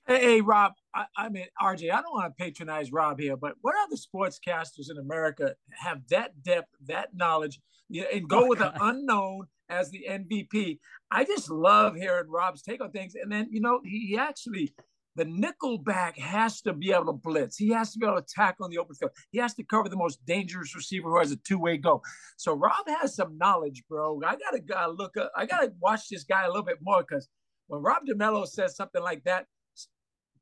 Hey, 0.05 0.19
hey 0.21 0.41
Rob, 0.41 0.73
I, 0.93 1.05
I, 1.15 1.29
mean, 1.29 1.45
RJ, 1.61 1.89
I 1.91 2.01
don't 2.01 2.13
want 2.13 2.35
to 2.35 2.43
patronize 2.43 2.91
Rob 2.91 3.19
here, 3.19 3.37
but 3.37 3.53
what 3.61 3.75
other 3.83 3.95
sportscasters 3.95 4.91
in 4.91 4.97
America 4.97 5.55
have 5.71 6.01
that 6.09 6.43
depth, 6.43 6.69
that 6.87 7.15
knowledge, 7.15 7.61
and 7.89 8.27
go 8.27 8.45
oh, 8.45 8.47
with 8.47 8.59
God. 8.59 8.73
an 8.75 8.81
unknown 8.81 9.47
as 9.69 9.91
the 9.91 10.05
MVP? 10.09 10.79
I 11.09 11.23
just 11.23 11.49
love 11.49 11.95
hearing 11.95 12.29
Rob's 12.29 12.61
take 12.61 12.83
on 12.83 12.91
things. 12.91 13.15
And 13.15 13.31
then, 13.31 13.47
you 13.49 13.61
know, 13.61 13.79
he, 13.85 14.07
he 14.07 14.17
actually, 14.17 14.73
the 15.15 15.23
nickel 15.23 15.77
back 15.77 16.17
has 16.17 16.59
to 16.63 16.73
be 16.73 16.91
able 16.91 17.05
to 17.05 17.13
blitz. 17.13 17.55
He 17.55 17.69
has 17.69 17.93
to 17.93 17.99
be 17.99 18.05
able 18.05 18.21
to 18.21 18.27
tackle 18.27 18.65
on 18.65 18.71
the 18.71 18.79
open 18.79 18.95
field. 18.95 19.11
He 19.31 19.39
has 19.39 19.53
to 19.53 19.63
cover 19.63 19.87
the 19.87 19.95
most 19.95 20.25
dangerous 20.25 20.75
receiver 20.75 21.09
who 21.09 21.19
has 21.19 21.31
a 21.31 21.37
two-way 21.37 21.77
go. 21.77 22.01
So 22.35 22.53
Rob 22.53 22.89
has 22.99 23.15
some 23.15 23.37
knowledge, 23.37 23.83
bro. 23.87 24.19
I 24.25 24.35
gotta, 24.35 24.59
gotta 24.59 24.91
look 24.91 25.15
up. 25.15 25.31
I 25.33 25.45
gotta 25.45 25.71
watch 25.79 26.09
this 26.09 26.25
guy 26.25 26.43
a 26.43 26.47
little 26.47 26.63
bit 26.63 26.79
more 26.81 27.05
because 27.07 27.29
when 27.67 27.81
Rob 27.81 28.03
DeMello 28.05 28.45
says 28.45 28.75
something 28.75 29.01
like 29.01 29.23
that, 29.23 29.45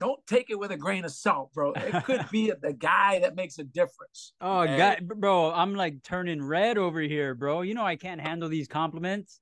don't 0.02 0.26
take 0.26 0.50
it 0.50 0.58
with 0.58 0.72
a 0.72 0.78
grain 0.78 1.06
of 1.06 1.12
salt, 1.12 1.54
bro. 1.54 1.74
It 1.74 2.04
could 2.04 2.26
be 2.32 2.52
the 2.60 2.74
guy 2.74 3.20
that 3.20 3.36
makes 3.36 3.60
a 3.60 3.64
difference. 3.64 4.34
Oh, 4.42 4.62
and, 4.62 4.78
God, 4.78 5.20
bro, 5.20 5.52
I'm 5.54 5.76
like 5.76 6.02
turning 6.02 6.44
red 6.44 6.80
over 6.80 7.00
here, 7.00 7.36
bro. 7.36 7.62
You 7.62 7.76
know 7.76 7.86
I 7.86 7.96
can't 7.96 8.20
handle 8.20 8.50
these 8.50 8.68
compliments. 8.68 9.40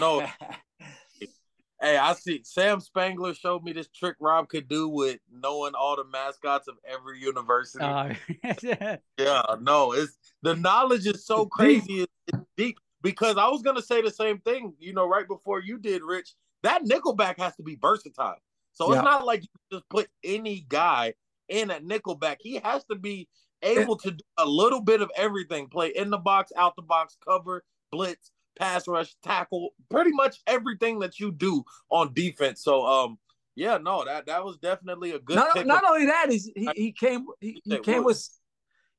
No. 0.00 0.20
hey, 1.80 1.98
I 1.98 2.14
see. 2.14 2.40
Sam 2.42 2.80
Spangler 2.80 3.34
showed 3.34 3.62
me 3.62 3.74
this 3.74 3.88
trick 3.88 4.16
Rob 4.18 4.48
could 4.48 4.66
do 4.66 4.88
with 4.88 5.18
knowing 5.30 5.74
all 5.74 5.96
the 5.96 6.04
mascots 6.04 6.68
of 6.68 6.76
every 6.88 7.20
university. 7.20 7.84
Uh, 7.84 8.14
yeah, 9.18 9.42
no, 9.60 9.92
it's 9.92 10.16
the 10.40 10.56
knowledge 10.56 11.06
is 11.06 11.26
so 11.26 11.44
crazy. 11.44 12.00
It's, 12.00 12.12
it's 12.28 12.42
deep 12.56 12.78
because 13.02 13.36
I 13.36 13.48
was 13.48 13.60
gonna 13.60 13.82
say 13.82 14.00
the 14.00 14.10
same 14.10 14.38
thing. 14.38 14.72
You 14.80 14.94
know, 14.94 15.06
right 15.06 15.28
before 15.28 15.60
you 15.60 15.78
did, 15.78 16.00
Rich. 16.02 16.32
That 16.62 16.84
Nickelback 16.84 17.38
has 17.38 17.56
to 17.56 17.62
be 17.62 17.74
versatile. 17.74 18.36
So 18.72 18.90
yeah. 18.90 18.98
it's 18.98 19.04
not 19.04 19.24
like 19.24 19.42
you 19.42 19.48
just 19.70 19.88
put 19.88 20.08
any 20.24 20.64
guy 20.68 21.14
in 21.48 21.70
at 21.70 21.84
nickelback. 21.84 22.36
He 22.40 22.56
has 22.56 22.84
to 22.84 22.96
be 22.96 23.28
able 23.62 23.96
to 23.96 24.12
do 24.12 24.24
a 24.38 24.46
little 24.46 24.80
bit 24.80 25.02
of 25.02 25.10
everything 25.16 25.68
play 25.68 25.88
in 25.88 26.10
the 26.10 26.18
box, 26.18 26.52
out 26.56 26.74
the 26.76 26.82
box, 26.82 27.16
cover, 27.24 27.64
blitz, 27.90 28.30
pass 28.58 28.88
rush, 28.88 29.14
tackle, 29.22 29.70
pretty 29.90 30.12
much 30.12 30.40
everything 30.46 30.98
that 31.00 31.20
you 31.20 31.32
do 31.32 31.64
on 31.90 32.12
defense. 32.12 32.62
So, 32.62 32.84
um, 32.84 33.18
yeah, 33.54 33.78
no, 33.78 34.04
that 34.04 34.26
that 34.26 34.44
was 34.44 34.56
definitely 34.58 35.12
a 35.12 35.18
good. 35.18 35.36
Not, 35.36 35.66
not 35.66 35.84
only 35.84 36.06
that 36.06 36.30
is 36.30 36.50
he, 36.56 36.68
he 36.74 36.92
came 36.92 37.26
he, 37.40 37.60
he 37.64 37.78
came 37.78 38.02
with 38.02 38.26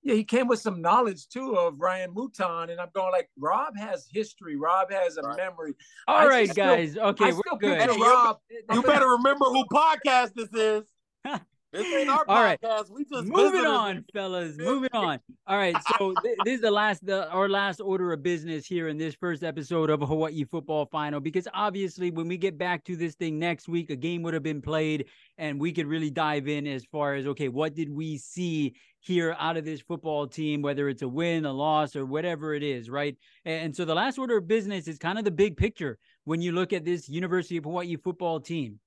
yeah, 0.04 0.16
he 0.16 0.24
came 0.24 0.48
with 0.48 0.60
some 0.60 0.82
knowledge 0.82 1.28
too 1.30 1.56
of 1.56 1.80
Ryan 1.80 2.14
Mouton, 2.14 2.70
and 2.70 2.80
I'm 2.80 2.90
going 2.94 3.12
like 3.12 3.30
Rob 3.38 3.78
has 3.78 4.06
history. 4.12 4.56
Rob 4.56 4.92
has 4.92 5.18
a 5.18 5.22
right. 5.22 5.38
memory. 5.38 5.76
All 6.08 6.18
I 6.18 6.28
right, 6.28 6.54
guys. 6.54 6.98
okay, 6.98 7.32
we're 7.32 7.58
good. 7.60 7.90
Rob, 7.90 8.40
you 8.72 8.82
better 8.84 9.08
remember 9.08 9.46
who 9.46 9.66
podcast 9.66 10.34
this 10.36 10.50
is. 10.54 10.84
This 11.74 11.92
ain't 11.92 12.08
our 12.08 12.24
All 12.28 12.38
podcast. 12.38 12.60
Right. 12.62 12.90
We 12.92 13.04
just 13.06 13.28
moving 13.28 13.66
on, 13.66 14.06
fellas. 14.14 14.58
Moving 14.60 14.92
on. 14.94 15.20
All 15.48 15.58
right. 15.58 15.76
So 15.98 16.14
th- 16.24 16.38
this 16.46 16.56
is 16.56 16.62
the 16.62 16.70
last, 16.70 17.04
the 17.04 17.28
our 17.32 17.50
last 17.50 17.82
order 17.82 18.14
of 18.14 18.22
business 18.22 18.68
here 18.68 18.90
in 18.90 18.98
this 18.98 19.16
first 19.16 19.44
episode 19.44 19.90
of 19.90 20.02
Hawaii 20.02 20.44
Football 20.44 20.86
Final, 20.86 21.20
because 21.20 21.48
obviously 21.52 22.12
when 22.12 22.28
we 22.28 22.38
get 22.38 22.60
back 22.60 22.84
to 22.84 22.96
this 22.96 23.16
thing 23.16 23.40
next 23.40 23.68
week, 23.68 23.90
a 23.90 23.96
game 23.96 24.22
would 24.22 24.36
have 24.36 24.44
been 24.44 24.62
played, 24.62 25.08
and 25.40 25.60
we 25.60 25.72
could 25.72 25.88
really 25.88 26.12
dive 26.12 26.48
in 26.48 26.68
as 26.68 26.86
far 26.86 27.16
as 27.16 27.26
okay, 27.26 27.48
what 27.48 27.74
did 27.74 27.90
we 27.90 28.20
see 28.20 28.76
here 29.00 29.36
out 29.40 29.58
of 29.58 29.66
this 29.66 29.82
football 29.82 30.28
team, 30.28 30.62
whether 30.62 30.88
it's 30.90 31.02
a 31.02 31.08
win, 31.08 31.44
a 31.46 31.52
loss, 31.52 31.96
or 31.96 32.06
whatever 32.06 32.54
it 32.54 32.62
is, 32.62 32.88
right? 32.88 33.18
And 33.46 33.76
so 33.76 33.84
the 33.84 33.96
last 33.96 34.20
order 34.20 34.38
of 34.38 34.48
business 34.48 34.88
is 34.88 35.00
kind 35.00 35.18
of 35.18 35.26
the 35.26 35.32
big 35.32 35.58
picture 35.58 35.98
when 36.26 36.40
you 36.40 36.52
look 36.52 36.72
at 36.72 36.86
this 36.86 37.10
University 37.10 37.58
of 37.58 37.64
Hawaii 37.64 37.98
football 37.98 38.40
team. 38.40 38.80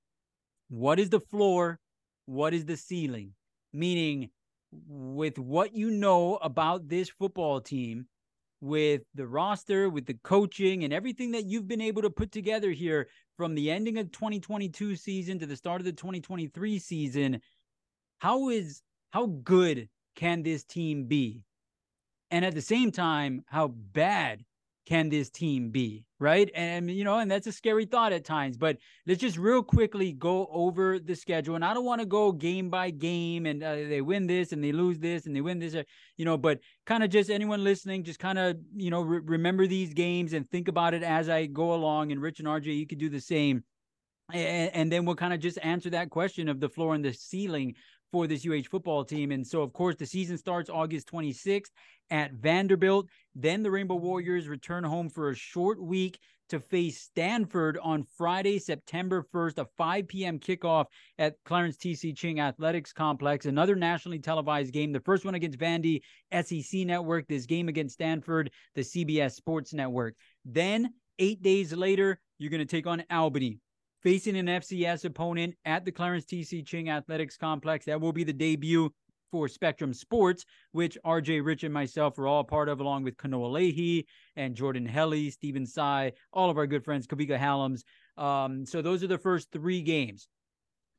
What 0.68 1.00
is 1.00 1.10
the 1.10 1.20
floor? 1.20 1.80
What 2.26 2.54
is 2.54 2.64
the 2.64 2.76
ceiling? 2.76 3.32
Meaning, 3.72 4.30
with 4.88 5.38
what 5.38 5.74
you 5.74 5.90
know 5.90 6.36
about 6.36 6.88
this 6.88 7.08
football 7.08 7.60
team, 7.60 8.06
with 8.60 9.02
the 9.14 9.26
roster, 9.26 9.88
with 9.88 10.06
the 10.06 10.18
coaching, 10.22 10.84
and 10.84 10.92
everything 10.92 11.30
that 11.32 11.46
you've 11.46 11.68
been 11.68 11.80
able 11.80 12.02
to 12.02 12.10
put 12.10 12.32
together 12.32 12.70
here 12.70 13.08
from 13.36 13.54
the 13.54 13.70
ending 13.70 13.98
of 13.98 14.10
2022 14.12 14.96
season 14.96 15.38
to 15.38 15.46
the 15.46 15.56
start 15.56 15.80
of 15.80 15.84
the 15.84 15.92
2023 15.92 16.78
season, 16.78 17.40
how 18.18 18.48
is 18.48 18.82
how 19.10 19.26
good 19.26 19.88
can 20.14 20.42
this 20.42 20.64
team 20.64 21.04
be? 21.04 21.44
And 22.30 22.44
at 22.44 22.54
the 22.54 22.62
same 22.62 22.90
time, 22.90 23.44
how 23.46 23.68
bad 23.68 24.44
can 24.86 25.08
this 25.08 25.28
team 25.28 25.70
be? 25.70 26.04
Right. 26.18 26.50
And, 26.54 26.90
you 26.90 27.04
know, 27.04 27.18
and 27.18 27.30
that's 27.30 27.46
a 27.46 27.52
scary 27.52 27.84
thought 27.84 28.12
at 28.12 28.24
times. 28.24 28.56
But 28.56 28.78
let's 29.06 29.20
just 29.20 29.36
real 29.36 29.62
quickly 29.62 30.12
go 30.12 30.48
over 30.50 30.98
the 30.98 31.14
schedule. 31.14 31.56
And 31.56 31.64
I 31.64 31.74
don't 31.74 31.84
want 31.84 32.00
to 32.00 32.06
go 32.06 32.32
game 32.32 32.70
by 32.70 32.90
game 32.90 33.44
and 33.44 33.62
uh, 33.62 33.74
they 33.74 34.00
win 34.00 34.26
this 34.26 34.52
and 34.52 34.64
they 34.64 34.72
lose 34.72 34.98
this 34.98 35.26
and 35.26 35.36
they 35.36 35.42
win 35.42 35.58
this, 35.58 35.74
uh, 35.74 35.82
you 36.16 36.24
know, 36.24 36.38
but 36.38 36.60
kind 36.86 37.02
of 37.02 37.10
just 37.10 37.28
anyone 37.28 37.64
listening, 37.64 38.04
just 38.04 38.20
kind 38.20 38.38
of, 38.38 38.56
you 38.74 38.90
know, 38.90 39.02
re- 39.02 39.20
remember 39.24 39.66
these 39.66 39.92
games 39.92 40.32
and 40.32 40.48
think 40.48 40.68
about 40.68 40.94
it 40.94 41.02
as 41.02 41.28
I 41.28 41.46
go 41.46 41.74
along. 41.74 42.12
And 42.12 42.22
Rich 42.22 42.38
and 42.38 42.48
RJ, 42.48 42.66
you 42.66 42.86
could 42.86 42.98
do 42.98 43.10
the 43.10 43.20
same. 43.20 43.64
And, 44.32 44.74
and 44.74 44.92
then 44.92 45.04
we'll 45.04 45.16
kind 45.16 45.34
of 45.34 45.40
just 45.40 45.58
answer 45.62 45.90
that 45.90 46.10
question 46.10 46.48
of 46.48 46.60
the 46.60 46.68
floor 46.68 46.94
and 46.94 47.04
the 47.04 47.12
ceiling 47.12 47.74
for 48.12 48.26
this 48.26 48.46
UH 48.46 48.68
football 48.70 49.04
team. 49.04 49.32
And 49.32 49.46
so, 49.46 49.62
of 49.62 49.72
course, 49.72 49.96
the 49.96 50.06
season 50.06 50.38
starts 50.38 50.70
August 50.70 51.10
26th 51.10 51.70
at 52.10 52.32
Vanderbilt. 52.32 53.08
Then 53.34 53.62
the 53.62 53.70
Rainbow 53.70 53.96
Warriors 53.96 54.48
return 54.48 54.84
home 54.84 55.08
for 55.08 55.30
a 55.30 55.34
short 55.34 55.80
week 55.82 56.18
to 56.48 56.60
face 56.60 57.00
Stanford 57.00 57.78
on 57.82 58.04
Friday, 58.16 58.58
September 58.58 59.26
1st, 59.34 59.58
a 59.58 59.66
5 59.76 60.08
p.m. 60.08 60.38
kickoff 60.38 60.86
at 61.18 61.34
Clarence 61.44 61.76
T.C. 61.76 62.12
Ching 62.12 62.40
Athletics 62.40 62.92
Complex. 62.92 63.46
Another 63.46 63.74
nationally 63.74 64.20
televised 64.20 64.72
game. 64.72 64.92
The 64.92 65.00
first 65.00 65.24
one 65.24 65.34
against 65.34 65.58
Vandy, 65.58 66.02
SEC 66.32 66.86
Network. 66.86 67.26
This 67.26 67.46
game 67.46 67.68
against 67.68 67.94
Stanford, 67.94 68.50
the 68.74 68.82
CBS 68.82 69.32
Sports 69.32 69.74
Network. 69.74 70.14
Then, 70.44 70.94
eight 71.18 71.42
days 71.42 71.72
later, 71.72 72.20
you're 72.38 72.50
going 72.50 72.60
to 72.60 72.64
take 72.64 72.86
on 72.86 73.02
Albany 73.10 73.58
facing 74.06 74.36
an 74.36 74.46
FCS 74.46 75.04
opponent 75.04 75.52
at 75.64 75.84
the 75.84 75.90
Clarence 75.90 76.24
T.C. 76.26 76.62
Ching 76.62 76.90
Athletics 76.90 77.36
Complex. 77.36 77.86
That 77.86 78.00
will 78.00 78.12
be 78.12 78.22
the 78.22 78.32
debut 78.32 78.88
for 79.32 79.48
Spectrum 79.48 79.92
Sports, 79.92 80.44
which 80.70 80.96
RJ 81.04 81.44
Rich 81.44 81.64
and 81.64 81.74
myself 81.74 82.16
are 82.20 82.28
all 82.28 82.44
part 82.44 82.68
of, 82.68 82.78
along 82.78 83.02
with 83.02 83.16
Kanoa 83.16 83.50
Leahy 83.50 84.06
and 84.36 84.54
Jordan 84.54 84.86
Helly, 84.86 85.28
Stephen 85.30 85.66
Sai, 85.66 86.12
all 86.32 86.50
of 86.50 86.56
our 86.56 86.68
good 86.68 86.84
friends, 86.84 87.08
Kavika 87.08 87.36
Hallams. 87.36 87.82
Um, 88.16 88.64
so 88.64 88.80
those 88.80 89.02
are 89.02 89.08
the 89.08 89.18
first 89.18 89.50
three 89.50 89.82
games 89.82 90.28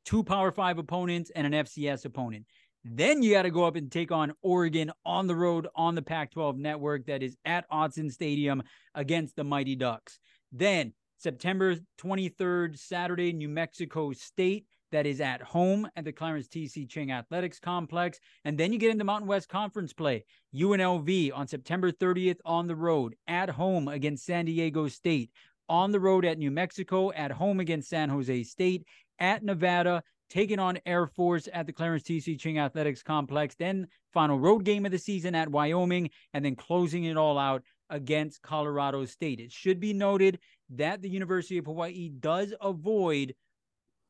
two 0.04 0.22
Power 0.22 0.52
Five 0.52 0.76
opponents 0.76 1.30
and 1.34 1.46
an 1.46 1.64
FCS 1.64 2.04
opponent. 2.04 2.44
Then 2.84 3.22
you 3.22 3.32
got 3.32 3.42
to 3.44 3.50
go 3.50 3.64
up 3.64 3.76
and 3.76 3.90
take 3.90 4.12
on 4.12 4.34
Oregon 4.42 4.92
on 5.06 5.26
the 5.26 5.34
road 5.34 5.66
on 5.74 5.94
the 5.94 6.02
Pac 6.02 6.32
12 6.32 6.58
network 6.58 7.06
that 7.06 7.22
is 7.22 7.38
at 7.46 7.64
Autzen 7.70 8.12
Stadium 8.12 8.62
against 8.94 9.34
the 9.34 9.44
Mighty 9.44 9.76
Ducks. 9.76 10.18
Then 10.52 10.92
September 11.18 11.74
23rd, 12.00 12.78
Saturday, 12.78 13.32
New 13.32 13.48
Mexico 13.48 14.12
State. 14.12 14.66
That 14.90 15.04
is 15.04 15.20
at 15.20 15.42
home 15.42 15.86
at 15.96 16.04
the 16.04 16.12
Clarence 16.12 16.48
TC 16.48 16.88
Ching 16.88 17.12
Athletics 17.12 17.58
Complex. 17.60 18.18
And 18.44 18.56
then 18.56 18.72
you 18.72 18.78
get 18.78 18.90
into 18.90 19.04
Mountain 19.04 19.28
West 19.28 19.48
Conference 19.48 19.92
play. 19.92 20.24
UNLV 20.54 21.30
on 21.34 21.46
September 21.46 21.92
30th 21.92 22.38
on 22.44 22.66
the 22.68 22.76
road, 22.76 23.14
at 23.26 23.50
home 23.50 23.88
against 23.88 24.24
San 24.24 24.46
Diego 24.46 24.88
State, 24.88 25.30
on 25.68 25.92
the 25.92 26.00
road 26.00 26.24
at 26.24 26.38
New 26.38 26.50
Mexico, 26.50 27.12
at 27.12 27.30
home 27.30 27.60
against 27.60 27.90
San 27.90 28.08
Jose 28.08 28.44
State, 28.44 28.86
at 29.18 29.42
Nevada, 29.42 30.02
taking 30.30 30.58
on 30.58 30.78
Air 30.86 31.06
Force 31.06 31.48
at 31.52 31.66
the 31.66 31.72
Clarence 31.72 32.04
TC 32.04 32.38
Ching 32.38 32.58
Athletics 32.58 33.02
Complex. 33.02 33.54
Then 33.58 33.88
final 34.12 34.38
road 34.38 34.64
game 34.64 34.86
of 34.86 34.92
the 34.92 34.98
season 34.98 35.34
at 35.34 35.50
Wyoming, 35.50 36.10
and 36.32 36.44
then 36.44 36.56
closing 36.56 37.04
it 37.04 37.16
all 37.16 37.38
out 37.38 37.62
against 37.90 38.42
Colorado 38.42 39.04
State. 39.04 39.40
It 39.40 39.52
should 39.52 39.80
be 39.80 39.92
noted 39.92 40.38
that 40.70 41.02
the 41.02 41.08
University 41.08 41.58
of 41.58 41.66
Hawaii 41.66 42.08
does 42.08 42.52
avoid 42.60 43.34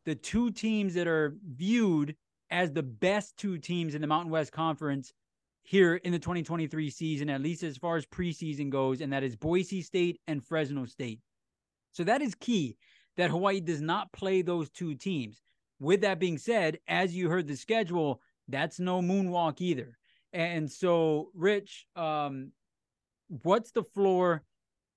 the 0.04 0.14
two 0.14 0.50
teams 0.50 0.94
that 0.94 1.06
are 1.06 1.36
viewed 1.54 2.16
as 2.50 2.72
the 2.72 2.82
best 2.82 3.36
two 3.36 3.58
teams 3.58 3.94
in 3.94 4.00
the 4.00 4.06
Mountain 4.06 4.30
West 4.30 4.52
Conference 4.52 5.12
here 5.62 5.96
in 5.96 6.12
the 6.12 6.18
2023 6.18 6.88
season, 6.90 7.28
at 7.28 7.42
least 7.42 7.62
as 7.62 7.76
far 7.76 7.96
as 7.96 8.06
preseason 8.06 8.70
goes, 8.70 9.00
and 9.00 9.12
that 9.12 9.22
is 9.22 9.36
Boise 9.36 9.82
State 9.82 10.18
and 10.26 10.42
Fresno 10.42 10.86
State. 10.86 11.20
So 11.92 12.04
that 12.04 12.22
is 12.22 12.34
key 12.34 12.76
that 13.16 13.30
Hawaii 13.30 13.60
does 13.60 13.82
not 13.82 14.12
play 14.12 14.40
those 14.40 14.70
two 14.70 14.94
teams. 14.94 15.42
With 15.80 16.00
that 16.00 16.18
being 16.18 16.38
said, 16.38 16.78
as 16.88 17.14
you 17.14 17.28
heard 17.28 17.46
the 17.46 17.56
schedule, 17.56 18.20
that's 18.48 18.80
no 18.80 19.02
moonwalk 19.02 19.60
either. 19.60 19.98
And 20.32 20.70
so, 20.70 21.30
Rich, 21.34 21.86
um, 21.96 22.52
what's 23.42 23.72
the 23.72 23.84
floor? 23.84 24.42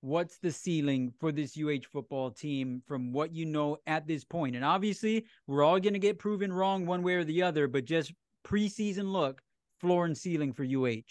What's 0.02 0.38
the 0.38 0.50
ceiling 0.50 1.12
for 1.20 1.30
this 1.30 1.56
UH 1.56 1.86
football 1.92 2.32
team 2.32 2.82
from 2.88 3.12
what 3.12 3.32
you 3.32 3.46
know 3.46 3.76
at 3.86 4.04
this 4.04 4.24
point? 4.24 4.56
And 4.56 4.64
obviously, 4.64 5.26
we're 5.46 5.62
all 5.62 5.78
going 5.78 5.92
to 5.92 6.00
get 6.00 6.18
proven 6.18 6.52
wrong 6.52 6.86
one 6.86 7.04
way 7.04 7.14
or 7.14 7.22
the 7.22 7.44
other, 7.44 7.68
but 7.68 7.84
just 7.84 8.12
preseason 8.44 9.12
look, 9.12 9.40
floor 9.80 10.04
and 10.04 10.18
ceiling 10.18 10.52
for 10.52 10.64
UH. 10.64 11.02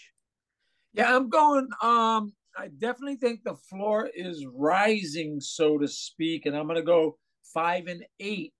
Yeah, 0.92 1.16
I'm 1.16 1.30
going. 1.30 1.68
Um, 1.80 2.34
I 2.54 2.68
definitely 2.78 3.16
think 3.16 3.44
the 3.44 3.54
floor 3.54 4.10
is 4.14 4.44
rising, 4.52 5.40
so 5.40 5.78
to 5.78 5.88
speak, 5.88 6.44
and 6.44 6.54
I'm 6.54 6.66
going 6.66 6.76
to 6.76 6.82
go 6.82 7.16
five 7.54 7.86
and 7.86 8.04
eight. 8.20 8.52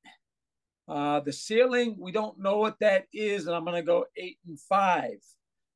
Uh, 0.89 1.21
the 1.21 1.33
ceiling, 1.33 1.97
we 2.01 2.11
don't 2.11 2.39
know 2.39 2.57
what 2.57 2.79
that 2.81 3.05
is, 3.13 3.47
and 3.47 3.55
I'm 3.55 3.65
going 3.65 3.77
to 3.77 3.87
go 3.87 4.07
eight 4.17 4.39
and 4.47 4.59
five. 4.59 5.19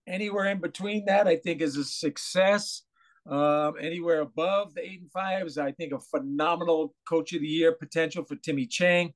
Anywhere 0.07 0.47
in 0.47 0.61
between 0.61 1.05
that, 1.07 1.27
I 1.27 1.37
think, 1.37 1.61
is 1.61 1.77
a 1.77 1.85
success. 1.85 2.86
Um, 3.29 3.75
anywhere 3.81 4.21
above 4.21 4.75
the 4.75 4.83
eight 4.83 5.01
and 5.01 5.11
five 5.11 5.47
is, 5.47 5.59
I 5.59 5.73
think, 5.73 5.93
a 5.93 5.99
phenomenal 5.99 6.95
coach 7.09 7.33
of 7.33 7.41
the 7.41 7.47
year 7.49 7.73
potential 7.73 8.25
for 8.25 8.37
Timmy 8.37 8.67
Chang. 8.67 9.15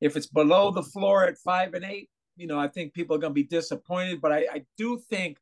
If 0.00 0.16
it's 0.16 0.26
below 0.26 0.72
the 0.72 0.82
floor 0.82 1.24
at 1.24 1.38
five 1.38 1.74
and 1.74 1.84
eight, 1.84 2.10
you 2.36 2.48
know, 2.48 2.58
I 2.58 2.66
think 2.66 2.92
people 2.92 3.14
are 3.14 3.20
going 3.20 3.30
to 3.30 3.34
be 3.34 3.44
disappointed. 3.44 4.20
But 4.20 4.32
I, 4.32 4.38
I 4.52 4.64
do 4.76 5.00
think, 5.08 5.38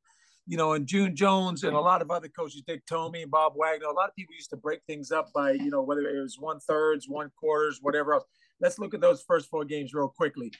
you 0.47 0.59
know, 0.59 0.73
and 0.75 0.87
June 0.87 1.17
Jones 1.17 1.65
and 1.65 1.75
a 1.75 1.81
lot 1.81 2.03
of 2.03 2.11
other 2.11 2.29
coaches, 2.29 2.63
Dick 2.67 2.85
Tomey 2.85 3.23
and 3.23 3.31
Bob 3.31 3.55
Wagner, 3.57 3.87
a 3.87 3.95
lot 3.95 4.09
of 4.11 4.17
people 4.17 4.35
used 4.35 4.51
to 4.51 4.57
break 4.57 4.81
things 4.87 5.11
up 5.11 5.33
by, 5.33 5.53
you 5.53 5.71
know, 5.71 5.83
whether 5.83 6.03
it 6.03 6.21
was 6.21 6.37
one 6.39 6.61
thirds, 6.61 7.09
one 7.09 7.31
quarters, 7.39 7.79
whatever 7.81 8.15
else. 8.15 8.25
Let's 8.61 8.79
look 8.79 8.93
at 8.93 9.01
those 9.01 9.23
first 9.23 9.49
four 9.49 9.65
games 9.65 9.95
real 9.95 10.09
quickly 10.09 10.53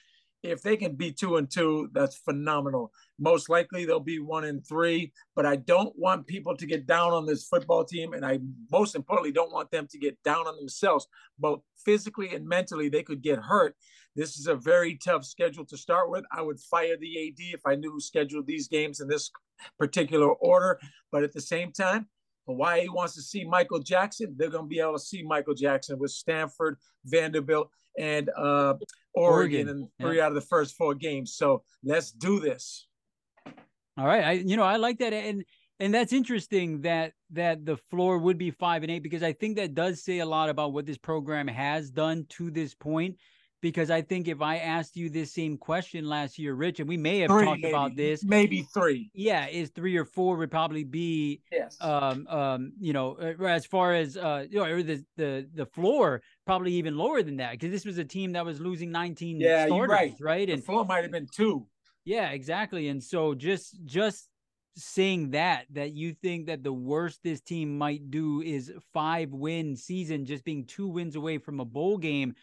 if 0.43 0.61
they 0.61 0.75
can 0.75 0.95
be 0.95 1.11
two 1.11 1.37
and 1.37 1.49
two, 1.49 1.89
that's 1.93 2.15
phenomenal. 2.15 2.91
Most 3.19 3.49
likely 3.49 3.85
they'll 3.85 3.99
be 3.99 4.19
one 4.19 4.45
and 4.45 4.65
three, 4.65 5.11
but 5.35 5.45
I 5.45 5.57
don't 5.57 5.97
want 5.97 6.25
people 6.25 6.55
to 6.57 6.65
get 6.65 6.87
down 6.87 7.13
on 7.13 7.25
this 7.25 7.47
football 7.47 7.85
team. 7.85 8.13
And 8.13 8.25
I 8.25 8.39
most 8.71 8.95
importantly 8.95 9.31
don't 9.31 9.51
want 9.51 9.69
them 9.69 9.87
to 9.91 9.99
get 9.99 10.21
down 10.23 10.47
on 10.47 10.55
themselves, 10.55 11.07
both 11.37 11.61
physically 11.85 12.33
and 12.33 12.47
mentally. 12.47 12.89
They 12.89 13.03
could 13.03 13.21
get 13.21 13.39
hurt. 13.39 13.75
This 14.15 14.37
is 14.37 14.47
a 14.47 14.55
very 14.55 14.97
tough 14.97 15.23
schedule 15.25 15.65
to 15.65 15.77
start 15.77 16.09
with. 16.09 16.25
I 16.31 16.41
would 16.41 16.59
fire 16.59 16.97
the 16.97 17.27
AD 17.27 17.39
if 17.53 17.61
I 17.65 17.75
knew 17.75 17.91
who 17.91 17.99
scheduled 17.99 18.47
these 18.47 18.67
games 18.67 18.99
in 18.99 19.07
this 19.07 19.31
particular 19.77 20.27
order. 20.27 20.79
But 21.11 21.23
at 21.23 21.33
the 21.33 21.41
same 21.41 21.71
time, 21.71 22.07
Hawaii 22.47 22.87
wants 22.89 23.15
to 23.15 23.21
see 23.21 23.43
Michael 23.43 23.79
Jackson. 23.79 24.33
They're 24.37 24.49
going 24.49 24.65
to 24.65 24.69
be 24.69 24.79
able 24.79 24.93
to 24.93 24.99
see 24.99 25.23
Michael 25.23 25.53
Jackson 25.53 25.99
with 25.99 26.11
Stanford, 26.11 26.77
Vanderbilt, 27.05 27.69
and 27.97 28.29
uh, 28.37 28.75
Oregon, 29.13 29.67
Oregon 29.67 29.69
in 29.69 29.89
three 29.99 30.17
yeah. 30.17 30.25
out 30.25 30.29
of 30.29 30.35
the 30.35 30.41
first 30.41 30.75
four 30.75 30.95
games. 30.95 31.35
So 31.35 31.63
let's 31.83 32.11
do 32.11 32.39
this. 32.39 32.87
All 33.97 34.05
right, 34.05 34.23
I 34.23 34.31
you 34.33 34.57
know 34.57 34.63
I 34.63 34.77
like 34.77 34.99
that, 34.99 35.13
and 35.13 35.43
and 35.79 35.93
that's 35.93 36.13
interesting 36.13 36.81
that 36.81 37.13
that 37.31 37.65
the 37.65 37.77
floor 37.89 38.17
would 38.17 38.37
be 38.37 38.51
five 38.51 38.83
and 38.83 38.91
eight 38.91 39.03
because 39.03 39.23
I 39.23 39.33
think 39.33 39.57
that 39.57 39.75
does 39.75 40.03
say 40.03 40.19
a 40.19 40.25
lot 40.25 40.49
about 40.49 40.73
what 40.73 40.85
this 40.85 40.97
program 40.97 41.47
has 41.47 41.89
done 41.89 42.25
to 42.29 42.51
this 42.51 42.73
point. 42.73 43.17
Because 43.61 43.91
I 43.91 44.01
think 44.01 44.27
if 44.27 44.41
I 44.41 44.57
asked 44.57 44.95
you 44.95 45.09
this 45.09 45.31
same 45.33 45.57
question 45.57 46.05
last 46.05 46.39
year, 46.39 46.53
Rich, 46.53 46.79
and 46.79 46.89
we 46.89 46.97
may 46.97 47.19
have 47.19 47.29
three, 47.29 47.45
talked 47.45 47.61
maybe, 47.61 47.73
about 47.73 47.95
this, 47.95 48.23
maybe 48.23 48.61
three. 48.73 49.11
Yeah, 49.13 49.47
is 49.47 49.69
three 49.69 49.95
or 49.95 50.05
four 50.05 50.35
would 50.37 50.51
probably 50.51 50.83
be 50.83 51.41
yes. 51.51 51.77
Um, 51.79 52.27
um, 52.27 52.73
you 52.79 52.93
know, 52.93 53.17
uh, 53.21 53.43
as 53.45 53.65
far 53.65 53.93
as 53.93 54.17
uh, 54.17 54.45
you 54.49 54.59
know, 54.59 54.81
the 54.81 55.05
the 55.15 55.47
the 55.53 55.65
floor 55.67 56.21
probably 56.45 56.73
even 56.73 56.97
lower 56.97 57.21
than 57.21 57.37
that 57.37 57.51
because 57.51 57.71
this 57.71 57.85
was 57.85 57.97
a 57.99 58.05
team 58.05 58.33
that 58.33 58.43
was 58.43 58.59
losing 58.59 58.91
19 58.91 59.39
yeah, 59.39 59.67
starters, 59.67 59.89
right. 59.89 60.15
right? 60.19 60.47
The 60.47 60.53
and 60.53 60.63
floor 60.63 60.83
might 60.83 61.03
have 61.03 61.11
been 61.11 61.27
two. 61.31 61.67
Yeah, 62.03 62.29
exactly. 62.29 62.87
And 62.87 63.03
so 63.03 63.35
just 63.35 63.77
just 63.85 64.27
saying 64.75 65.31
that 65.31 65.65
that 65.71 65.91
you 65.91 66.13
think 66.13 66.47
that 66.47 66.63
the 66.63 66.73
worst 66.73 67.19
this 67.23 67.41
team 67.41 67.77
might 67.77 68.09
do 68.09 68.41
is 68.41 68.73
five 68.93 69.31
win 69.31 69.75
season, 69.75 70.25
just 70.25 70.43
being 70.43 70.65
two 70.65 70.87
wins 70.87 71.15
away 71.15 71.37
from 71.37 71.59
a 71.59 71.65
bowl 71.65 71.97
game 71.97 72.33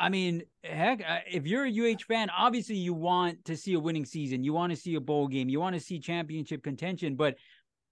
I 0.00 0.08
mean, 0.08 0.44
heck, 0.62 1.02
if 1.30 1.46
you're 1.46 1.66
a 1.66 1.92
UH 1.92 2.04
fan, 2.06 2.30
obviously 2.30 2.76
you 2.76 2.94
want 2.94 3.44
to 3.46 3.56
see 3.56 3.74
a 3.74 3.80
winning 3.80 4.04
season. 4.04 4.44
You 4.44 4.52
want 4.52 4.70
to 4.70 4.76
see 4.76 4.94
a 4.94 5.00
bowl 5.00 5.26
game. 5.26 5.48
You 5.48 5.58
want 5.58 5.74
to 5.74 5.80
see 5.80 5.98
championship 5.98 6.62
contention. 6.62 7.16
But 7.16 7.34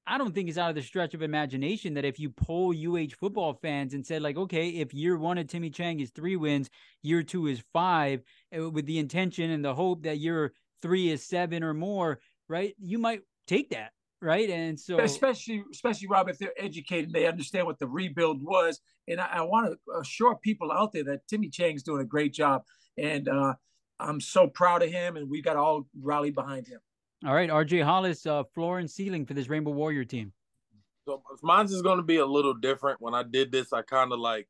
I 0.06 0.18
don't 0.18 0.32
think 0.32 0.48
it's 0.48 0.58
out 0.58 0.70
of 0.70 0.76
the 0.76 0.82
stretch 0.82 1.14
of 1.14 1.22
imagination 1.22 1.94
that 1.94 2.04
if 2.04 2.20
you 2.20 2.30
poll 2.30 2.72
UH 2.72 3.16
football 3.18 3.54
fans 3.54 3.92
and 3.92 4.06
said, 4.06 4.22
like, 4.22 4.36
okay, 4.36 4.68
if 4.68 4.94
year 4.94 5.16
one 5.18 5.36
of 5.36 5.48
Timmy 5.48 5.68
Chang 5.68 5.98
is 5.98 6.10
three 6.10 6.36
wins, 6.36 6.70
year 7.02 7.24
two 7.24 7.48
is 7.48 7.64
five, 7.72 8.22
eh, 8.52 8.60
with 8.60 8.86
the 8.86 9.00
intention 9.00 9.50
and 9.50 9.64
the 9.64 9.74
hope 9.74 10.04
that 10.04 10.18
year 10.18 10.52
three 10.82 11.10
is 11.10 11.24
seven 11.24 11.64
or 11.64 11.74
more, 11.74 12.20
right? 12.48 12.76
You 12.78 12.98
might 12.98 13.22
take 13.48 13.70
that 13.70 13.90
right? 14.20 14.48
And 14.48 14.78
so, 14.78 15.00
especially, 15.00 15.64
especially 15.72 16.08
Rob, 16.08 16.28
if 16.28 16.38
they're 16.38 16.52
educated, 16.58 17.12
they 17.12 17.26
understand 17.26 17.66
what 17.66 17.78
the 17.78 17.86
rebuild 17.86 18.42
was. 18.42 18.80
And 19.08 19.20
I, 19.20 19.26
I 19.26 19.42
want 19.42 19.72
to 19.72 20.00
assure 20.00 20.36
people 20.36 20.72
out 20.72 20.92
there 20.92 21.04
that 21.04 21.26
Timmy 21.28 21.48
Chang's 21.48 21.82
doing 21.82 22.00
a 22.00 22.06
great 22.06 22.32
job, 22.32 22.62
and 22.98 23.28
uh, 23.28 23.54
I'm 24.00 24.20
so 24.20 24.46
proud 24.46 24.82
of 24.82 24.90
him, 24.90 25.16
and 25.16 25.30
we 25.30 25.42
got 25.42 25.56
all 25.56 25.86
rallied 26.00 26.34
behind 26.34 26.66
him. 26.66 26.80
All 27.24 27.34
right, 27.34 27.48
RJ 27.48 27.82
Hollis, 27.82 28.26
uh, 28.26 28.44
floor 28.54 28.78
and 28.78 28.90
ceiling 28.90 29.24
for 29.24 29.34
this 29.34 29.48
Rainbow 29.48 29.70
Warrior 29.70 30.04
team. 30.04 30.32
So 31.06 31.22
mine's 31.42 31.72
is 31.72 31.82
going 31.82 31.98
to 31.98 32.04
be 32.04 32.16
a 32.16 32.26
little 32.26 32.54
different. 32.54 33.00
When 33.00 33.14
I 33.14 33.22
did 33.22 33.52
this, 33.52 33.72
I 33.72 33.82
kind 33.82 34.12
of 34.12 34.18
like 34.18 34.48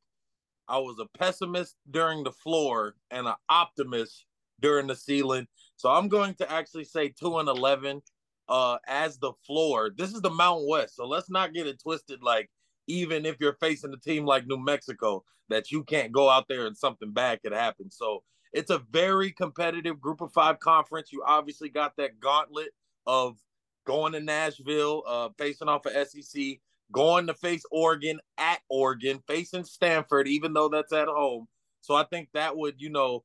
I 0.67 0.79
was 0.79 0.97
a 0.99 1.17
pessimist 1.17 1.75
during 1.89 2.23
the 2.23 2.31
floor 2.31 2.95
and 3.11 3.27
an 3.27 3.35
optimist 3.47 4.25
during 4.59 4.87
the 4.87 4.95
ceiling. 4.95 5.47
So 5.75 5.89
I'm 5.89 6.07
going 6.07 6.33
to 6.35 6.51
actually 6.51 6.83
say 6.83 7.09
two 7.09 7.37
and 7.37 7.47
eleven 7.47 8.01
uh 8.49 8.77
as 8.87 9.17
the 9.17 9.33
floor. 9.45 9.91
This 9.95 10.13
is 10.13 10.21
the 10.21 10.29
Mountain 10.29 10.67
West, 10.69 10.95
so 10.95 11.07
let's 11.07 11.29
not 11.29 11.53
get 11.53 11.67
it 11.67 11.81
twisted. 11.81 12.23
Like 12.23 12.49
even 12.87 13.25
if 13.25 13.37
you're 13.39 13.57
facing 13.59 13.93
a 13.93 13.97
team 13.97 14.25
like 14.25 14.47
New 14.47 14.57
Mexico, 14.57 15.23
that 15.49 15.71
you 15.71 15.83
can't 15.83 16.11
go 16.11 16.29
out 16.29 16.47
there 16.47 16.65
and 16.65 16.77
something 16.77 17.11
bad 17.11 17.41
could 17.41 17.53
happen. 17.53 17.89
So 17.89 18.23
it's 18.53 18.71
a 18.71 18.81
very 18.91 19.31
competitive 19.31 19.99
Group 19.99 20.21
of 20.21 20.31
Five 20.33 20.59
conference. 20.59 21.11
You 21.11 21.23
obviously 21.25 21.69
got 21.69 21.95
that 21.97 22.19
gauntlet 22.19 22.69
of 23.05 23.37
going 23.85 24.13
to 24.13 24.19
Nashville, 24.19 25.03
uh, 25.07 25.29
facing 25.37 25.69
off 25.69 25.85
of 25.85 26.07
SEC, 26.07 26.59
going 26.91 27.27
to 27.27 27.33
face 27.33 27.63
Oregon 27.71 28.19
at 28.37 28.59
Oregon, 28.69 29.21
facing 29.27 29.63
Stanford, 29.63 30.27
even 30.27 30.53
though 30.53 30.69
that's 30.69 30.93
at 30.93 31.07
home. 31.07 31.47
So 31.81 31.95
I 31.95 32.03
think 32.03 32.29
that 32.33 32.55
would, 32.55 32.75
you 32.81 32.89
know, 32.89 33.23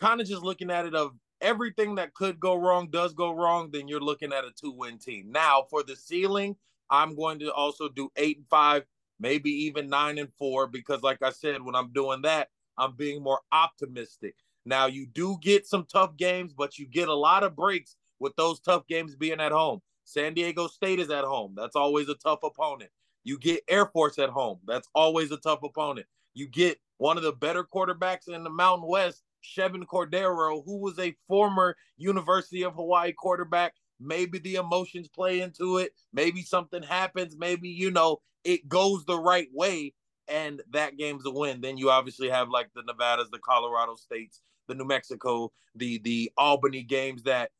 kind 0.00 0.20
of 0.20 0.26
just 0.26 0.42
looking 0.42 0.70
at 0.70 0.86
it 0.86 0.94
of 0.94 1.12
everything 1.40 1.94
that 1.96 2.14
could 2.14 2.40
go 2.40 2.54
wrong 2.54 2.88
does 2.90 3.12
go 3.12 3.32
wrong, 3.32 3.70
then 3.70 3.88
you're 3.88 4.00
looking 4.00 4.32
at 4.32 4.44
a 4.44 4.50
two 4.50 4.72
win 4.72 4.98
team. 4.98 5.30
Now, 5.30 5.64
for 5.70 5.82
the 5.82 5.96
ceiling, 5.96 6.56
I'm 6.90 7.14
going 7.14 7.38
to 7.40 7.52
also 7.52 7.88
do 7.88 8.10
eight 8.16 8.38
and 8.38 8.48
five, 8.48 8.84
maybe 9.18 9.50
even 9.50 9.88
nine 9.88 10.18
and 10.18 10.32
four, 10.38 10.66
because, 10.66 11.02
like 11.02 11.22
I 11.22 11.30
said, 11.30 11.62
when 11.62 11.74
I'm 11.74 11.92
doing 11.92 12.22
that, 12.22 12.48
I'm 12.76 12.96
being 12.96 13.22
more 13.22 13.40
optimistic. 13.52 14.34
Now, 14.64 14.86
you 14.86 15.06
do 15.06 15.38
get 15.40 15.66
some 15.66 15.86
tough 15.90 16.16
games, 16.16 16.52
but 16.52 16.78
you 16.78 16.86
get 16.86 17.08
a 17.08 17.14
lot 17.14 17.42
of 17.44 17.56
breaks 17.56 17.96
with 18.18 18.34
those 18.36 18.60
tough 18.60 18.86
games 18.86 19.16
being 19.16 19.40
at 19.40 19.52
home. 19.52 19.80
San 20.04 20.34
Diego 20.34 20.66
State 20.66 20.98
is 20.98 21.10
at 21.10 21.24
home. 21.24 21.54
That's 21.56 21.76
always 21.76 22.08
a 22.08 22.14
tough 22.16 22.40
opponent. 22.42 22.90
You 23.24 23.38
get 23.38 23.62
Air 23.68 23.86
Force 23.86 24.18
at 24.18 24.30
home. 24.30 24.58
That's 24.66 24.88
always 24.94 25.30
a 25.30 25.36
tough 25.36 25.62
opponent. 25.62 26.06
You 26.34 26.46
get 26.48 26.78
one 26.98 27.16
of 27.16 27.22
the 27.22 27.32
better 27.32 27.64
quarterbacks 27.64 28.28
in 28.28 28.44
the 28.44 28.50
Mountain 28.50 28.88
West 28.88 29.22
Chevan 29.42 29.84
Cordeiro, 29.86 30.62
who 30.64 30.78
was 30.78 30.98
a 30.98 31.16
former 31.28 31.76
University 31.96 32.64
of 32.64 32.74
Hawaii 32.74 33.12
quarterback. 33.12 33.74
Maybe 34.00 34.38
the 34.38 34.54
emotions 34.54 35.08
play 35.08 35.40
into 35.40 35.78
it. 35.78 35.92
Maybe 36.12 36.42
something 36.42 36.82
happens. 36.82 37.36
Maybe, 37.38 37.68
you 37.68 37.90
know, 37.90 38.18
it 38.44 38.68
goes 38.68 39.04
the 39.04 39.18
right 39.18 39.48
way 39.52 39.94
and 40.30 40.62
that 40.70 40.96
game's 40.96 41.26
a 41.26 41.30
win. 41.30 41.60
Then 41.60 41.76
you 41.76 41.90
obviously 41.90 42.30
have 42.30 42.48
like 42.48 42.70
the 42.74 42.82
Nevadas, 42.82 43.28
the 43.30 43.38
Colorado 43.38 43.96
States, 43.96 44.40
the 44.68 44.74
New 44.74 44.84
Mexico, 44.84 45.52
the 45.74 45.98
the 45.98 46.30
Albany 46.38 46.82
games 46.82 47.24
that 47.24 47.50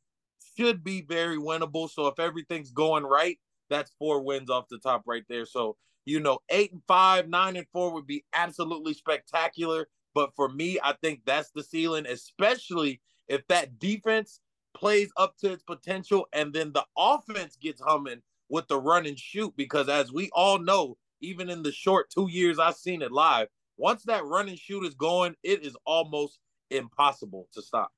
should 0.56 0.82
be 0.82 1.02
very 1.02 1.36
winnable. 1.36 1.90
So 1.90 2.06
if 2.06 2.18
everything's 2.18 2.70
going 2.70 3.04
right, 3.04 3.38
that's 3.68 3.92
four 3.98 4.22
wins 4.22 4.50
off 4.50 4.68
the 4.70 4.78
top 4.78 5.02
right 5.06 5.24
there. 5.28 5.46
So, 5.46 5.76
you 6.04 6.20
know, 6.20 6.38
eight 6.48 6.72
and 6.72 6.82
five, 6.86 7.28
nine 7.28 7.56
and 7.56 7.66
four 7.72 7.92
would 7.92 8.06
be 8.06 8.24
absolutely 8.32 8.94
spectacular. 8.94 9.88
But 10.14 10.34
for 10.34 10.48
me, 10.48 10.78
I 10.82 10.94
think 11.02 11.22
that's 11.24 11.50
the 11.50 11.62
ceiling, 11.62 12.06
especially 12.06 13.00
if 13.28 13.46
that 13.48 13.78
defense 13.78 14.40
plays 14.74 15.10
up 15.16 15.36
to 15.38 15.52
its 15.52 15.62
potential 15.62 16.26
and 16.32 16.52
then 16.52 16.72
the 16.72 16.84
offense 16.96 17.56
gets 17.56 17.80
humming 17.80 18.22
with 18.48 18.66
the 18.68 18.78
run 18.78 19.06
and 19.06 19.18
shoot. 19.18 19.54
Because 19.56 19.88
as 19.88 20.12
we 20.12 20.30
all 20.32 20.58
know, 20.58 20.96
even 21.20 21.50
in 21.50 21.62
the 21.62 21.72
short 21.72 22.10
two 22.10 22.28
years 22.30 22.58
I've 22.58 22.76
seen 22.76 23.02
it 23.02 23.12
live, 23.12 23.48
once 23.76 24.04
that 24.04 24.24
run 24.24 24.48
and 24.48 24.58
shoot 24.58 24.84
is 24.84 24.94
going, 24.94 25.34
it 25.42 25.64
is 25.64 25.76
almost 25.86 26.38
impossible 26.70 27.48
to 27.54 27.62
stop. 27.62 27.90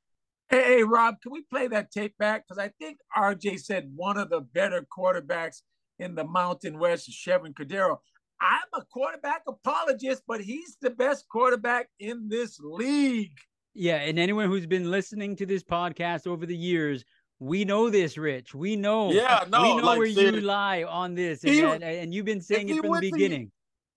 Hey, 0.48 0.64
hey 0.64 0.82
Rob, 0.82 1.16
can 1.22 1.32
we 1.32 1.42
play 1.42 1.66
that 1.68 1.90
tape 1.90 2.16
back? 2.18 2.44
Because 2.46 2.58
I 2.58 2.70
think 2.78 2.98
RJ 3.16 3.60
said 3.60 3.90
one 3.94 4.18
of 4.18 4.30
the 4.30 4.40
better 4.40 4.86
quarterbacks 4.96 5.62
in 5.98 6.14
the 6.14 6.24
Mountain 6.24 6.78
West 6.78 7.08
is 7.08 7.14
Chevan 7.14 7.54
Cordeiro. 7.54 7.98
I'm 8.42 8.80
a 8.80 8.84
quarterback 8.84 9.42
apologist, 9.46 10.24
but 10.26 10.40
he's 10.40 10.76
the 10.80 10.90
best 10.90 11.28
quarterback 11.28 11.88
in 12.00 12.28
this 12.28 12.58
league. 12.60 13.38
Yeah, 13.72 13.96
and 13.96 14.18
anyone 14.18 14.48
who's 14.48 14.66
been 14.66 14.90
listening 14.90 15.36
to 15.36 15.46
this 15.46 15.62
podcast 15.62 16.26
over 16.26 16.44
the 16.44 16.56
years, 16.56 17.04
we 17.38 17.64
know 17.64 17.88
this, 17.88 18.18
Rich. 18.18 18.52
We 18.52 18.74
know. 18.74 19.12
Yeah, 19.12 19.44
no, 19.48 19.62
we 19.62 19.76
know 19.76 19.86
like, 19.86 19.98
where 19.98 20.06
you 20.06 20.40
lie 20.40 20.82
on 20.82 21.14
this, 21.14 21.44
and, 21.44 21.52
he, 21.52 21.60
and, 21.62 21.84
and, 21.84 22.12
you've 22.12 22.26
been 22.26 22.40
saying 22.40 22.68
it 22.68 22.80
from 22.80 22.92
the 23.00 23.10
beginning. 23.12 23.52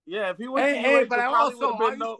yeah, 0.06 0.30
if 0.30 0.36
he 0.36 0.46
went 0.46 0.76
hey, 0.76 0.82
to 0.82 0.88
hey, 0.88 1.04
but 1.04 1.18
I 1.18 1.26
also, 1.26 1.76
I 1.80 1.96
no... 1.96 2.18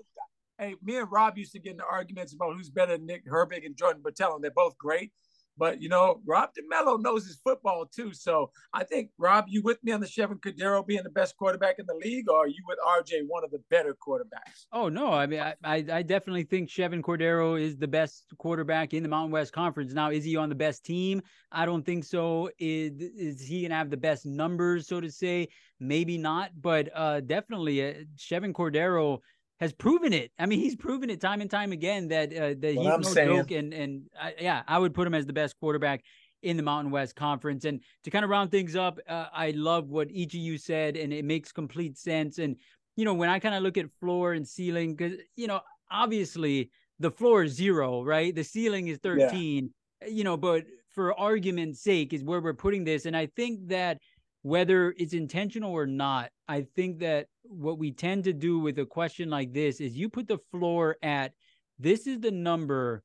hey, 0.59 0.75
me 0.83 0.97
and 0.97 1.11
Rob 1.11 1.39
used 1.39 1.53
to 1.53 1.61
get 1.61 1.73
into 1.73 1.85
arguments 1.85 2.35
about 2.35 2.55
who's 2.57 2.71
better 2.71 2.97
than 2.97 3.07
Nick 3.07 3.25
Herbig 3.25 3.65
and 3.65 3.77
Jordan 3.77 4.03
Botelho. 4.03 4.41
They're 4.41 4.51
both 4.51 4.77
great. 4.77 5.13
But 5.59 5.81
you 5.81 5.89
know, 5.89 6.21
Rob 6.27 6.51
DeMello 6.55 7.01
knows 7.01 7.27
his 7.27 7.37
football 7.37 7.87
too. 7.87 8.13
So 8.13 8.51
I 8.73 8.85
think 8.85 9.11
Rob, 9.19 9.47
you 9.49 9.63
with 9.63 9.83
me 9.83 9.93
on 9.93 10.01
the 10.01 10.07
Chevan 10.07 10.41
Cordeiro 10.41 10.87
being 10.87 11.03
the 11.03 11.11
best 11.11 11.37
quarterback 11.37 11.79
in 11.79 11.87
the 11.87 11.95
league, 11.95 12.29
or 12.29 12.45
are 12.45 12.49
you 12.49 12.63
with 12.67 12.79
RJ, 12.87 13.23
one 13.27 13.45
of 13.45 13.51
the 13.51 13.61
better 13.71 13.97
quarterbacks? 14.07 14.67
Oh 14.73 14.89
no, 14.89 15.13
I 15.13 15.27
mean 15.27 15.41
I, 15.41 15.55
I 15.65 16.03
definitely 16.03 16.45
think 16.45 16.69
Chevan 16.69 17.03
Cordeiro 17.03 17.61
is 17.61 17.77
the 17.77 17.89
best 17.89 18.25
quarterback 18.39 18.95
in 18.95 19.03
the 19.03 19.09
Mountain 19.09 19.33
West 19.33 19.53
Conference. 19.53 19.93
Now, 19.93 20.11
is 20.11 20.25
he 20.25 20.37
on 20.37 20.49
the 20.49 20.55
best 20.55 20.85
team? 20.85 21.23
I 21.53 21.67
don't 21.67 21.85
think 21.85 22.05
so. 22.05 22.51
Is 22.59 23.01
is 23.01 23.41
he 23.41 23.63
gonna 23.63 23.75
have 23.75 23.91
the 23.91 23.97
best 23.97 24.27
numbers, 24.27 24.87
so 24.87 25.01
to 25.01 25.11
say? 25.11 25.49
Maybe 25.79 26.17
not, 26.17 26.51
but 26.61 26.89
uh, 26.95 27.21
definitely 27.21 27.87
uh, 27.87 27.95
Chevan 28.17 28.53
Cordeiro 28.53 29.19
has 29.61 29.73
proven 29.73 30.13
it. 30.13 30.33
I 30.39 30.47
mean, 30.47 30.61
he's 30.61 30.77
proven 30.77 31.11
it 31.11 31.21
time 31.21 31.41
and 31.41 31.51
time 31.51 31.73
again 31.73 32.09
that 32.09 32.33
uh, 32.33 32.55
that 32.61 32.75
he's 32.77 32.87
I'm 32.87 33.01
no 33.01 33.09
saying. 33.09 33.37
joke. 33.37 33.51
And 33.51 33.73
and 33.73 34.03
uh, 34.21 34.31
yeah, 34.39 34.63
I 34.69 34.79
would 34.79 34.95
put 34.95 35.07
him 35.07 35.15
as 35.15 35.27
the 35.27 35.33
best 35.33 35.59
quarterback 35.59 36.03
in 36.43 36.57
the 36.57 36.63
Mountain 36.63 36.93
West 36.93 37.17
Conference. 37.17 37.65
And 37.65 37.81
to 38.05 38.11
kind 38.11 38.25
of 38.25 38.31
round 38.31 38.51
things 38.51 38.77
up, 38.77 38.99
uh, 39.09 39.27
I 39.33 39.51
love 39.53 39.89
what 39.89 40.11
each 40.11 40.35
of 40.35 40.41
you 40.41 40.59
said, 40.59 40.97
and 40.97 41.13
it 41.13 41.25
makes 41.25 41.53
complete 41.53 41.97
sense. 41.99 42.39
And 42.39 42.57
you 42.97 43.05
know, 43.05 43.15
when 43.15 43.29
I 43.29 43.39
kind 43.39 43.55
of 43.55 43.63
look 43.63 43.79
at 43.79 43.87
floor 44.01 44.33
and 44.33 44.47
ceiling, 44.47 44.95
because 44.95 45.19
you 45.37 45.47
know, 45.47 45.61
obviously 45.91 46.71
the 46.99 47.11
floor 47.11 47.45
is 47.45 47.53
zero, 47.53 48.03
right? 48.03 48.35
The 48.35 48.45
ceiling 48.45 48.89
is 48.89 48.99
thirteen. 48.99 49.71
Yeah. 50.03 50.09
You 50.09 50.25
know, 50.25 50.37
but 50.37 50.65
for 50.91 51.19
argument's 51.19 51.81
sake, 51.81 52.13
is 52.13 52.23
where 52.23 52.41
we're 52.41 52.55
putting 52.55 52.85
this. 52.85 53.07
And 53.07 53.17
I 53.17 53.27
think 53.37 53.69
that 53.69 53.99
whether 54.43 54.95
it's 54.97 55.15
intentional 55.15 55.73
or 55.73 55.87
not, 55.87 56.31
I 56.47 56.67
think 56.77 57.01
that 57.01 57.27
what 57.49 57.79
we 57.79 57.93
tend 57.93 58.25
to 58.25 58.33
do 58.33 58.59
with 58.59 58.79
a 58.79 58.87
question 58.87 59.31
like 59.31 59.53
this 59.53 59.81
is 59.81 59.97
you 59.97 60.09
put 60.09 60.29
the 60.29 60.39
floor 60.51 60.97
at 61.03 61.33
this 61.79 62.07
is 62.07 62.21
the 62.21 62.31
number 62.31 63.03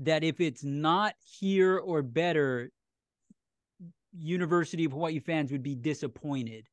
that 0.00 0.24
if 0.24 0.40
it's 0.40 0.64
not 0.64 1.14
here 1.38 1.78
or 1.78 2.02
better, 2.02 2.70
University 4.16 4.84
of 4.84 4.92
Hawaii 4.92 5.18
fans 5.18 5.52
would 5.52 5.62
be 5.62 5.74
disappointed, 5.74 6.66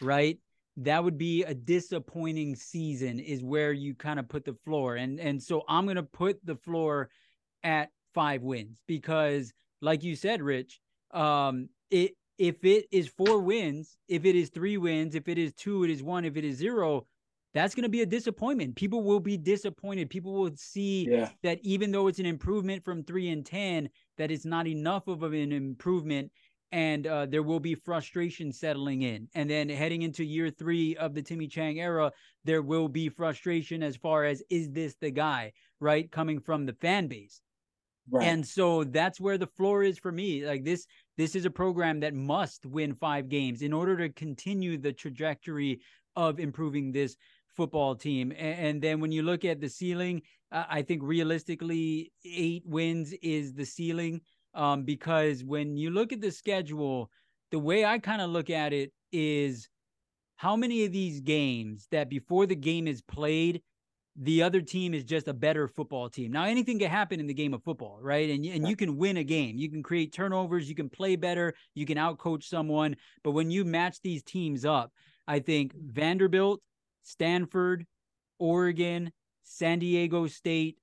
right? 0.00 0.38
That 0.78 1.02
would 1.02 1.18
be 1.18 1.44
a 1.44 1.54
disappointing 1.54 2.54
season, 2.54 3.18
is 3.18 3.42
where 3.42 3.72
you 3.72 3.94
kind 3.94 4.18
of 4.18 4.28
put 4.28 4.44
the 4.44 4.54
floor. 4.64 4.96
And 4.96 5.18
and 5.18 5.42
so 5.42 5.62
I'm 5.68 5.86
gonna 5.86 6.02
put 6.02 6.44
the 6.44 6.56
floor 6.56 7.10
at 7.64 7.90
five 8.14 8.42
wins 8.42 8.80
because, 8.86 9.52
like 9.80 10.04
you 10.04 10.14
said, 10.14 10.40
Rich, 10.40 10.80
um, 11.12 11.68
it 11.90 12.12
if 12.38 12.64
it 12.64 12.86
is 12.92 13.08
four 13.08 13.40
wins, 13.40 13.96
if 14.08 14.24
it 14.24 14.36
is 14.36 14.48
three 14.50 14.76
wins, 14.76 15.14
if 15.14 15.28
it 15.28 15.38
is 15.38 15.52
two, 15.54 15.84
it 15.84 15.90
is 15.90 16.02
one, 16.02 16.24
if 16.24 16.36
it 16.36 16.44
is 16.44 16.56
zero, 16.56 17.06
that's 17.54 17.74
going 17.74 17.82
to 17.84 17.88
be 17.88 18.02
a 18.02 18.06
disappointment. 18.06 18.76
People 18.76 19.02
will 19.02 19.20
be 19.20 19.36
disappointed. 19.36 20.10
People 20.10 20.32
will 20.32 20.52
see 20.54 21.08
yeah. 21.10 21.30
that 21.42 21.58
even 21.62 21.90
though 21.90 22.06
it's 22.06 22.18
an 22.18 22.26
improvement 22.26 22.84
from 22.84 23.02
three 23.02 23.30
and 23.30 23.44
10, 23.44 23.88
that 24.18 24.30
it's 24.30 24.44
not 24.44 24.66
enough 24.66 25.08
of 25.08 25.22
an 25.22 25.52
improvement. 25.52 26.30
And 26.70 27.06
uh, 27.06 27.24
there 27.24 27.42
will 27.42 27.60
be 27.60 27.74
frustration 27.74 28.52
settling 28.52 29.02
in. 29.02 29.28
And 29.34 29.48
then 29.48 29.70
heading 29.70 30.02
into 30.02 30.22
year 30.22 30.50
three 30.50 30.94
of 30.96 31.14
the 31.14 31.22
Timmy 31.22 31.48
Chang 31.48 31.80
era, 31.80 32.12
there 32.44 32.60
will 32.60 32.88
be 32.88 33.08
frustration 33.08 33.82
as 33.82 33.96
far 33.96 34.24
as 34.24 34.42
is 34.50 34.70
this 34.70 34.94
the 35.00 35.10
guy, 35.10 35.52
right? 35.80 36.10
Coming 36.12 36.40
from 36.40 36.66
the 36.66 36.74
fan 36.74 37.06
base. 37.06 37.40
Right. 38.10 38.26
And 38.26 38.46
so 38.46 38.84
that's 38.84 39.20
where 39.20 39.38
the 39.38 39.46
floor 39.46 39.82
is 39.82 39.98
for 39.98 40.12
me. 40.12 40.46
Like 40.46 40.64
this, 40.64 40.86
this 41.18 41.34
is 41.34 41.44
a 41.44 41.50
program 41.50 42.00
that 42.00 42.14
must 42.14 42.64
win 42.64 42.94
five 42.94 43.28
games 43.28 43.60
in 43.62 43.72
order 43.72 43.96
to 43.96 44.08
continue 44.08 44.78
the 44.78 44.92
trajectory 44.92 45.80
of 46.14 46.38
improving 46.38 46.92
this 46.92 47.16
football 47.56 47.96
team. 47.96 48.32
And, 48.38 48.80
then 48.80 49.00
when 49.00 49.10
you 49.10 49.22
look 49.22 49.44
at 49.44 49.60
the 49.60 49.68
ceiling, 49.68 50.22
uh, 50.52 50.64
I 50.70 50.82
think 50.82 51.02
realistically, 51.02 52.12
eight 52.24 52.62
wins 52.64 53.12
is 53.20 53.52
the 53.52 53.66
ceiling. 53.66 54.20
Um, 54.54 54.84
because 54.84 55.44
when 55.44 55.76
you 55.76 55.90
look 55.90 56.12
at 56.12 56.20
the 56.20 56.30
schedule, 56.30 57.10
the 57.50 57.58
way 57.58 57.84
I 57.84 57.98
kind 57.98 58.22
of 58.22 58.30
look 58.30 58.48
at 58.48 58.72
it 58.72 58.92
is 59.12 59.68
how 60.36 60.54
many 60.54 60.84
of 60.84 60.92
these 60.92 61.20
games 61.20 61.88
that 61.90 62.08
before 62.08 62.46
the 62.46 62.56
game 62.56 62.86
is 62.86 63.02
played, 63.02 63.60
the 64.20 64.42
other 64.42 64.60
team 64.60 64.94
is 64.94 65.04
just 65.04 65.28
a 65.28 65.32
better 65.32 65.68
football 65.68 66.08
team. 66.08 66.32
Now, 66.32 66.44
anything 66.44 66.80
can 66.80 66.90
happen 66.90 67.20
in 67.20 67.28
the 67.28 67.34
game 67.34 67.54
of 67.54 67.62
football, 67.62 68.00
right? 68.02 68.28
And, 68.30 68.44
and 68.44 68.68
you 68.68 68.74
can 68.74 68.96
win 68.96 69.16
a 69.16 69.24
game. 69.24 69.56
You 69.56 69.70
can 69.70 69.82
create 69.82 70.12
turnovers. 70.12 70.68
You 70.68 70.74
can 70.74 70.88
play 70.88 71.14
better. 71.14 71.54
You 71.74 71.86
can 71.86 71.98
outcoach 71.98 72.42
someone. 72.44 72.96
But 73.22 73.30
when 73.30 73.50
you 73.50 73.64
match 73.64 74.00
these 74.02 74.24
teams 74.24 74.64
up, 74.64 74.92
I 75.28 75.38
think 75.38 75.72
Vanderbilt, 75.74 76.60
Stanford, 77.02 77.86
Oregon, 78.40 79.12
San 79.44 79.78
Diego 79.78 80.26
State, 80.26 80.78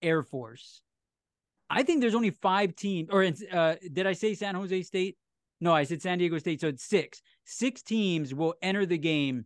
Air 0.00 0.22
Force. 0.22 0.80
I 1.68 1.82
think 1.82 2.00
there's 2.00 2.14
only 2.14 2.30
five 2.30 2.74
teams, 2.74 3.10
or 3.10 3.24
uh, 3.52 3.74
did 3.92 4.06
I 4.06 4.12
say 4.14 4.34
San 4.34 4.54
Jose 4.54 4.82
State? 4.82 5.18
No, 5.60 5.74
I 5.74 5.84
said 5.84 6.00
San 6.00 6.18
Diego 6.18 6.38
State. 6.38 6.60
So 6.62 6.68
it's 6.68 6.84
six. 6.84 7.20
Six 7.44 7.82
teams 7.82 8.32
will 8.32 8.54
enter 8.62 8.86
the 8.86 8.98
game 8.98 9.44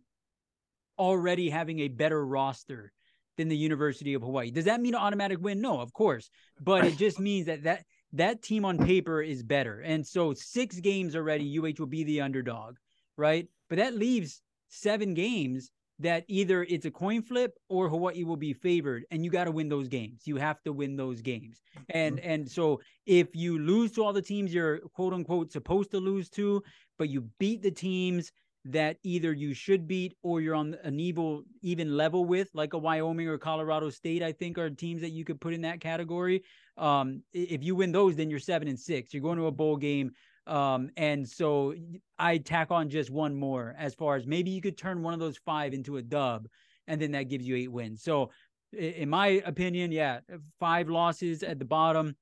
already 0.97 1.49
having 1.49 1.79
a 1.79 1.87
better 1.87 2.25
roster 2.25 2.93
than 3.41 3.49
the 3.49 3.57
University 3.57 4.13
of 4.13 4.21
Hawaii. 4.21 4.51
Does 4.51 4.65
that 4.65 4.81
mean 4.81 4.93
an 4.93 5.01
automatic 5.01 5.39
win? 5.41 5.59
No, 5.61 5.79
of 5.81 5.91
course. 5.93 6.29
But 6.59 6.85
it 6.85 6.95
just 6.97 7.19
means 7.19 7.47
that 7.47 7.63
that 7.63 7.83
that 8.13 8.43
team 8.43 8.65
on 8.65 8.77
paper 8.77 9.21
is 9.21 9.41
better. 9.41 9.79
And 9.79 10.05
so 10.05 10.33
six 10.33 10.79
games 10.79 11.15
already, 11.15 11.57
UH 11.57 11.79
will 11.79 11.87
be 11.87 12.03
the 12.03 12.21
underdog, 12.21 12.75
right? 13.17 13.47
But 13.69 13.79
that 13.79 13.95
leaves 13.95 14.41
seven 14.67 15.13
games 15.13 15.71
that 15.99 16.23
either 16.27 16.63
it's 16.63 16.85
a 16.85 16.91
coin 16.91 17.21
flip 17.21 17.53
or 17.69 17.89
Hawaii 17.89 18.23
will 18.23 18.37
be 18.37 18.53
favored 18.53 19.05
and 19.11 19.23
you 19.23 19.31
got 19.31 19.45
to 19.45 19.51
win 19.51 19.69
those 19.69 19.87
games. 19.87 20.21
You 20.25 20.37
have 20.37 20.61
to 20.63 20.73
win 20.73 20.95
those 20.95 21.21
games. 21.21 21.61
And 21.89 22.17
mm-hmm. 22.17 22.29
and 22.29 22.51
so 22.51 22.81
if 23.05 23.35
you 23.35 23.59
lose 23.59 23.91
to 23.93 24.03
all 24.03 24.13
the 24.13 24.21
teams 24.21 24.53
you're 24.53 24.79
quote 24.95 25.13
unquote 25.13 25.51
supposed 25.51 25.91
to 25.91 25.99
lose 25.99 26.29
to, 26.31 26.61
but 26.97 27.09
you 27.09 27.29
beat 27.39 27.61
the 27.61 27.71
teams 27.71 28.31
that 28.65 28.97
either 29.03 29.33
you 29.33 29.53
should 29.53 29.87
beat 29.87 30.15
or 30.21 30.39
you're 30.39 30.55
on 30.55 30.75
an 30.83 30.99
evil 30.99 31.43
even 31.61 31.97
level 31.97 32.25
with 32.25 32.49
like 32.53 32.73
a 32.73 32.77
Wyoming 32.77 33.27
or 33.27 33.37
Colorado 33.37 33.89
State 33.89 34.21
I 34.21 34.31
think 34.31 34.57
are 34.57 34.69
teams 34.69 35.01
that 35.01 35.09
you 35.09 35.25
could 35.25 35.41
put 35.41 35.53
in 35.53 35.61
that 35.61 35.81
category. 35.81 36.43
Um 36.77 37.23
if 37.33 37.63
you 37.63 37.75
win 37.75 37.91
those 37.91 38.15
then 38.15 38.29
you're 38.29 38.39
7 38.39 38.67
and 38.67 38.79
6. 38.79 39.13
You're 39.13 39.23
going 39.23 39.39
to 39.39 39.47
a 39.47 39.51
bowl 39.51 39.77
game 39.77 40.11
um, 40.47 40.89
and 40.97 41.27
so 41.27 41.75
I 42.17 42.37
tack 42.37 42.71
on 42.71 42.89
just 42.89 43.09
one 43.09 43.35
more 43.35 43.75
as 43.77 43.93
far 43.93 44.15
as 44.15 44.25
maybe 44.25 44.51
you 44.51 44.61
could 44.61 44.77
turn 44.77 45.03
one 45.03 45.13
of 45.13 45.19
those 45.19 45.37
five 45.37 45.73
into 45.73 45.97
a 45.97 46.01
dub, 46.01 46.47
and 46.87 47.01
then 47.01 47.11
that 47.11 47.29
gives 47.29 47.47
you 47.47 47.55
eight 47.55 47.71
wins. 47.71 48.03
So, 48.03 48.31
in 48.73 49.09
my 49.09 49.41
opinion, 49.45 49.91
yeah, 49.91 50.21
five 50.59 50.89
losses 50.89 51.43
at 51.43 51.59
the 51.59 51.65
bottom, 51.65 52.15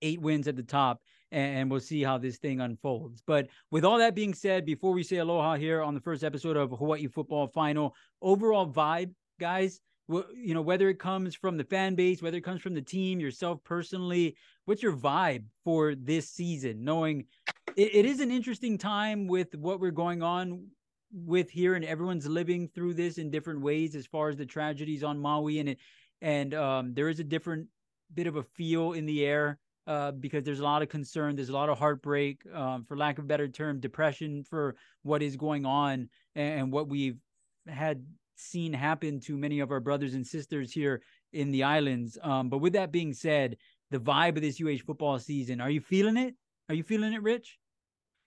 eight 0.00 0.20
wins 0.20 0.48
at 0.48 0.56
the 0.56 0.62
top, 0.62 1.02
and 1.32 1.70
we'll 1.70 1.80
see 1.80 2.02
how 2.02 2.18
this 2.18 2.36
thing 2.36 2.60
unfolds. 2.60 3.22
But 3.26 3.48
with 3.70 3.84
all 3.84 3.98
that 3.98 4.14
being 4.14 4.34
said, 4.34 4.66
before 4.66 4.92
we 4.92 5.02
say 5.02 5.16
aloha 5.16 5.56
here 5.56 5.82
on 5.82 5.94
the 5.94 6.00
first 6.00 6.22
episode 6.22 6.56
of 6.56 6.70
Hawaii 6.70 7.08
Football 7.08 7.48
Final, 7.48 7.94
overall 8.20 8.70
vibe, 8.70 9.12
guys, 9.40 9.80
you 10.08 10.52
know, 10.52 10.60
whether 10.60 10.90
it 10.90 10.98
comes 10.98 11.34
from 11.34 11.56
the 11.56 11.64
fan 11.64 11.94
base, 11.94 12.20
whether 12.20 12.36
it 12.36 12.44
comes 12.44 12.60
from 12.60 12.74
the 12.74 12.82
team, 12.82 13.18
yourself 13.18 13.64
personally, 13.64 14.36
what's 14.66 14.82
your 14.82 14.94
vibe 14.94 15.44
for 15.64 15.94
this 15.94 16.28
season? 16.28 16.84
Knowing 16.84 17.24
it, 17.76 17.94
it 17.94 18.04
is 18.04 18.20
an 18.20 18.30
interesting 18.30 18.76
time 18.76 19.26
with 19.26 19.54
what 19.54 19.80
we're 19.80 19.90
going 19.90 20.22
on 20.22 20.66
with 21.14 21.50
here, 21.50 21.74
and 21.74 21.84
everyone's 21.84 22.26
living 22.26 22.68
through 22.74 22.94
this 22.94 23.16
in 23.16 23.30
different 23.30 23.62
ways 23.62 23.94
as 23.94 24.06
far 24.06 24.28
as 24.28 24.36
the 24.36 24.46
tragedies 24.46 25.02
on 25.02 25.18
Maui, 25.18 25.60
and 25.60 25.70
it, 25.70 25.78
and 26.20 26.52
um, 26.52 26.94
there 26.94 27.08
is 27.08 27.20
a 27.20 27.24
different 27.24 27.68
bit 28.12 28.26
of 28.26 28.36
a 28.36 28.42
feel 28.42 28.92
in 28.92 29.06
the 29.06 29.24
air 29.24 29.58
uh, 29.86 30.12
because 30.12 30.44
there's 30.44 30.60
a 30.60 30.64
lot 30.64 30.82
of 30.82 30.88
concern, 30.88 31.36
there's 31.36 31.48
a 31.48 31.54
lot 31.54 31.68
of 31.68 31.78
heartbreak, 31.78 32.42
um, 32.54 32.84
for 32.84 32.96
lack 32.96 33.18
of 33.18 33.24
a 33.24 33.26
better 33.26 33.48
term, 33.48 33.80
depression 33.80 34.44
for 34.44 34.76
what 35.02 35.22
is 35.22 35.36
going 35.36 35.66
on 35.66 36.08
and, 36.34 36.60
and 36.60 36.72
what 36.72 36.88
we've 36.88 37.18
had 37.66 38.04
seen 38.36 38.72
happen 38.72 39.20
to 39.20 39.36
many 39.36 39.60
of 39.60 39.70
our 39.70 39.80
brothers 39.80 40.14
and 40.14 40.26
sisters 40.26 40.72
here 40.72 41.02
in 41.32 41.50
the 41.50 41.62
islands. 41.62 42.18
Um, 42.22 42.48
but 42.48 42.58
with 42.58 42.74
that 42.74 42.92
being 42.92 43.12
said, 43.12 43.56
the 43.90 43.98
vibe 43.98 44.36
of 44.36 44.42
this 44.42 44.60
UH 44.60 44.84
football 44.86 45.18
season, 45.18 45.60
are 45.60 45.70
you 45.70 45.80
feeling 45.80 46.16
it? 46.16 46.34
Are 46.68 46.74
you 46.74 46.82
feeling 46.82 47.12
it, 47.12 47.22
Rich? 47.22 47.58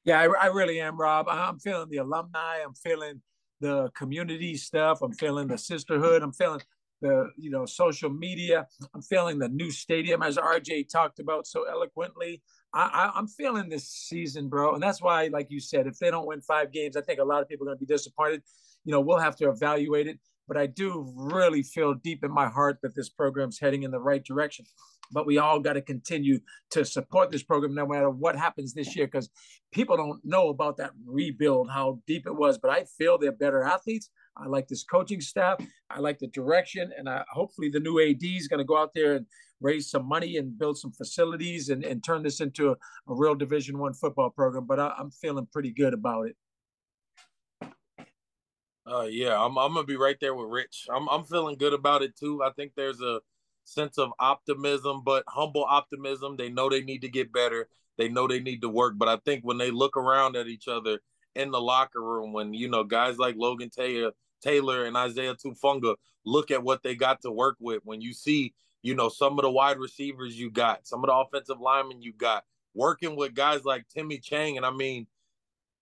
Yeah, 0.04 0.20
I, 0.22 0.26
I 0.26 0.46
really 0.48 0.80
am, 0.80 0.98
Rob. 1.00 1.28
I'm 1.28 1.60
feeling 1.60 1.90
the 1.90 1.98
alumni. 1.98 2.60
I'm 2.64 2.76
feeling 2.76 3.22
the 3.60 3.90
community 3.96 4.56
stuff. 4.56 5.02
I'm 5.02 5.14
feeling 5.14 5.48
the 5.48 5.58
sisterhood. 5.58 6.22
I'm 6.22 6.34
feeling 6.34 6.62
the 7.08 7.30
you 7.38 7.50
know 7.50 7.66
social 7.66 8.10
media. 8.10 8.68
I'm 8.94 9.02
feeling 9.02 9.40
the 9.40 9.50
new 9.50 9.72
stadium, 9.72 10.22
as 10.22 10.38
RJ 10.38 10.90
talked 10.90 11.20
about 11.20 11.48
so 11.48 11.64
eloquently. 11.64 12.42
I, 12.74 13.12
I, 13.16 13.20
am 13.20 13.28
feeling 13.28 13.70
this 13.70 13.88
season, 13.90 14.50
bro, 14.50 14.74
and 14.74 14.84
that's 14.84 15.02
why, 15.02 15.28
like 15.28 15.48
you 15.50 15.62
said, 15.62 15.88
if 15.88 15.98
they 15.98 16.12
don't 16.12 16.28
win 16.28 16.42
five 16.42 16.74
games, 16.74 16.98
I 16.98 17.02
think 17.02 17.20
a 17.20 17.24
lot 17.24 17.42
of 17.42 17.48
people 17.48 17.66
are 17.66 17.70
going 17.70 17.80
to 17.80 17.86
be 17.86 17.94
disappointed 17.94 18.42
you 18.86 18.92
know, 18.92 19.02
we'll 19.02 19.20
have 19.20 19.36
to 19.38 19.50
evaluate 19.50 20.08
it. 20.08 20.20
But 20.48 20.58
I 20.58 20.68
do 20.68 21.12
really 21.16 21.64
feel 21.64 21.96
deep 21.96 22.24
in 22.24 22.32
my 22.32 22.48
heart 22.48 22.78
that 22.84 22.96
this 22.96 23.10
program's 23.10 23.60
heading 23.60 23.82
in 23.82 23.90
the 23.90 24.00
right 24.00 24.24
direction. 24.24 24.66
But 25.12 25.26
we 25.26 25.38
all 25.38 25.60
got 25.60 25.74
to 25.74 25.82
continue 25.82 26.40
to 26.72 26.86
support 26.86 27.32
this 27.32 27.44
program 27.44 27.76
no 27.76 27.88
matter 27.88 28.10
what 28.10 28.36
happens 28.36 28.74
this 28.74 28.96
year 28.96 29.08
because 29.08 29.30
people 29.72 29.98
don't 29.98 30.24
know 30.24 30.50
about 30.50 30.78
that 30.78 30.92
rebuild, 31.06 31.70
how 31.70 32.00
deep 32.08 32.26
it 32.28 32.36
was. 32.36 32.58
But 32.58 32.72
I 32.72 32.86
feel 32.98 33.18
they're 33.18 33.32
better 33.32 33.64
athletes. 33.64 34.10
I 34.38 34.48
like 34.48 34.68
this 34.68 34.84
coaching 34.84 35.22
staff. 35.22 35.60
I 35.90 36.00
like 36.00 36.20
the 36.20 36.28
direction. 36.28 36.92
And 36.98 37.08
I, 37.10 37.24
hopefully 37.32 37.70
the 37.70 37.80
new 37.80 38.00
AD 38.02 38.24
is 38.24 38.48
going 38.48 38.60
to 38.60 38.66
go 38.66 38.78
out 38.78 38.92
there 38.94 39.16
and 39.16 39.26
raise 39.62 39.90
some 39.90 40.08
money 40.08 40.38
and 40.38 40.58
build 40.58 40.78
some 40.78 40.92
facilities 40.92 41.70
and, 41.70 41.84
and 41.84 42.04
turn 42.04 42.24
this 42.24 42.42
into 42.42 42.70
a, 42.70 42.72
a 42.72 43.16
real 43.16 43.36
Division 43.36 43.78
One 43.78 43.94
football 43.94 44.30
program. 44.30 44.66
But 44.66 44.80
I, 44.80 44.94
I'm 44.98 45.12
feeling 45.12 45.48
pretty 45.52 45.72
good 45.72 45.94
about 45.94 46.28
it. 46.28 46.36
Uh, 48.88 49.08
yeah, 49.10 49.36
I'm 49.42 49.58
I'm 49.58 49.74
gonna 49.74 49.84
be 49.84 49.96
right 49.96 50.18
there 50.22 50.36
with 50.36 50.48
Rich. 50.48 50.86
I'm 50.94 51.10
I'm 51.10 51.24
feeling 51.24 51.58
good 51.58 51.74
about 51.74 52.04
it 52.04 52.16
too. 52.16 52.44
I 52.44 52.52
think 52.52 52.74
there's 52.76 53.02
a 53.02 53.20
sense 53.66 53.98
of 53.98 54.12
optimism, 54.20 55.02
but 55.04 55.24
humble 55.28 55.66
optimism. 55.68 56.38
They 56.38 56.50
know 56.50 56.70
they 56.70 56.82
need 56.82 57.02
to 57.02 57.10
get 57.10 57.34
better. 57.34 57.68
They 57.98 58.08
know 58.08 58.28
they 58.28 58.40
need 58.40 58.62
to 58.62 58.70
work. 58.70 58.94
But 58.98 59.10
I 59.10 59.18
think 59.18 59.44
when 59.44 59.58
they 59.58 59.72
look 59.72 59.98
around 59.98 60.36
at 60.36 60.48
each 60.48 60.68
other 60.68 61.00
in 61.36 61.52
the 61.52 61.60
locker 61.60 62.02
room, 62.02 62.32
when 62.32 62.54
you 62.54 62.70
know 62.70 62.84
guys 62.84 63.18
like 63.18 63.36
Logan 63.38 63.70
Taylor, 63.70 64.12
Taylor 64.42 64.86
and 64.86 64.96
Isaiah 64.96 65.36
Tufunga 65.36 65.96
look 66.26 66.52
at 66.52 66.64
what 66.64 66.84
they 66.84 66.96
got 66.96 67.22
to 67.24 67.32
work 67.32 67.58
with, 67.60 67.82
when 67.84 68.02
you 68.02 68.14
see 68.14 68.54
you 68.82 68.96
know 68.96 69.10
some 69.10 69.38
of 69.38 69.44
the 69.44 69.52
wide 69.52 69.80
receivers 69.80 70.40
you 70.40 70.50
got, 70.50 70.88
some 70.88 71.04
of 71.04 71.08
the 71.08 71.16
offensive 71.16 71.60
linemen 71.60 72.02
you 72.02 72.14
got, 72.14 72.44
working 72.74 73.16
with 73.16 73.34
guys 73.34 73.66
like 73.66 73.88
Timmy 73.88 74.20
Chang, 74.20 74.58
and 74.58 74.66
I 74.66 74.72
mean 74.72 75.08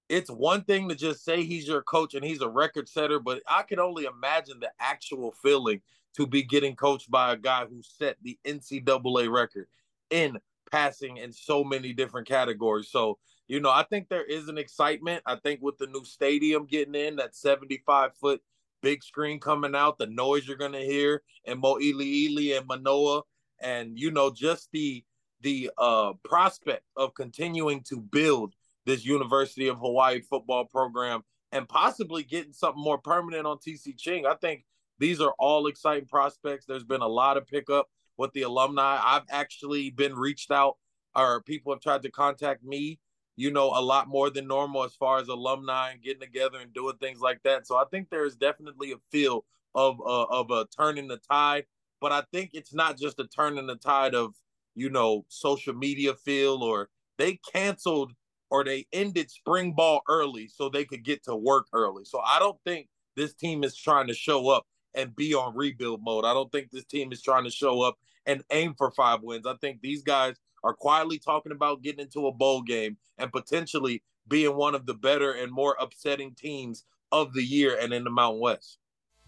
it's 0.09 0.29
one 0.29 0.63
thing 0.63 0.89
to 0.89 0.95
just 0.95 1.23
say 1.23 1.43
he's 1.43 1.67
your 1.67 1.81
coach 1.81 2.13
and 2.13 2.23
he's 2.23 2.41
a 2.41 2.49
record 2.49 2.88
setter, 2.89 3.19
but 3.19 3.41
I 3.47 3.63
can 3.63 3.79
only 3.79 4.05
imagine 4.05 4.59
the 4.59 4.69
actual 4.79 5.31
feeling 5.41 5.81
to 6.16 6.28
be 6.28 6.43
getting 6.43 6.76
coached 6.76 7.09
by 7.09 7.34
a 7.34 7.38
guy 7.38 7.66
who 7.66 7.82
set 7.82 8.18
the 8.22 8.38
NCAA 8.45 9.32
record 9.32 9.68
in 10.09 10.38
passing 10.72 11.18
in 11.18 11.32
so 11.32 11.64
many 11.64 11.93
different 11.93 12.28
categories. 12.28 12.89
So, 12.89 13.20
you 13.47 13.59
know, 13.59 13.70
I 13.70 13.84
think 13.84 14.09
there 14.09 14.26
is 14.26 14.47
an 14.47 14.57
excitement. 14.57 15.22
I 15.26 15.36
think 15.36 15.61
with 15.61 15.78
the 15.78 15.88
new 15.88 16.03
stadium 16.05 16.66
getting 16.66 16.95
in, 16.95 17.18
that 17.18 17.36
75 17.36 18.16
foot 18.16 18.41
big 18.82 19.03
screen 19.03 19.39
coming 19.39 19.76
out, 19.76 19.97
the 19.97 20.07
noise 20.07 20.47
you're 20.47 20.57
gonna 20.57 20.80
hear 20.80 21.24
in 21.45 21.61
Mo'iliili 21.61 22.57
and 22.57 22.68
Manoa, 22.68 23.22
and 23.59 23.97
you 23.97 24.11
know, 24.11 24.30
just 24.30 24.70
the 24.72 25.03
the 25.41 25.72
uh 25.78 26.14
prospect 26.24 26.84
of 26.95 27.14
continuing 27.14 27.82
to 27.84 27.99
build 27.99 28.53
this 28.86 29.05
University 29.05 29.68
of 29.68 29.78
Hawaii 29.78 30.22
football 30.22 30.66
program 30.66 31.22
and 31.51 31.70
possibly 31.70 32.24
getting 32.24 32.51
something 32.51 32.82
more 32.82 32.97
permanent 32.97 33.45
on 33.45 33.57
TC 33.57 33.97
Ching. 33.97 34.26
I 34.26 34.36
think 34.36 34.66
these 35.04 35.22
are 35.22 35.34
all 35.38 35.68
exciting 35.68 36.08
prospects. 36.08 36.66
There's 36.66 36.84
been 36.84 37.01
a 37.01 37.08
lot 37.08 37.38
of 37.38 37.45
pickup 37.45 37.89
with 38.18 38.32
the 38.34 38.43
alumni. 38.43 38.99
I've 39.04 39.26
actually 39.30 39.89
been 39.89 40.16
reached 40.16 40.51
out, 40.51 40.78
or 41.16 41.41
people 41.43 41.74
have 41.74 41.82
tried 41.82 42.04
to 42.04 42.12
contact 42.12 42.64
me 42.64 42.99
you 43.36 43.51
know, 43.51 43.72
a 43.76 43.82
lot 43.82 44.08
more 44.08 44.30
than 44.30 44.47
normal 44.47 44.84
as 44.84 44.93
far 44.95 45.18
as 45.18 45.28
alumni 45.28 45.91
and 45.91 46.01
getting 46.01 46.22
together 46.22 46.60
and 46.60 46.74
doing 46.74 46.95
things 46.97 47.20
like 47.20 47.41
that. 47.43 47.66
So 47.66 47.76
I 47.76 47.86
think 47.89 48.10
there 48.10 48.26
is 48.26 48.36
definitely 48.36 48.91
a 48.91 48.97
feel 49.12 49.45
of 49.76 49.99
uh, 50.01 50.26
of 50.26 50.51
a 50.51 50.68
turning 50.78 51.08
the 51.08 51.20
tide, 51.32 51.66
but 51.99 52.12
I 52.12 52.24
think 52.32 52.51
it's 52.54 52.74
not 52.74 52.97
just 52.97 53.20
a 53.20 53.28
turning 53.28 53.66
the 53.68 53.76
tide 53.76 54.14
of 54.14 54.36
you 54.76 54.89
know 54.89 55.26
social 55.30 55.74
media 55.74 56.14
feel 56.14 56.64
or 56.64 56.89
they 57.18 57.39
canceled 57.51 58.14
or 58.51 58.64
they 58.64 58.86
ended 58.93 59.32
spring 59.32 59.74
ball 59.74 60.01
early 60.08 60.47
so 60.47 60.70
they 60.70 60.86
could 60.86 61.04
get 61.04 61.24
to 61.24 61.36
work 61.36 61.68
early. 61.74 62.06
So 62.06 62.20
I 62.20 62.38
don't 62.38 62.60
think 62.64 62.88
this 63.16 63.34
team 63.34 63.64
is 63.64 63.76
trying 63.76 64.08
to 64.08 64.14
show 64.14 64.49
up 64.49 64.66
and 64.95 65.15
be 65.15 65.33
on 65.33 65.55
rebuild 65.55 66.01
mode. 66.03 66.25
I 66.25 66.33
don't 66.33 66.51
think 66.51 66.71
this 66.71 66.85
team 66.85 67.11
is 67.11 67.21
trying 67.21 67.43
to 67.43 67.51
show 67.51 67.81
up 67.81 67.97
and 68.25 68.43
aim 68.51 68.73
for 68.77 68.91
five 68.91 69.21
wins. 69.21 69.45
I 69.45 69.55
think 69.55 69.81
these 69.81 70.03
guys 70.03 70.35
are 70.63 70.73
quietly 70.73 71.19
talking 71.19 71.51
about 71.51 71.81
getting 71.81 72.01
into 72.01 72.27
a 72.27 72.31
bowl 72.31 72.61
game 72.61 72.97
and 73.17 73.31
potentially 73.31 74.01
being 74.27 74.55
one 74.55 74.75
of 74.75 74.85
the 74.85 74.93
better 74.93 75.33
and 75.33 75.51
more 75.51 75.75
upsetting 75.79 76.33
teams 76.35 76.85
of 77.11 77.33
the 77.33 77.43
year 77.43 77.77
and 77.79 77.93
in 77.93 78.03
the 78.03 78.09
Mountain 78.09 78.41
West. 78.41 78.79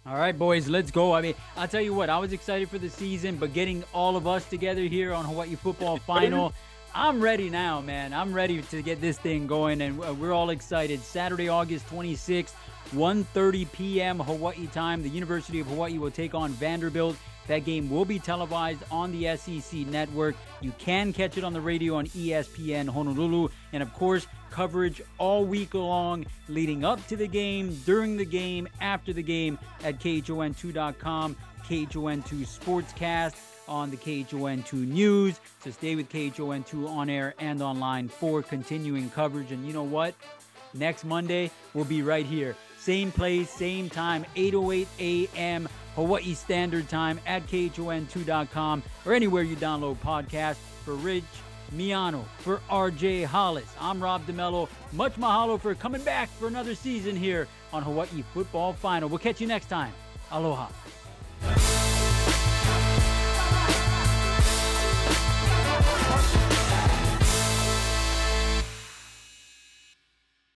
All 0.07 0.18
right, 0.18 0.38
boys, 0.38 0.68
let's 0.68 0.91
go. 0.91 1.13
I 1.13 1.22
mean, 1.22 1.34
I'll 1.57 1.68
tell 1.68 1.82
you 1.82 1.93
what, 1.93 2.11
I 2.11 2.20
was 2.20 2.32
excited 2.32 2.70
for 2.70 2.78
the 2.78 2.89
season, 2.89 3.38
but 3.38 3.53
getting 3.53 3.84
all 3.91 4.16
of 4.16 4.28
us 4.28 4.45
together 4.45 4.84
here 4.84 5.13
on 5.13 5.26
Hawaii 5.26 5.55
Football 5.55 5.97
Final, 6.07 6.53
I'm 6.98 7.20
ready 7.20 7.50
now, 7.50 7.82
man. 7.82 8.14
I'm 8.14 8.32
ready 8.32 8.62
to 8.62 8.82
get 8.82 9.02
this 9.02 9.18
thing 9.18 9.48
going, 9.48 9.82
and 9.82 10.02
uh, 10.02 10.14
we're 10.14 10.32
all 10.32 10.50
excited. 10.50 11.02
Saturday, 11.02 11.50
August 11.50 11.86
26th, 11.89 12.54
1.30 12.91 13.70
p.m. 13.74 14.18
Hawaii 14.18 14.68
time. 14.68 15.04
The 15.04 15.10
University 15.10 15.60
of 15.60 15.68
Hawaii 15.68 15.98
will 15.98 16.10
take 16.10 16.34
on 16.34 16.52
Vanderbilt. 16.52 17.18
That 17.48 17.66
game 17.66 17.89
will 17.89 18.06
be 18.06 18.18
televised 18.18 18.82
on 18.89 19.12
the 19.12 19.36
SEC 19.36 19.80
network. 19.88 20.36
You 20.62 20.72
can 20.78 21.12
catch 21.12 21.38
it 21.38 21.43
on 21.43 21.52
the 21.52 21.60
radio 21.60 21.96
on 21.96 22.08
ESPN 22.08 22.88
Honolulu. 22.88 23.50
And 23.74 23.84
of 23.84 23.93
course, 23.93 24.26
coverage 24.50 25.02
all 25.18 25.43
week 25.43 25.74
long 25.74 26.26
leading 26.48 26.86
up 26.86 27.06
to 27.08 27.18
the 27.18 27.28
game, 27.28 27.76
during 27.86 28.16
the 28.16 28.26
game, 28.26 28.70
after 28.80 29.12
the 29.12 29.22
game 29.22 29.60
at 29.84 30.00
KHON2.com, 30.00 31.36
KHON2 31.68 32.48
Sportscast 32.48 33.55
on 33.68 33.91
the 33.91 33.97
KHON2 33.97 34.74
News. 34.74 35.39
So 35.63 35.72
stay 35.72 35.95
with 35.95 36.09
KHON2 36.09 36.88
on 36.88 37.09
air 37.09 37.34
and 37.39 37.61
online 37.61 38.07
for 38.07 38.41
continuing 38.41 39.09
coverage. 39.09 39.51
And 39.51 39.66
you 39.66 39.74
know 39.74 39.84
what? 39.84 40.16
Next 40.74 41.05
Monday, 41.05 41.51
we'll 41.74 41.86
be 41.86 42.01
right 42.01 42.26
here. 42.26 42.55
Same 42.78 43.11
place, 43.11 43.49
same 43.49 43.89
time, 43.89 44.26
8.08 44.36 44.88
a.m. 44.99 45.70
Hawaii 45.95 46.34
Standard 46.34 46.89
Time 46.89 47.20
at 47.26 47.47
KHON2.com 47.47 48.84
or 49.05 49.13
anywhere 49.13 49.43
you 49.43 49.55
download 49.55 49.97
podcasts. 49.97 50.57
For 50.84 50.93
Rich 50.93 51.24
Miano, 51.76 52.26
for 52.39 52.61
RJ 52.70 53.26
Hollis, 53.26 53.66
I'm 53.80 54.03
Rob 54.03 54.24
DeMello. 54.28 54.70
Much 54.91 55.16
mahalo 55.16 55.59
for 55.59 55.74
coming 55.74 56.03
back 56.03 56.30
for 56.30 56.47
another 56.47 56.76
season 56.76 57.16
here 57.16 57.47
on 57.74 57.82
Hawaii 57.82 58.24
Football 58.36 58.74
Final. 58.74 59.09
We'll 59.09 59.18
catch 59.18 59.41
you 59.41 59.47
next 59.47 59.66
time. 59.66 59.93
Aloha. 60.32 60.68